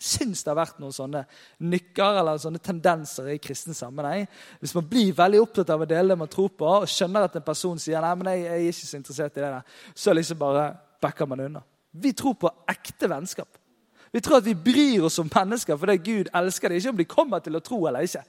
syns 0.00 0.40
det 0.40 0.48
har 0.48 0.56
vært 0.56 0.78
noen 0.80 0.94
sånne 0.96 1.20
nykker 1.60 2.20
eller 2.22 2.40
sånne 2.40 2.62
tendenser 2.64 3.28
i 3.34 3.40
kristen 3.42 3.76
sammenheng. 3.76 4.24
Hvis 4.62 4.72
man 4.78 4.86
blir 4.88 5.12
veldig 5.16 5.42
opptatt 5.42 5.72
av 5.74 5.84
å 5.84 5.88
dele 5.88 6.14
det 6.14 6.22
man 6.22 6.30
tror 6.32 6.48
på, 6.56 6.68
og 6.80 6.88
skjønner 6.88 7.26
at 7.26 7.36
en 7.36 7.44
person 7.44 7.82
sier 7.82 8.00
nei, 8.00 8.14
men 8.16 8.30
jeg, 8.32 8.46
jeg 8.46 8.54
er 8.54 8.70
ikke 8.70 8.88
så 8.88 9.00
interessert 9.00 9.36
i 9.36 9.42
det 9.42 9.50
der, 9.50 9.82
så 9.92 10.14
liksom 10.16 10.40
bare 10.40 10.70
backer 11.04 11.28
man 11.28 11.44
unna. 11.44 11.62
Vi 11.92 12.14
tror 12.16 12.38
på 12.40 12.52
ekte 12.70 13.10
vennskap. 13.10 13.59
Vi 14.12 14.20
tror 14.20 14.36
at 14.40 14.46
vi 14.46 14.54
bryr 14.54 15.04
oss 15.06 15.18
om 15.18 15.30
mennesker 15.34 15.76
fordi 15.76 15.96
Gud 15.96 16.30
elsker 16.34 16.68
dem, 16.68 16.78
ikke 16.78 16.90
om 16.90 16.96
de 16.96 17.04
kommer 17.04 17.38
til 17.38 17.56
å 17.56 17.62
tro 17.62 17.86
eller 17.86 18.06
ikke. 18.06 18.24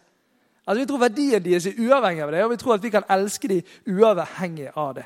Altså, 0.65 0.80
Vi 0.80 0.86
tror 0.86 1.00
verdien 1.02 1.44
deres 1.44 1.65
er 1.65 1.80
uavhengig 1.80 2.24
av 2.24 2.32
det, 2.32 2.44
og 2.44 2.52
vi 2.52 2.58
tror 2.58 2.74
at 2.74 2.84
vi 2.84 2.89
kan 2.89 3.08
elske 3.10 3.48
dem 3.48 3.62
uavhengig 3.88 4.70
av 4.76 4.94
det. 4.96 5.06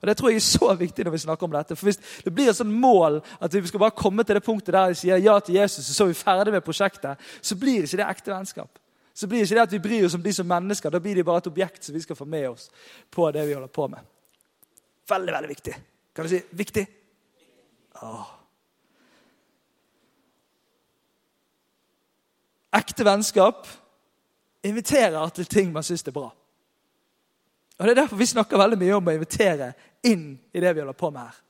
Og 0.00 0.08
Det 0.08 0.16
tror 0.16 0.28
jeg 0.28 0.36
er 0.36 0.40
så 0.44 0.74
viktig 0.74 1.04
når 1.04 1.10
vi 1.10 1.18
snakker 1.18 1.46
om 1.46 1.52
dette. 1.52 1.76
For 1.76 1.86
Hvis 1.86 2.00
det 2.24 2.34
blir 2.34 2.48
et 2.48 2.56
sånt 2.56 2.72
mål 2.72 3.22
at 3.40 3.54
vi 3.54 3.66
skal 3.66 3.80
bare 3.80 3.96
komme 3.96 4.24
til 4.24 4.34
det 4.34 4.44
punktet 4.44 4.72
der 4.72 4.88
vi 4.88 4.94
sier 4.94 5.16
ja 5.16 5.38
til 5.40 5.54
Jesus, 5.54 5.88
og 5.88 5.94
så 5.94 6.04
er 6.04 6.08
vi 6.08 6.14
ferdig 6.14 6.52
med 6.52 6.64
prosjektet, 6.64 7.16
så 7.40 7.56
blir 7.56 7.84
ikke 7.84 7.96
det 7.96 8.08
ekte 8.08 8.32
vennskap. 8.32 8.78
Så 9.14 9.26
blir 9.26 9.44
ikke 9.44 9.54
det 9.54 9.62
at 9.62 9.72
vi 9.72 9.78
bryr 9.78 10.04
oss 10.04 10.14
om 10.14 10.22
de 10.22 10.32
som 10.32 10.46
mennesker. 10.46 10.90
Da 10.90 10.98
blir 10.98 11.14
de 11.14 11.24
bare 11.24 11.38
et 11.38 11.46
objekt 11.46 11.84
som 11.84 11.94
vi 11.94 12.00
skal 12.00 12.16
få 12.16 12.24
med 12.24 12.48
oss 12.48 12.70
på 13.10 13.30
det 13.30 13.46
vi 13.48 13.54
holder 13.54 13.68
på 13.68 13.88
med. 13.88 14.00
Veldig, 15.08 15.32
veldig 15.32 15.48
viktig. 15.48 15.74
Kan 16.14 16.24
du 16.24 16.28
si 16.28 16.42
viktig? 16.50 16.86
Åh. 18.02 18.43
Ekte 22.74 23.04
vennskap 23.06 23.68
inviterer 24.64 25.28
til 25.28 25.46
ting 25.46 25.72
man 25.72 25.86
syns 25.86 26.06
er 26.06 26.14
bra. 26.14 26.30
Og 27.78 27.86
Det 27.86 27.90
er 27.90 28.02
derfor 28.02 28.16
vi 28.16 28.26
snakker 28.26 28.58
veldig 28.58 28.78
mye 28.78 28.96
om 28.96 29.08
å 29.08 29.14
invitere 29.14 29.72
inn 30.06 30.34
i 30.52 30.60
det 30.62 30.74
vi 30.74 30.80
holder 30.80 30.98
på 30.98 31.10
med 31.10 31.26
her. 31.26 31.40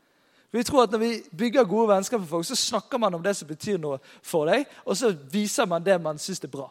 Vi 0.54 0.62
tror 0.62 0.82
at 0.82 0.92
Når 0.92 0.98
vi 0.98 1.22
bygger 1.38 1.64
gode 1.64 1.88
vennskap 1.88 2.20
for 2.20 2.28
folk, 2.28 2.46
så 2.46 2.56
snakker 2.56 2.98
man 2.98 3.14
om 3.14 3.22
det 3.22 3.36
som 3.36 3.48
betyr 3.48 3.78
noe 3.78 3.98
for 4.22 4.46
deg, 4.46 4.64
og 4.86 4.96
så 4.96 5.10
viser 5.32 5.66
man 5.66 5.82
det 5.82 6.00
man 6.00 6.18
syns 6.18 6.44
er 6.44 6.48
bra. 6.48 6.70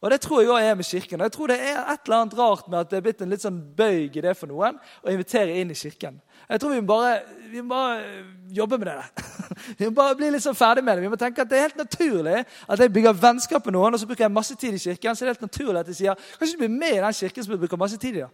Og 0.00 0.10
Det 0.10 0.20
tror 0.20 0.40
jeg 0.40 0.50
også 0.50 0.70
er 0.70 0.74
med 0.74 0.84
Kirken. 0.84 1.20
Jeg 1.20 1.32
tror 1.32 1.46
det 1.46 1.56
er 1.56 1.78
et 1.78 2.00
eller 2.04 2.16
annet 2.16 2.38
rart 2.38 2.68
med 2.68 2.78
at 2.78 2.90
det 2.90 2.98
er 2.98 3.04
blitt 3.06 3.22
en 3.24 3.30
litt 3.32 3.42
sånn 3.42 3.60
bøyg 3.76 4.16
i 4.16 4.24
det 4.26 4.34
for 4.36 4.50
noen 4.50 4.76
å 5.02 5.12
invitere 5.12 5.56
inn 5.56 5.72
i 5.72 5.78
Kirken. 5.78 6.20
Jeg 6.48 6.60
tror 6.60 6.74
vi 6.74 6.80
må 6.82 6.90
bare, 6.90 7.14
vi 7.50 7.62
må 7.64 7.72
bare 7.72 8.24
jobbe 8.54 8.78
med 8.78 8.90
det. 8.92 9.24
Vi 9.78 9.86
må 9.86 9.94
bare 9.96 10.14
bli 10.18 10.28
litt 10.30 10.42
sånn 10.42 10.56
ferdig 10.58 10.82
med 10.84 10.98
det. 10.98 11.02
Vi 11.06 11.10
må 11.10 11.16
tenke 11.18 11.42
at 11.42 11.50
Det 11.50 11.56
er 11.58 11.64
helt 11.68 11.80
naturlig 11.80 12.42
at 12.44 12.80
jeg 12.82 12.92
bygger 12.92 13.18
vennskap 13.18 13.64
med 13.66 13.74
noen, 13.74 13.94
og 13.94 14.00
så 14.00 14.06
bruker 14.06 14.26
jeg 14.26 14.34
masse 14.34 14.54
tid 14.54 14.74
i 14.74 14.78
kirken. 14.82 15.16
Så 15.16 15.24
det 15.24 15.30
er 15.30 15.34
helt 15.34 15.46
naturlig 15.48 15.80
at 15.80 15.90
jeg 15.90 15.98
sier 16.00 16.26
kanskje 16.38 16.58
du 16.58 16.62
blir 16.62 16.74
med 16.74 16.98
i 16.98 17.02
den 17.02 17.16
kirken 17.18 17.46
som 17.46 17.54
du 17.54 17.60
bruker 17.62 17.80
masse 17.80 17.98
tid 17.98 18.20
i. 18.20 18.24
da. 18.26 18.30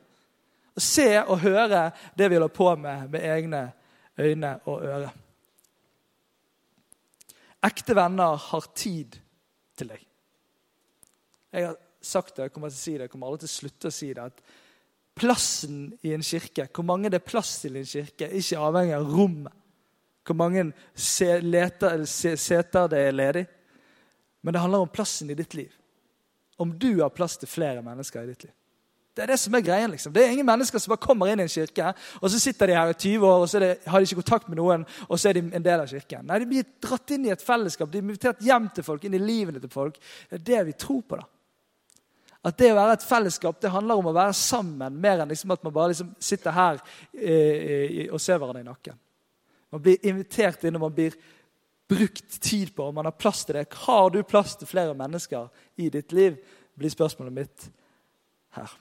Og 0.76 0.84
se 0.84 1.08
og 1.22 1.40
høre 1.44 1.90
det 2.18 2.28
vi 2.28 2.36
holder 2.40 2.52
på 2.52 2.68
med, 2.76 3.08
med 3.12 3.28
egne 3.28 3.64
øyne 4.18 4.54
og 4.66 4.84
ører. 4.84 5.12
Ekte 7.62 7.96
venner 7.96 8.40
har 8.50 8.72
tid 8.74 9.20
til 9.78 9.92
deg. 9.94 10.11
Jeg 11.52 11.66
har 11.68 11.78
sagt 12.02 12.36
det, 12.36 12.48
jeg 12.48 12.52
kommer 12.54 12.72
til 12.72 12.78
å 12.78 12.82
si 12.82 12.92
det, 12.96 13.06
jeg 13.06 13.12
kommer 13.12 13.30
aldri 13.30 13.44
til 13.44 13.50
å 13.50 13.56
slutte 13.60 13.90
å 13.90 13.94
si 13.94 14.12
det. 14.16 14.28
at 14.30 14.44
Plassen 15.14 15.80
i 16.00 16.14
en 16.16 16.24
kirke, 16.24 16.68
hvor 16.72 16.86
mange 16.88 17.10
det 17.12 17.20
er 17.20 17.26
plass 17.26 17.58
til 17.60 17.76
i 17.76 17.82
en 17.82 17.90
kirke, 17.90 18.30
er 18.30 18.38
ikke 18.38 18.62
avhengig 18.64 18.94
av 18.96 19.10
rommet. 19.12 19.58
Hvor 20.24 20.38
mange 20.38 20.70
seter 20.94 22.88
det 22.88 23.02
er 23.02 23.12
ledig. 23.12 23.44
Men 24.42 24.54
det 24.54 24.62
handler 24.62 24.86
om 24.86 24.90
plassen 24.90 25.30
i 25.30 25.36
ditt 25.36 25.54
liv. 25.54 25.72
Om 26.58 26.72
du 26.78 27.02
har 27.02 27.12
plass 27.14 27.36
til 27.36 27.50
flere 27.50 27.82
mennesker 27.82 28.22
i 28.22 28.30
ditt 28.30 28.44
liv. 28.46 28.54
Det 29.12 29.26
er 29.26 29.32
det 29.34 29.38
som 29.42 29.54
er 29.54 29.60
greien. 29.60 29.90
liksom. 29.90 30.12
Det 30.12 30.24
er 30.24 30.30
ingen 30.32 30.46
mennesker 30.46 30.78
som 30.78 30.94
bare 30.94 31.04
kommer 31.04 31.28
inn 31.28 31.42
i 31.42 31.44
en 31.44 31.52
kirke, 31.52 31.92
og 32.20 32.30
så 32.30 32.38
sitter 32.40 32.66
de 32.66 32.76
her 32.78 32.94
i 32.94 32.94
20 32.94 33.26
år 33.28 33.42
og 33.42 33.48
så 33.50 33.60
det, 33.60 33.72
har 33.86 34.00
de 34.00 34.08
ikke 34.08 34.22
kontakt 34.22 34.48
med 34.48 34.56
noen, 34.56 34.86
og 35.08 35.20
så 35.20 35.28
er 35.28 35.36
de 35.36 35.42
en 35.52 35.64
del 35.64 35.80
av 35.80 35.90
kirken. 35.90 36.24
Nei, 36.26 36.38
De 36.38 36.48
blir 36.48 36.70
dratt 36.80 37.12
inn 37.12 37.26
i 37.26 37.34
et 37.34 37.44
fellesskap, 37.44 37.90
de 37.92 38.00
blir 38.00 38.14
invitert 38.14 38.40
hjem 38.40 38.70
til 38.72 38.86
folk, 38.86 39.04
inn 39.04 39.18
i 39.18 39.20
livene 39.20 39.60
til 39.60 39.72
folk. 39.72 39.98
Det 40.30 40.38
er 40.40 40.46
det 40.48 40.66
vi 40.70 40.78
tror 40.86 41.02
på. 41.02 41.20
da. 41.20 41.28
At 42.42 42.58
det 42.58 42.72
å 42.72 42.78
være 42.78 42.96
et 42.96 43.06
fellesskap 43.06 43.60
det 43.62 43.70
handler 43.70 44.00
om 44.00 44.08
å 44.10 44.16
være 44.16 44.34
sammen, 44.34 44.96
mer 44.98 45.22
enn 45.22 45.30
liksom 45.30 45.54
at 45.54 45.62
man 45.62 45.74
bare 45.74 45.92
liksom 45.92 46.10
sitter 46.18 46.56
her 46.56 46.80
eh, 47.14 48.08
og 48.10 48.18
ser 48.20 48.40
hverandre 48.40 48.64
i 48.64 48.66
nakken. 48.66 48.98
Man 49.72 49.82
blir 49.84 50.02
invitert 50.10 50.64
inn, 50.66 50.76
og 50.76 50.88
man 50.88 50.96
blir 50.96 51.14
brukt 51.88 52.40
tid 52.42 52.74
på, 52.74 52.88
og 52.88 52.96
man 52.96 53.06
har 53.08 53.14
plass 53.16 53.44
til 53.46 53.56
det. 53.56 53.68
Har 53.86 54.10
du 54.10 54.20
plass 54.26 54.56
til 54.58 54.68
flere 54.68 54.96
mennesker 54.98 55.48
i 55.80 55.88
ditt 55.92 56.12
liv, 56.12 56.36
blir 56.74 56.92
spørsmålet 56.92 57.36
mitt 57.36 57.68
her. 58.58 58.74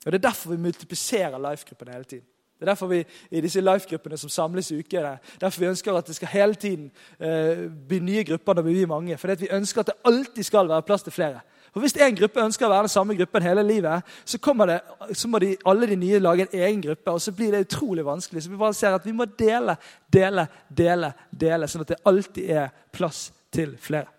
Og 0.00 0.12
Det 0.12 0.18
er 0.18 0.28
derfor 0.28 0.50
vi 0.50 0.64
multipliserer 0.64 1.38
life-gruppene 1.38 1.92
hele 1.92 2.08
tiden. 2.08 2.26
Det 2.60 2.66
er 2.66 2.74
derfor 2.74 2.90
vi 2.90 2.98
i 3.30 3.40
disse 3.40 3.60
life-gruppene 3.64 4.18
som 4.20 4.28
samles 4.28 4.68
i 4.70 4.82
uker, 4.82 5.06
derfor 5.40 5.62
vi 5.62 5.70
ønsker 5.70 5.96
at 5.96 6.06
det 6.06 6.18
skal 6.18 6.28
hele 6.28 6.58
tiden 6.60 6.90
uh, 7.16 7.70
bli 7.88 8.02
nye 8.04 8.24
grupper 8.28 8.58
når 8.58 8.66
vi 8.66 8.74
blir 8.74 8.90
mange. 8.90 9.16
Fordi 9.16 9.46
vi 9.46 9.48
ønsker 9.56 9.80
at 9.80 9.86
det 9.86 9.96
alltid 10.04 10.44
skal 10.44 10.68
være 10.68 10.84
plass 10.84 11.06
til 11.06 11.14
flere. 11.16 11.40
For 11.72 11.80
Hvis 11.80 11.96
en 11.96 12.18
gruppe 12.18 12.44
ønsker 12.44 12.66
å 12.66 12.70
være 12.74 12.84
den 12.88 12.92
samme 12.92 13.16
gruppen 13.16 13.46
hele 13.46 13.64
livet, 13.64 14.12
så, 14.28 14.38
det, 14.68 14.78
så 15.16 15.28
må 15.32 15.40
de, 15.40 15.54
alle 15.64 15.88
de 15.88 15.96
nye 15.96 16.20
lage 16.20 16.44
en 16.44 16.60
egen 16.60 16.84
gruppe, 16.84 17.14
og 17.16 17.24
så 17.24 17.32
blir 17.32 17.56
det 17.56 17.64
utrolig 17.64 18.04
vanskelig. 18.04 18.42
Så 18.44 18.52
vi 18.52 18.60
bare 18.60 18.76
ser 18.76 18.98
at 18.98 19.06
vi 19.06 19.16
må 19.16 19.24
dele, 19.24 19.78
dele, 20.12 20.48
dele, 20.68 21.14
dele, 21.30 21.68
sånn 21.70 21.86
at 21.86 21.94
det 21.94 22.02
alltid 22.04 22.50
er 22.60 22.74
plass 22.92 23.30
til 23.54 23.72
flere. 23.80 24.10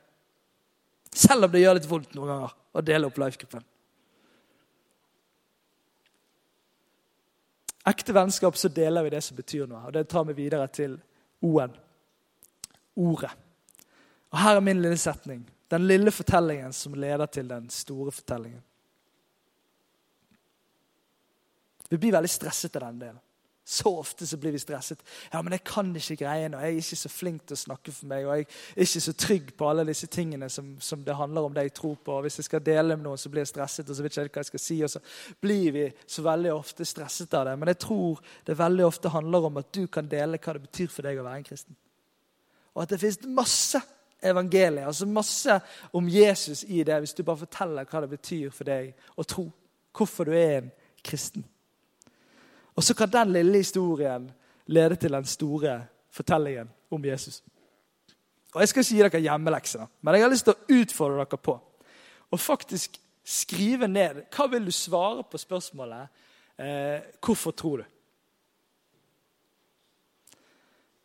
Selv 1.13 1.45
om 1.45 1.54
det 1.54 1.62
gjør 1.62 1.77
litt 1.77 1.91
vondt 1.91 2.15
noen 2.17 2.34
ganger 2.34 2.58
å 2.71 2.86
dele 2.88 3.12
opp 3.12 3.21
life-gruppen. 3.21 3.67
Ekte 7.88 8.13
vennskap 8.13 8.58
så 8.58 8.70
deler 8.70 9.04
vi 9.04 9.14
det 9.14 9.22
som 9.26 9.38
betyr 9.38 9.70
noe. 9.70 9.86
Og 9.88 9.93
det 9.95 10.08
tar 10.10 10.26
vi 10.30 10.38
videre 10.38 10.68
til 10.74 10.97
O-en. 11.41 11.74
Ordet. 12.95 13.32
Og 14.32 14.39
Her 14.39 14.55
er 14.55 14.64
min 14.64 14.82
lille 14.82 14.97
setning. 14.97 15.45
Den 15.72 15.88
lille 15.88 16.12
fortellingen 16.12 16.74
som 16.74 16.93
leder 16.93 17.26
til 17.26 17.47
den 17.49 17.70
store 17.70 18.12
fortellingen. 18.12 18.62
Vi 21.89 21.97
blir 21.97 22.12
veldig 22.12 22.30
stresset 22.30 22.76
av 22.76 22.86
den 22.89 22.99
delen. 22.99 23.20
Så 23.72 23.88
ofte 23.97 24.28
så 24.28 24.36
blir 24.38 24.51
vi 24.51 24.59
stresset. 24.59 24.99
Ja, 25.32 25.39
men 25.41 25.53
jeg 25.55 25.63
kan 25.63 25.93
ikke 25.95 26.17
greiene, 26.26 26.57
og 26.57 26.63
jeg 26.65 26.74
er 26.74 26.80
ikke 26.82 26.97
så 26.99 27.09
flink 27.09 27.45
til 27.47 27.55
å 27.55 27.59
snakke 27.61 27.93
for 27.95 28.09
meg. 28.11 28.26
Og 28.28 28.34
jeg 28.36 28.47
er 28.76 28.82
ikke 28.84 29.01
så 29.05 29.13
trygg 29.15 29.53
på 29.55 29.69
alle 29.69 29.86
disse 29.88 30.09
tingene 30.11 30.49
som, 30.51 30.74
som 30.84 31.05
det 31.07 31.15
handler 31.15 31.47
om 31.47 31.53
det 31.55 31.63
jeg 31.69 31.74
tror 31.78 31.93
på. 32.03 32.17
og 32.17 32.26
Hvis 32.26 32.41
jeg 32.41 32.49
skal 32.49 32.65
dele 32.65 32.97
med 32.97 33.07
noen, 33.07 33.22
så 33.22 33.32
blir 33.32 33.45
jeg 33.45 33.53
stresset, 33.53 33.88
og 33.88 33.95
så 33.95 34.03
vet 34.03 34.17
jeg 34.17 34.28
ikke 34.28 34.41
hva 34.41 34.43
jeg 34.43 34.49
skal 34.49 34.63
si. 34.65 34.78
Og 34.84 34.91
så 34.91 34.99
blir 35.39 35.72
vi 35.78 35.86
så 36.03 36.26
veldig 36.26 36.51
ofte 36.51 36.89
stresset 36.89 37.38
av 37.39 37.47
det. 37.47 37.53
Men 37.61 37.72
jeg 37.72 37.80
tror 37.86 38.19
det 38.49 38.57
veldig 38.59 38.86
ofte 38.89 39.13
handler 39.15 39.47
om 39.47 39.61
at 39.63 39.72
du 39.80 39.86
kan 39.88 40.11
dele 40.11 40.41
hva 40.43 40.57
det 40.57 40.65
betyr 40.65 40.91
for 40.91 41.07
deg 41.07 41.24
å 41.24 41.26
være 41.30 41.39
en 41.39 41.47
kristen. 41.47 41.80
Og 42.76 42.84
at 42.84 42.91
det 42.91 42.99
finnes 43.05 43.24
masse 43.39 43.80
evangeliet. 44.19 44.84
Altså 44.89 45.07
masse 45.07 45.59
om 45.95 46.11
Jesus 46.11 46.65
i 46.67 46.84
det, 46.84 46.99
hvis 46.99 47.15
du 47.15 47.24
bare 47.24 47.45
forteller 47.45 47.88
hva 47.88 48.03
det 48.03 48.11
betyr 48.17 48.51
for 48.51 48.67
deg 48.67 48.91
å 49.15 49.24
tro. 49.24 49.47
Hvorfor 49.95 50.28
du 50.28 50.36
er 50.36 50.57
en 50.59 50.72
kristen. 51.07 51.47
Og 52.82 52.86
så 52.86 52.95
kan 52.97 53.11
den 53.13 53.34
lille 53.36 53.59
historien 53.61 54.23
lede 54.65 54.95
til 54.95 55.13
den 55.13 55.25
store 55.25 55.84
fortellingen 56.09 56.69
om 56.91 57.03
Jesus. 57.05 57.43
Og 58.53 58.61
Jeg 58.61 58.69
skal 58.69 58.82
ikke 58.82 58.95
gi 58.95 59.03
dere 59.03 59.21
hjemmelekser, 59.21 59.86
men 60.01 60.15
jeg 60.15 60.23
har 60.23 60.32
lyst 60.32 60.47
til 60.47 60.55
å 60.55 60.79
utfordre 60.79 61.19
dere 61.21 61.38
på 61.38 61.53
å 62.32 62.39
faktisk 62.41 62.97
skrive 63.21 63.86
ned 63.88 64.23
hva 64.34 64.47
vil 64.49 64.65
du 64.65 64.73
svare 64.73 65.21
på 65.29 65.38
spørsmålet 65.38 66.07
eh, 66.57 67.05
'Hvorfor 67.21 67.51
tror 67.51 67.77
du?' 67.77 67.91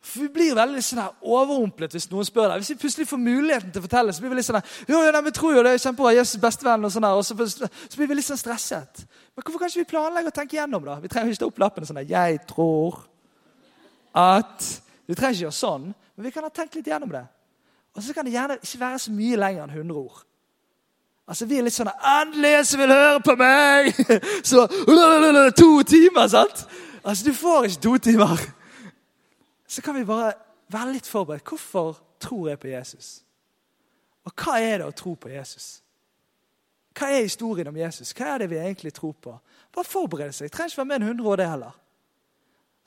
For 0.07 0.23
Vi 0.23 0.29
blir 0.31 0.55
veldig 0.55 0.81
sånn 0.85 1.01
her 1.01 1.15
overrumplet 1.35 1.93
hvis 1.95 2.07
noen 2.11 2.27
spør 2.27 2.51
deg. 2.51 2.61
Hvis 2.61 2.71
vi 2.73 2.79
plutselig 2.81 3.07
får 3.09 3.19
muligheten 3.21 3.73
til 3.73 3.81
å 3.81 3.85
fortelle, 3.85 4.13
så 4.15 4.23
blir 4.23 4.31
vi 4.31 4.39
litt 4.39 4.47
sånn 4.47 4.59
her, 4.59 4.73
jo, 4.87 5.01
jo, 5.03 5.21
vi 5.25 5.33
tror 5.35 5.55
jo 5.57 5.63
det 5.65 5.73
er 5.75 5.83
kjempebra, 5.83 6.13
Jesus 6.15 6.41
bestevenn, 6.41 6.87
og 6.87 6.93
sånn 6.93 7.07
her, 7.07 7.19
og 7.19 7.25
så, 7.27 7.35
så, 7.51 7.95
blir 7.97 8.11
vi 8.11 8.19
litt 8.19 8.27
sånn 8.27 8.39
stresset. 8.39 9.03
Men 9.35 9.43
hvorfor 9.43 9.61
kan 9.61 9.71
ikke 9.71 9.83
vi 9.83 9.91
planlegge 9.91 10.31
og 10.31 10.37
tenke 10.37 10.57
igjennom, 10.57 10.85
da? 10.87 10.99
Vi 11.03 11.11
trenger 11.11 11.33
ikke 11.33 11.43
ta 11.43 11.49
opp 11.51 11.63
lappen 11.65 11.89
sånn 11.89 12.01
her, 12.01 12.11
'Jeg 12.11 12.45
tror 12.47 13.01
at' 14.15 14.81
Vi 15.07 15.15
trenger 15.15 15.35
ikke 15.35 15.45
gjøre 15.45 15.55
sånn, 15.55 15.83
men 16.15 16.25
vi 16.25 16.31
kan 16.31 16.43
ha 16.43 16.49
tenkt 16.49 16.75
litt 16.75 16.87
igjennom 16.87 17.11
det. 17.11 17.23
Og 17.95 18.03
så 18.03 18.13
kan 18.13 18.25
det 18.25 18.33
gjerne 18.33 18.57
ikke 18.59 18.79
være 18.79 18.99
så 18.99 19.11
mye 19.11 19.37
lenger 19.39 19.63
enn 19.63 19.77
100 19.77 19.95
ord. 19.95 20.23
Altså, 21.27 21.45
Vi 21.45 21.57
er 21.57 21.63
litt 21.63 21.73
sånn 21.73 21.91
'Endelig 21.91 22.57
en 22.57 22.65
som 22.65 22.79
vil 22.79 22.91
høre 22.91 23.19
på 23.19 23.35
meg!' 23.35 23.93
Så 24.43 24.67
to 25.61 25.83
timer, 25.83 26.27
sant? 26.27 26.67
Altså, 27.03 27.23
Du 27.25 27.33
får 27.33 27.63
ikke 27.63 27.81
to 27.81 27.97
timer. 27.97 28.56
Så 29.67 29.81
kan 29.83 29.95
vi 29.95 30.05
bare 30.07 30.33
være 30.71 30.93
litt 30.95 31.07
forberedt. 31.07 31.47
Hvorfor 31.47 31.97
tror 32.19 32.49
jeg 32.49 32.59
på 32.59 32.71
Jesus? 32.71 33.23
Og 34.27 34.33
hva 34.35 34.57
er 34.59 34.81
det 34.81 34.87
å 34.87 34.95
tro 34.95 35.15
på 35.15 35.31
Jesus? 35.31 35.81
Hva 36.97 37.11
er 37.13 37.27
historien 37.27 37.69
om 37.69 37.77
Jesus? 37.77 38.13
Hva 38.15 38.33
er 38.33 38.43
det 38.43 38.49
vi 38.51 38.59
egentlig 38.59 38.93
tror 38.95 39.13
på? 39.21 39.35
Bare 39.75 39.87
forbered 39.87 40.33
seg. 40.33 40.47
Jeg 40.47 40.55
Trenger 40.55 40.73
ikke 40.73 40.81
være 40.81 40.91
med 40.91 41.01
en 41.01 41.09
100 41.11 41.29
år, 41.31 41.37
det 41.37 41.49
heller. 41.51 41.75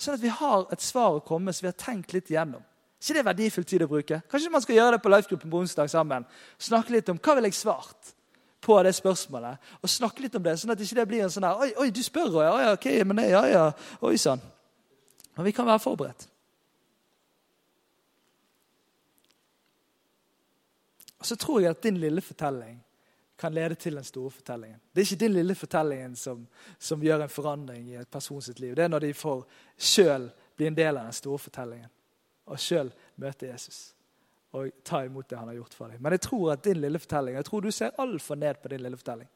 Sånn 0.00 0.16
at 0.16 0.22
vi 0.24 0.32
har 0.32 0.64
et 0.72 0.82
svar 0.82 1.18
å 1.18 1.24
komme 1.24 1.52
så 1.52 1.64
vi 1.64 1.70
har 1.70 1.78
tenkt 1.78 2.14
litt 2.16 2.32
igjennom. 2.32 2.64
ikke 3.00 3.14
det 3.14 3.20
er 3.20 3.28
verdifull 3.28 3.64
tid 3.64 3.82
å 3.82 3.88
bruke? 3.88 4.22
Kanskje 4.30 4.50
man 4.50 4.62
skal 4.64 4.74
gjøre 4.74 4.96
det 4.96 5.02
på 5.04 5.12
Lifegruppen 5.12 5.50
på 5.50 5.60
onsdag 5.60 5.90
sammen. 5.92 6.26
Snakke 6.58 6.92
litt 6.92 7.08
om 7.08 7.20
hva 7.20 7.36
vil 7.36 7.48
jeg 7.48 7.54
svart 7.54 8.14
på 8.60 8.82
det 8.82 8.94
spørsmålet. 8.96 9.60
Og 9.80 9.88
snakke 9.88 10.24
litt 10.24 10.34
om 10.36 10.42
det, 10.42 10.56
sånn 10.60 10.72
at 10.72 10.80
ikke 10.80 10.98
det 11.00 11.06
blir 11.08 11.24
en 11.24 11.32
sånn 11.32 11.46
her 11.46 11.60
Oi, 11.64 11.70
oi 11.80 11.90
du 11.90 12.02
spør, 12.04 12.42
ja, 12.44 12.56
ja, 12.64 12.72
ok, 12.76 12.88
men 13.04 13.20
nei, 13.20 13.30
ja, 13.30 13.44
ja. 13.48 13.64
Oi 14.04 14.16
sann. 14.20 14.42
Og 15.38 15.46
vi 15.46 15.52
kan 15.56 15.68
være 15.68 15.84
forberedt. 15.84 16.26
Og 21.20 21.26
så 21.26 21.36
tror 21.36 21.60
jeg 21.60 21.70
at 21.70 21.82
din 21.82 22.00
lille 22.00 22.20
fortelling 22.20 22.80
kan 23.40 23.54
lede 23.54 23.74
til 23.74 23.96
den 23.96 24.04
store 24.04 24.30
fortellingen. 24.30 24.80
Det 24.92 25.00
er 25.00 25.06
ikke 25.06 25.20
din 25.20 25.32
lille 25.32 25.54
fortellingen 25.54 26.16
som, 26.16 26.46
som 26.78 27.02
gjør 27.02 27.22
en 27.22 27.32
forandring 27.32 27.88
i 27.88 27.96
et 28.00 28.08
person 28.08 28.42
sitt 28.42 28.60
liv. 28.60 28.74
Det 28.76 28.84
er 28.84 28.92
når 28.92 29.04
de 29.04 29.14
får 29.14 29.44
sjøl 29.78 30.28
bli 30.56 30.68
en 30.68 30.76
del 30.76 30.96
av 30.96 31.08
den 31.08 31.16
store 31.16 31.38
fortellingen 31.38 31.88
og 32.50 32.60
sjøl 32.60 32.92
møte 33.20 33.48
Jesus 33.48 33.94
og 34.50 34.72
ta 34.84 35.04
imot 35.06 35.28
det 35.30 35.38
han 35.38 35.48
har 35.48 35.60
gjort 35.60 35.76
for 35.78 35.92
deg. 35.92 36.00
Men 36.02 36.16
jeg 36.16 36.24
tror 36.26 36.52
at 36.52 36.64
din 36.64 36.80
lille 36.82 36.98
fortelling, 36.98 37.36
jeg 37.38 37.46
tror 37.46 37.60
du 37.62 37.70
ser 37.70 38.00
altfor 38.02 38.34
ned 38.34 38.58
på 38.62 38.72
din 38.72 38.82
lille 38.82 38.98
fortelling. 38.98 39.28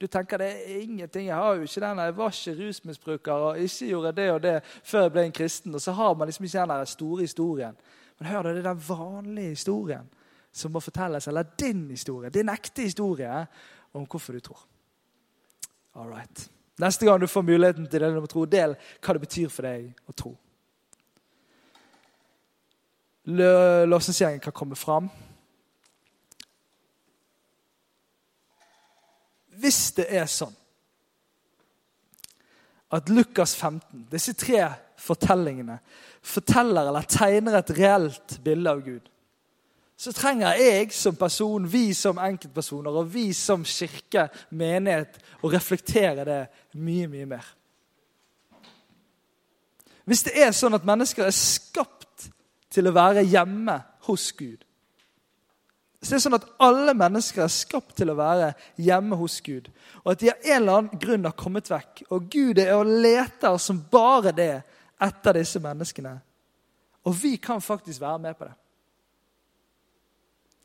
Du 0.00 0.06
tenker 0.06 0.40
det 0.40 0.48
er 0.50 0.82
ingenting, 0.82 1.26
jeg 1.26 1.36
har 1.36 1.54
jo 1.54 1.62
ikke 1.62 1.80
den, 1.80 1.98
jeg 1.98 2.16
var 2.16 2.36
ikke 2.36 2.56
rusmisbruker 2.58 3.32
og 3.32 3.58
ikke 3.58 3.86
gjorde 3.86 4.12
det 4.16 4.30
og 4.32 4.42
det 4.42 4.54
før 4.64 5.06
jeg 5.06 5.12
ble 5.12 5.24
en 5.24 5.36
kristen. 5.36 5.74
Og 5.74 5.80
så 5.80 5.92
har 5.96 6.14
man 6.14 6.28
liksom 6.28 6.44
ikke 6.44 6.66
den 6.72 6.86
store 6.86 7.20
historien. 7.20 7.76
Men 8.18 8.28
hør, 8.28 8.42
det 8.42 8.56
er 8.58 8.68
den 8.68 8.84
vanlige 8.88 9.56
historien 9.56 10.08
som 10.52 10.72
må 10.72 10.80
fortelles, 10.82 11.28
eller 11.28 11.46
din 11.58 11.88
historie, 11.90 12.30
din 12.30 12.48
ekte 12.48 12.82
historie 12.82 13.46
om 13.92 14.06
hvorfor 14.06 14.32
du 14.32 14.40
tror. 14.40 14.66
All 15.94 16.10
right. 16.10 16.50
Neste 16.80 17.06
gang 17.06 17.20
du 17.20 17.26
får 17.26 17.42
muligheten 17.42 17.88
til 17.88 18.00
det, 18.00 18.14
du 18.14 18.20
må 18.20 18.30
tro, 18.30 18.44
del 18.48 18.76
hva 19.00 19.14
det 19.14 19.24
betyr 19.26 19.50
for 19.52 19.66
deg 19.68 19.90
å 20.08 20.14
tro. 20.16 20.34
Låsensgjengen 23.30 24.40
kan 24.42 24.54
komme 24.56 24.78
fram. 24.78 25.10
Hvis 29.60 29.90
det 29.98 30.08
er 30.16 30.30
sånn 30.30 30.56
at 32.90 33.10
Lukas 33.12 33.52
15, 33.54 34.08
disse 34.10 34.32
tre 34.34 34.64
fortellingene, 34.98 35.76
forteller 36.26 36.88
eller 36.88 37.06
tegner 37.06 37.60
et 37.60 37.74
reelt 37.76 38.38
bilde 38.42 38.72
av 38.72 38.80
Gud 38.82 39.10
så 40.00 40.12
trenger 40.16 40.56
jeg 40.56 40.92
som 40.96 41.16
person, 41.16 41.66
vi 41.68 41.90
som 41.94 42.18
enkeltpersoner 42.18 42.94
og 43.02 43.08
vi 43.12 43.34
som 43.36 43.66
kirke, 43.68 44.30
menighet, 44.56 45.18
å 45.44 45.50
reflektere 45.52 46.24
det 46.24 46.38
mye, 46.80 47.08
mye 47.10 47.26
mer. 47.28 47.50
Hvis 50.08 50.24
det 50.24 50.32
er 50.40 50.54
sånn 50.56 50.78
at 50.78 50.86
mennesker 50.88 51.26
er 51.26 51.36
skapt 51.36 52.30
til 52.72 52.88
å 52.88 52.94
være 52.96 53.26
hjemme 53.28 53.76
hos 54.08 54.30
Gud 54.38 54.64
Hvis 56.00 56.08
det 56.08 56.16
er 56.16 56.22
sånn 56.24 56.38
at 56.38 56.46
alle 56.64 56.94
mennesker 56.96 57.44
er 57.44 57.52
skapt 57.52 57.92
til 58.00 58.08
å 58.10 58.16
være 58.16 58.54
hjemme 58.80 59.18
hos 59.20 59.36
Gud, 59.44 59.68
og 60.00 60.14
at 60.14 60.22
de 60.22 60.30
av 60.32 60.46
en 60.46 60.56
eller 60.56 60.78
annen 60.78 61.02
grunn 61.02 61.28
har 61.28 61.36
kommet 61.36 61.68
vekk, 61.68 62.06
og 62.08 62.30
Gud 62.32 62.62
er 62.62 62.72
og 62.78 62.88
leter 62.88 63.60
som 63.60 63.84
bare 63.92 64.32
det 64.32 64.54
etter 64.96 65.36
disse 65.36 65.60
menneskene 65.60 66.16
Og 67.04 67.14
vi 67.20 67.34
kan 67.36 67.60
faktisk 67.60 68.00
være 68.00 68.24
med 68.24 68.40
på 68.40 68.48
det 68.48 68.56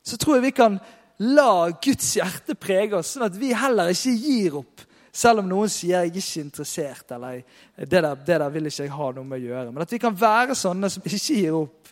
så 0.06 0.16
tror 0.16 0.36
jeg 0.36 0.46
vi 0.46 0.54
kan 0.54 0.78
la 1.18 1.70
Guds 1.82 2.12
hjerte 2.14 2.54
prege 2.54 2.98
oss, 2.98 3.14
sånn 3.16 3.26
at 3.26 3.38
vi 3.38 3.50
heller 3.56 3.90
ikke 3.90 4.12
gir 4.14 4.58
opp. 4.60 4.84
Selv 5.16 5.40
om 5.40 5.48
noen 5.48 5.68
sier 5.72 6.04
'jeg 6.04 6.10
er 6.10 6.16
ikke 6.20 6.40
interessert', 6.40 7.10
eller 7.10 7.42
'det 7.78 8.02
der, 8.02 8.14
det 8.14 8.40
der 8.40 8.48
vil 8.48 8.66
ikke 8.66 8.82
jeg 8.82 8.92
ha 8.92 9.10
noe 9.12 9.24
med 9.24 9.40
å 9.40 9.46
gjøre'. 9.46 9.72
Men 9.72 9.82
at 9.82 9.92
vi 9.92 9.98
kan 9.98 10.20
være 10.20 10.54
sånne 10.54 10.90
som 10.90 11.02
ikke 11.02 11.34
gir 11.34 11.52
opp 11.52 11.88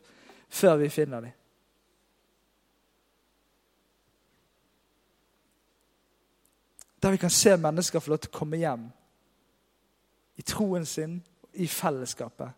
før 0.49 0.77
vi 0.77 0.89
finner 0.89 1.21
dem. 1.21 1.33
Der 7.03 7.11
vi 7.11 7.17
kan 7.17 7.31
se 7.31 7.57
mennesker 7.57 8.01
få 8.01 8.11
lov 8.11 8.19
til 8.19 8.31
å 8.31 8.39
komme 8.39 8.57
hjem 8.57 8.93
i 10.37 10.43
troen 10.43 10.87
sin, 10.87 11.23
i 11.55 11.67
fellesskapet. 11.67 12.49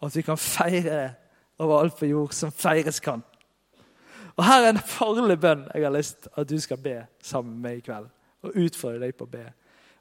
Og 0.00 0.06
at 0.06 0.16
vi 0.16 0.22
kan 0.22 0.36
feire 0.36 1.14
over 1.58 1.80
alt 1.80 1.96
på 1.96 2.06
jord 2.06 2.32
som 2.32 2.52
feires 2.52 3.00
kan. 3.00 3.22
Og 4.36 4.44
Her 4.44 4.64
er 4.64 4.72
en 4.72 4.82
farlig 4.82 5.36
bønn 5.40 5.66
jeg 5.70 5.84
har 5.86 5.94
lyst 5.94 6.26
at 6.34 6.48
du 6.50 6.56
skal 6.60 6.80
be 6.82 6.96
sammen 7.22 7.54
med 7.54 7.68
meg 7.68 7.78
i 7.78 7.84
kveld. 7.86 8.08
Og 8.44 8.58
utfordre 8.60 9.06
deg 9.06 9.14
på 9.16 9.28
å 9.28 9.30
be. 9.30 9.44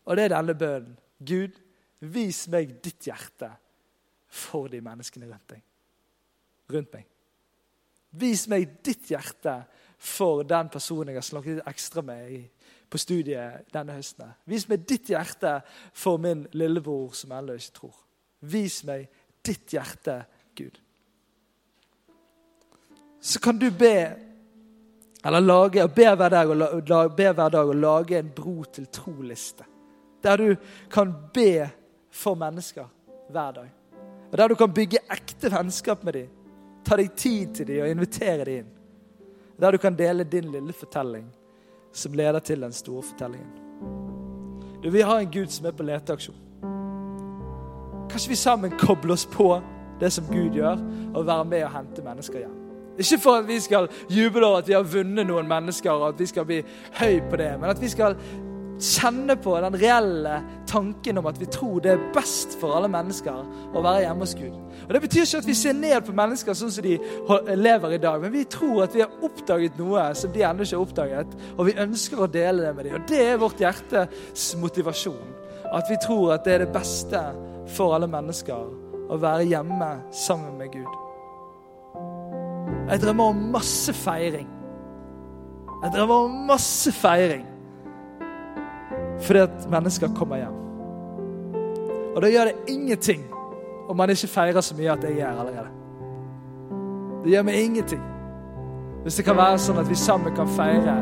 Og 0.09 0.17
det 0.17 0.25
er 0.25 0.33
denne 0.33 0.55
bønnen. 0.57 0.97
Gud, 1.23 1.55
vis 1.99 2.41
meg 2.51 2.73
ditt 2.83 3.05
hjerte 3.07 3.53
for 4.33 4.67
de 4.67 4.81
menneskene 4.83 5.29
rundt 5.29 5.53
deg. 5.53 5.61
Rundt 6.73 6.91
meg. 6.97 7.05
Vis 8.19 8.43
meg 8.51 8.81
ditt 8.85 9.07
hjerte 9.09 9.61
for 10.03 10.43
den 10.45 10.69
personen 10.73 11.13
jeg 11.13 11.21
har 11.21 11.29
snakket 11.29 11.63
ekstra 11.69 12.03
med 12.05 12.33
i, 12.35 12.41
på 12.89 12.99
studiet 12.99 13.69
denne 13.73 13.95
høsten. 13.95 14.33
Vis 14.49 14.67
meg 14.69 14.83
ditt 14.89 15.13
hjerte 15.13 15.59
for 15.95 16.19
min 16.21 16.43
lillebror 16.57 17.15
som 17.17 17.31
ennå 17.37 17.55
ikke 17.57 17.77
tror. 17.79 17.95
Vis 18.51 18.81
meg 18.89 19.07
ditt 19.45 19.71
hjerte, 19.73 20.23
Gud 20.57 20.82
så 23.23 23.39
kan 23.39 23.59
du 23.59 23.71
be 23.71 24.11
eller 25.25 25.39
lage, 25.39 25.87
be 25.87 26.15
hver, 26.15 26.29
dag 26.29 26.49
og, 26.49 27.15
be 27.15 27.33
hver 27.33 27.49
dag 27.49 27.67
og 27.67 27.75
lage 27.75 28.19
en 28.19 28.31
bro 28.35 28.63
til 28.63 28.87
tro-liste. 28.91 29.63
Der 30.23 30.37
du 30.37 30.55
kan 30.91 31.13
be 31.33 31.69
for 32.11 32.35
mennesker 32.35 32.85
hver 33.29 33.51
dag. 33.51 33.69
Og 34.31 34.37
Der 34.37 34.47
du 34.47 34.55
kan 34.55 34.73
bygge 34.73 34.99
ekte 35.11 35.51
vennskap 35.51 36.03
med 36.03 36.13
dem. 36.13 36.27
Ta 36.85 36.97
deg 36.99 37.13
tid 37.15 37.53
til 37.55 37.67
dem 37.67 37.83
og 37.83 37.89
invitere 37.89 38.45
dem 38.45 38.57
inn. 38.57 38.71
Der 39.59 39.71
du 39.71 39.77
kan 39.77 39.95
dele 39.95 40.23
din 40.23 40.51
lille 40.51 40.73
fortelling 40.73 41.29
som 41.93 42.13
leder 42.13 42.39
til 42.39 42.61
den 42.61 42.73
store 42.73 43.03
fortellingen. 43.03 43.53
Du, 44.83 44.89
Vi 44.89 45.01
har 45.01 45.19
en 45.19 45.31
Gud 45.31 45.47
som 45.47 45.65
er 45.65 45.71
på 45.71 45.83
leteaksjon. 45.83 46.35
Kanskje 48.09 48.29
vi 48.29 48.35
sammen 48.35 48.71
kobler 48.79 49.13
oss 49.13 49.25
på 49.25 49.61
det 49.99 50.11
som 50.11 50.25
Gud 50.27 50.51
gjør, 50.51 50.77
og 51.15 51.25
være 51.27 51.45
med 51.45 51.63
og 51.63 51.71
hente 51.71 52.03
mennesker 52.03 52.39
hjem. 52.39 52.62
Ikke 52.97 53.19
for 53.19 53.41
at 53.41 53.47
vi 53.47 53.59
skal 53.59 53.89
juble 54.09 54.45
over 54.45 54.61
at 54.61 54.67
vi 54.67 54.77
har 54.77 54.85
vunnet 54.85 55.27
noen 55.27 55.49
mennesker, 55.49 55.91
og 55.91 56.13
at 56.13 56.19
vi 56.19 56.29
skal 56.29 56.45
bli 56.45 56.63
høy 56.99 57.21
på 57.29 57.39
det, 57.41 57.53
men 57.59 57.71
at 57.73 57.81
vi 57.81 57.89
skal 57.89 58.17
kjenne 58.83 59.35
på 59.39 59.53
den 59.61 59.75
reelle 59.79 60.39
tanken 60.67 61.17
om 61.17 61.27
at 61.29 61.37
vi 61.39 61.47
tror 61.51 61.79
det 61.83 61.93
er 61.93 62.05
best 62.15 62.57
for 62.59 62.75
alle 62.75 62.89
mennesker 62.91 63.73
å 63.73 63.83
være 63.83 64.03
hjemme 64.05 64.25
hos 64.25 64.33
Gud. 64.37 64.55
Og 64.87 64.93
Det 64.93 65.01
betyr 65.05 65.23
ikke 65.23 65.41
at 65.43 65.47
vi 65.47 65.57
ser 65.57 65.77
ned 65.77 65.99
på 66.05 66.15
mennesker 66.17 66.57
sånn 66.57 66.73
som 66.73 66.85
de 66.85 66.97
lever 67.55 67.95
i 67.95 68.01
dag, 68.01 68.19
men 68.21 68.33
vi 68.33 68.43
tror 68.49 68.83
at 68.87 68.95
vi 68.95 69.05
har 69.05 69.13
oppdaget 69.23 69.79
noe 69.79 70.09
som 70.17 70.33
de 70.33 70.43
ennå 70.43 70.65
ikke 70.65 70.77
har 70.77 70.87
oppdaget, 70.87 71.37
og 71.57 71.69
vi 71.69 71.77
ønsker 71.85 72.19
å 72.25 72.29
dele 72.31 72.65
det 72.65 72.75
med 72.75 72.89
dem. 72.89 72.97
Og 72.99 73.07
Det 73.09 73.23
er 73.27 73.41
vårt 73.41 73.63
hjertes 73.63 74.49
motivasjon. 74.59 75.39
At 75.73 75.89
vi 75.89 75.97
tror 76.03 76.35
at 76.35 76.45
det 76.45 76.57
er 76.57 76.65
det 76.65 76.73
beste 76.73 77.21
for 77.73 77.95
alle 77.95 78.09
mennesker 78.11 79.09
å 79.09 79.17
være 79.21 79.47
hjemme 79.49 79.95
sammen 80.13 80.59
med 80.59 80.73
Gud. 80.75 81.12
Jeg 82.89 83.01
drømmer 83.01 83.31
om 83.31 83.35
masse 83.53 83.93
feiring. 83.93 84.49
Jeg 85.83 85.91
drømmer 85.95 86.15
om 86.15 86.31
masse 86.47 86.91
feiring. 86.91 87.45
Fordi 89.23 89.39
at 89.39 89.69
mennesker 89.71 90.11
kommer 90.15 90.41
hjem. 90.41 90.59
Og 92.15 92.21
da 92.21 92.29
gjør 92.29 92.51
det 92.51 92.73
ingenting 92.75 93.23
om 93.89 93.97
man 93.97 94.09
ikke 94.09 94.27
feirer 94.27 94.61
så 94.61 94.75
mye 94.77 94.91
at 94.91 95.03
jeg 95.03 95.19
er 95.19 95.39
allerede. 95.39 95.71
Det 97.23 97.31
gjør 97.31 97.47
meg 97.47 97.55
ingenting. 97.55 98.03
Hvis 99.03 99.15
det 99.19 99.25
kan 99.25 99.37
være 99.37 99.59
sånn 99.59 99.79
at 99.81 99.89
vi 99.89 99.95
sammen 99.99 100.35
kan 100.35 100.47
feire 100.55 100.95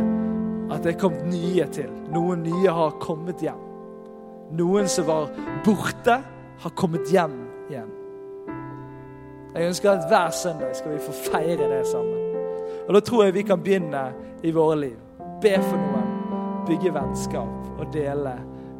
at 0.71 0.83
det 0.85 0.93
er 0.93 1.01
kommet 1.01 1.27
nye 1.29 1.67
til. 1.73 1.89
Noen 2.13 2.45
nye 2.45 2.71
har 2.73 2.95
kommet 3.01 3.41
hjem. 3.43 3.59
Noen 4.57 4.89
som 4.89 5.07
var 5.07 5.29
borte, 5.65 6.21
har 6.61 6.73
kommet 6.77 7.09
hjem. 7.11 7.40
Jeg 9.55 9.67
ønsker 9.67 9.91
at 9.91 10.07
hver 10.07 10.29
søndag 10.29 10.75
skal 10.75 10.93
vi 10.93 10.99
få 10.99 11.11
feire 11.11 11.67
det 11.69 11.87
sammen. 11.87 12.17
Og 12.87 12.93
Da 12.93 12.99
tror 12.99 13.23
jeg 13.23 13.33
vi 13.33 13.41
kan 13.41 13.63
begynne 13.63 14.13
i 14.43 14.51
våre 14.51 14.79
liv. 14.79 14.97
Be 15.41 15.53
for 15.61 15.77
noen, 15.77 16.07
bygge 16.67 16.93
vennskap 16.93 17.79
og 17.79 17.93
dele 17.93 18.33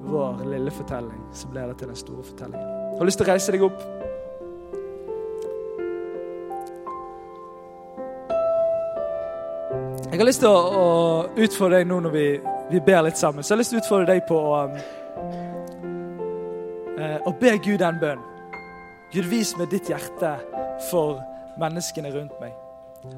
vår 0.03 0.45
lille 0.45 0.71
fortelling 0.71 1.23
som 1.33 1.51
leder 1.53 1.73
til 1.73 1.87
den 1.87 1.95
store 1.95 2.23
fortellingen. 2.23 2.67
Jeg 2.91 2.97
har 2.97 3.05
lyst 3.05 3.17
til 3.17 3.27
å 3.27 3.31
reise 3.31 3.51
deg 3.51 3.63
opp. 3.63 3.83
Jeg 10.11 10.19
har 10.19 10.27
lyst 10.27 10.43
til 10.43 10.49
å, 10.51 11.27
utfordre 11.35 11.77
deg 11.77 11.87
nå 11.87 11.99
når 12.03 12.11
vi, 12.15 12.25
vi, 12.71 12.79
ber 12.85 13.01
litt 13.07 13.17
sammen. 13.17 13.43
Så 13.43 13.53
jeg 13.53 13.55
har 13.55 13.61
lyst 13.61 13.71
til 13.71 13.79
å 13.79 13.83
utfordre 13.83 14.13
deg 14.13 14.25
på 14.27 14.39
å, 14.39 14.65
um, 16.95 17.19
å 17.27 17.35
be 17.39 17.57
Gud 17.63 17.81
en 17.81 17.99
bønn. 18.01 18.23
Gud, 19.11 19.25
vis 19.31 19.57
med 19.59 19.71
ditt 19.71 19.89
hjerte 19.91 20.35
for 20.89 21.21
menneskene 21.61 22.11
rundt 22.13 22.35
meg. 22.41 22.53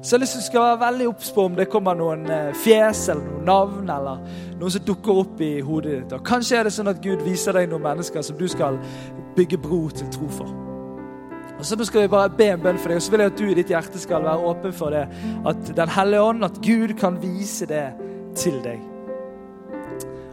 Så 0.00 0.14
jeg 0.14 0.18
har 0.18 0.22
lyst 0.22 0.50
til 0.50 0.58
å 0.58 0.64
være 0.64 0.80
veldig 0.80 1.06
obs 1.10 1.30
på 1.34 1.42
om 1.44 1.56
det 1.58 1.66
kommer 1.68 1.96
noen 1.98 2.24
eh, 2.32 2.54
fjes 2.56 3.02
eller 3.12 3.24
noen 3.26 3.44
navn 3.44 3.90
eller 3.92 4.22
noen 4.56 4.72
som 4.72 4.84
dukker 4.86 5.18
opp 5.20 5.42
i 5.44 5.50
hodet 5.60 5.98
ditt. 5.98 6.14
Og 6.16 6.24
kanskje 6.24 6.56
er 6.56 6.68
det 6.68 6.72
sånn 6.72 6.88
at 6.88 7.02
Gud 7.04 7.20
viser 7.26 7.56
deg 7.56 7.68
noen 7.68 7.84
mennesker 7.84 8.24
som 8.24 8.38
du 8.38 8.46
skal 8.48 8.78
bygge 9.36 9.60
bro 9.60 9.82
til 9.92 10.08
tro 10.14 10.28
for. 10.32 10.48
Og 11.58 11.64
Så 11.64 11.76
skal 11.84 12.02
vi 12.02 12.08
bare 12.08 12.32
be 12.32 12.48
en 12.50 12.64
bønn 12.64 12.80
for 12.80 12.90
deg, 12.90 12.96
og 12.96 13.04
så 13.04 13.12
vil 13.12 13.22
jeg 13.22 13.32
at 13.32 13.38
du 13.38 13.44
i 13.46 13.58
ditt 13.58 13.70
hjerte 13.70 14.00
skal 14.00 14.24
være 14.24 14.48
åpen 14.48 14.72
for 14.72 14.90
det. 14.90 15.04
At 15.46 15.76
Den 15.76 15.88
hellige 15.88 16.22
ånd, 16.22 16.44
at 16.44 16.58
Gud 16.64 16.96
kan 16.98 17.20
vise 17.22 17.68
det 17.68 17.86
til 18.36 18.58
deg. 18.64 18.80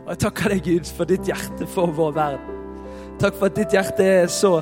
Og 0.06 0.10
jeg 0.16 0.24
takker 0.26 0.56
deg, 0.56 0.64
Gud, 0.64 0.90
for 0.96 1.06
ditt 1.06 1.28
hjerte 1.28 1.68
for 1.68 1.92
vår 1.96 2.16
verden. 2.16 2.58
Takk 3.22 3.36
for 3.38 3.52
at 3.52 3.60
ditt 3.60 3.76
hjerte 3.76 4.04
er 4.04 4.32
så 4.32 4.62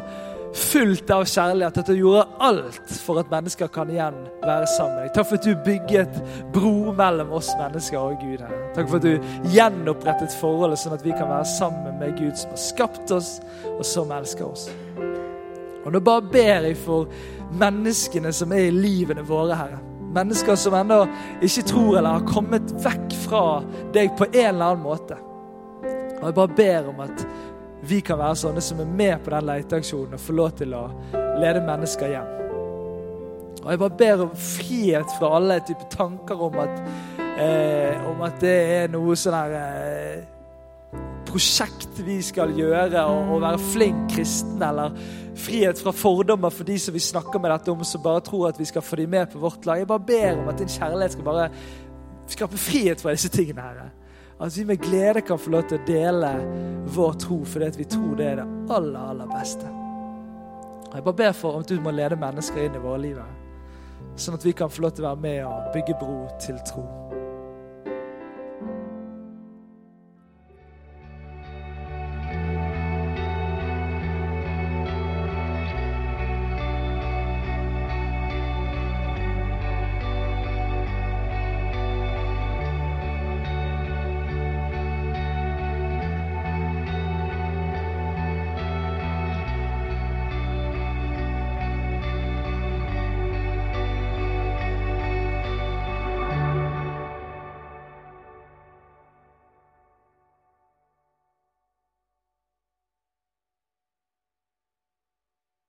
fullt 0.55 1.09
av 1.13 1.25
kjærlighet, 1.29 1.77
at 1.77 1.89
du 1.89 1.97
gjorde 1.97 2.25
alt 2.45 2.93
for 3.03 3.21
at 3.21 3.29
mennesker 3.31 3.69
kan 3.73 3.89
igjen 3.91 4.17
være 4.43 4.67
sammen. 4.75 5.09
Takk 5.13 5.29
for 5.29 5.37
at 5.39 5.45
du 5.45 5.65
bygget 5.65 6.19
bro 6.53 6.93
mellom 6.97 7.33
oss 7.37 7.51
mennesker 7.59 7.99
og 7.99 8.17
Gud. 8.23 8.41
Her. 8.41 8.55
Takk 8.75 8.89
for 8.89 8.99
at 8.99 9.07
du 9.07 9.51
gjenopprettet 9.53 10.35
forholdet, 10.39 10.81
sånn 10.81 10.97
at 10.97 11.05
vi 11.05 11.13
kan 11.13 11.29
være 11.29 11.49
sammen 11.57 11.99
med 12.01 12.17
Gud 12.19 12.37
som 12.39 12.53
har 12.55 12.63
skapt 12.63 13.13
oss, 13.15 13.37
og 13.77 13.85
som 13.87 14.13
elsker 14.15 14.47
oss. 14.47 14.69
Og 15.85 15.93
Nå 15.93 16.01
bare 16.03 16.25
ber 16.33 16.67
jeg 16.67 16.77
for 16.77 17.09
menneskene 17.59 18.33
som 18.35 18.51
er 18.53 18.67
i 18.67 18.75
livene 18.75 19.23
våre, 19.25 19.55
Herre. 19.57 19.79
Mennesker 20.09 20.57
som 20.57 20.73
ennå 20.73 21.03
ikke 21.45 21.67
tror 21.69 21.99
eller 21.99 22.17
har 22.17 22.29
kommet 22.29 22.71
vekk 22.81 23.13
fra 23.27 23.43
deg 23.93 24.15
på 24.17 24.25
en 24.31 24.55
eller 24.55 24.73
annen 24.73 24.85
måte. 24.85 25.17
Og 26.19 26.25
Jeg 26.25 26.35
bare 26.35 26.55
ber 26.57 26.89
om 26.91 27.03
at 27.05 27.23
vi 27.81 28.01
kan 28.03 28.19
være 28.19 28.39
sånne 28.41 28.63
som 28.63 28.81
er 28.83 28.89
med 28.91 29.21
på 29.23 29.31
den 29.33 29.47
leteaksjonen 29.47 30.17
og 30.17 30.23
få 30.23 30.35
lov 30.35 30.51
til 30.59 30.75
å 30.75 30.83
lede 31.39 31.63
mennesker 31.63 32.11
hjem. 32.11 32.35
Og 33.59 33.71
Jeg 33.71 33.79
bare 33.79 33.97
ber 33.99 34.23
om 34.23 34.35
frihet 34.35 35.15
fra 35.19 35.35
alle 35.35 35.59
typer 35.67 35.87
tanker 35.91 36.41
om 36.41 36.59
at, 36.59 36.81
eh, 37.39 38.07
om 38.07 38.21
at 38.23 38.39
det 38.41 38.57
er 38.75 38.91
noe 38.91 39.15
sånn 39.19 39.35
her 39.35 39.55
eh, 39.59 40.21
prosjekt 41.29 41.99
vi 42.05 42.21
skal 42.25 42.55
gjøre, 42.57 43.03
og, 43.05 43.33
og 43.35 43.43
være 43.43 43.61
flink 43.73 44.07
kristen, 44.15 44.61
eller 44.63 44.95
frihet 45.39 45.79
fra 45.79 45.93
fordommer 45.95 46.51
for 46.53 46.67
de 46.67 46.79
som 46.79 46.95
vi 46.95 47.03
snakker 47.03 47.39
med 47.39 47.51
dette 47.53 47.71
om, 47.71 47.83
som 47.83 48.03
bare 48.03 48.23
tror 48.25 48.49
at 48.49 48.59
vi 48.59 48.67
skal 48.67 48.83
få 48.83 48.99
dem 48.99 49.13
med 49.13 49.29
på 49.31 49.43
vårt 49.43 49.67
lag. 49.67 49.83
Jeg 49.83 49.91
bare 49.91 50.07
ber 50.07 50.41
om 50.41 50.49
at 50.51 50.59
din 50.59 50.71
kjærlighet 50.71 51.15
skal 51.15 51.27
bare 51.27 51.49
skape 52.29 52.57
frihet 52.57 53.01
fra 53.01 53.15
disse 53.15 53.29
tingene. 53.29 53.61
her. 53.61 53.98
At 54.39 54.57
vi 54.57 54.65
med 54.65 54.79
glede 54.81 55.21
kan 55.21 55.39
få 55.39 55.51
lov 55.51 55.65
til 55.67 55.81
å 55.81 55.85
dele 55.87 56.29
vår 56.95 57.17
tro 57.19 57.41
fordi 57.43 57.71
vi 57.81 57.87
tror 57.91 58.15
det 58.15 58.27
er 58.29 58.39
det 58.39 58.45
aller, 58.71 59.01
aller 59.11 59.27
beste. 59.33 59.67
Jeg 60.93 61.03
bare 61.03 61.19
ber 61.19 61.35
for 61.35 61.59
at 61.59 61.67
du 61.67 61.75
må 61.83 61.91
lede 61.91 62.15
mennesker 62.17 62.63
inn 62.63 62.77
i 62.79 62.81
våre 62.81 63.01
liv, 63.03 63.19
sånn 64.15 64.39
at 64.39 64.47
vi 64.47 64.55
kan 64.55 64.71
få 64.71 64.87
lov 64.87 64.95
til 64.95 65.05
å 65.05 65.11
være 65.11 65.23
med 65.27 65.43
og 65.43 65.69
bygge 65.75 65.99
bro 65.99 66.23
til 66.39 66.57
tro. 66.65 67.08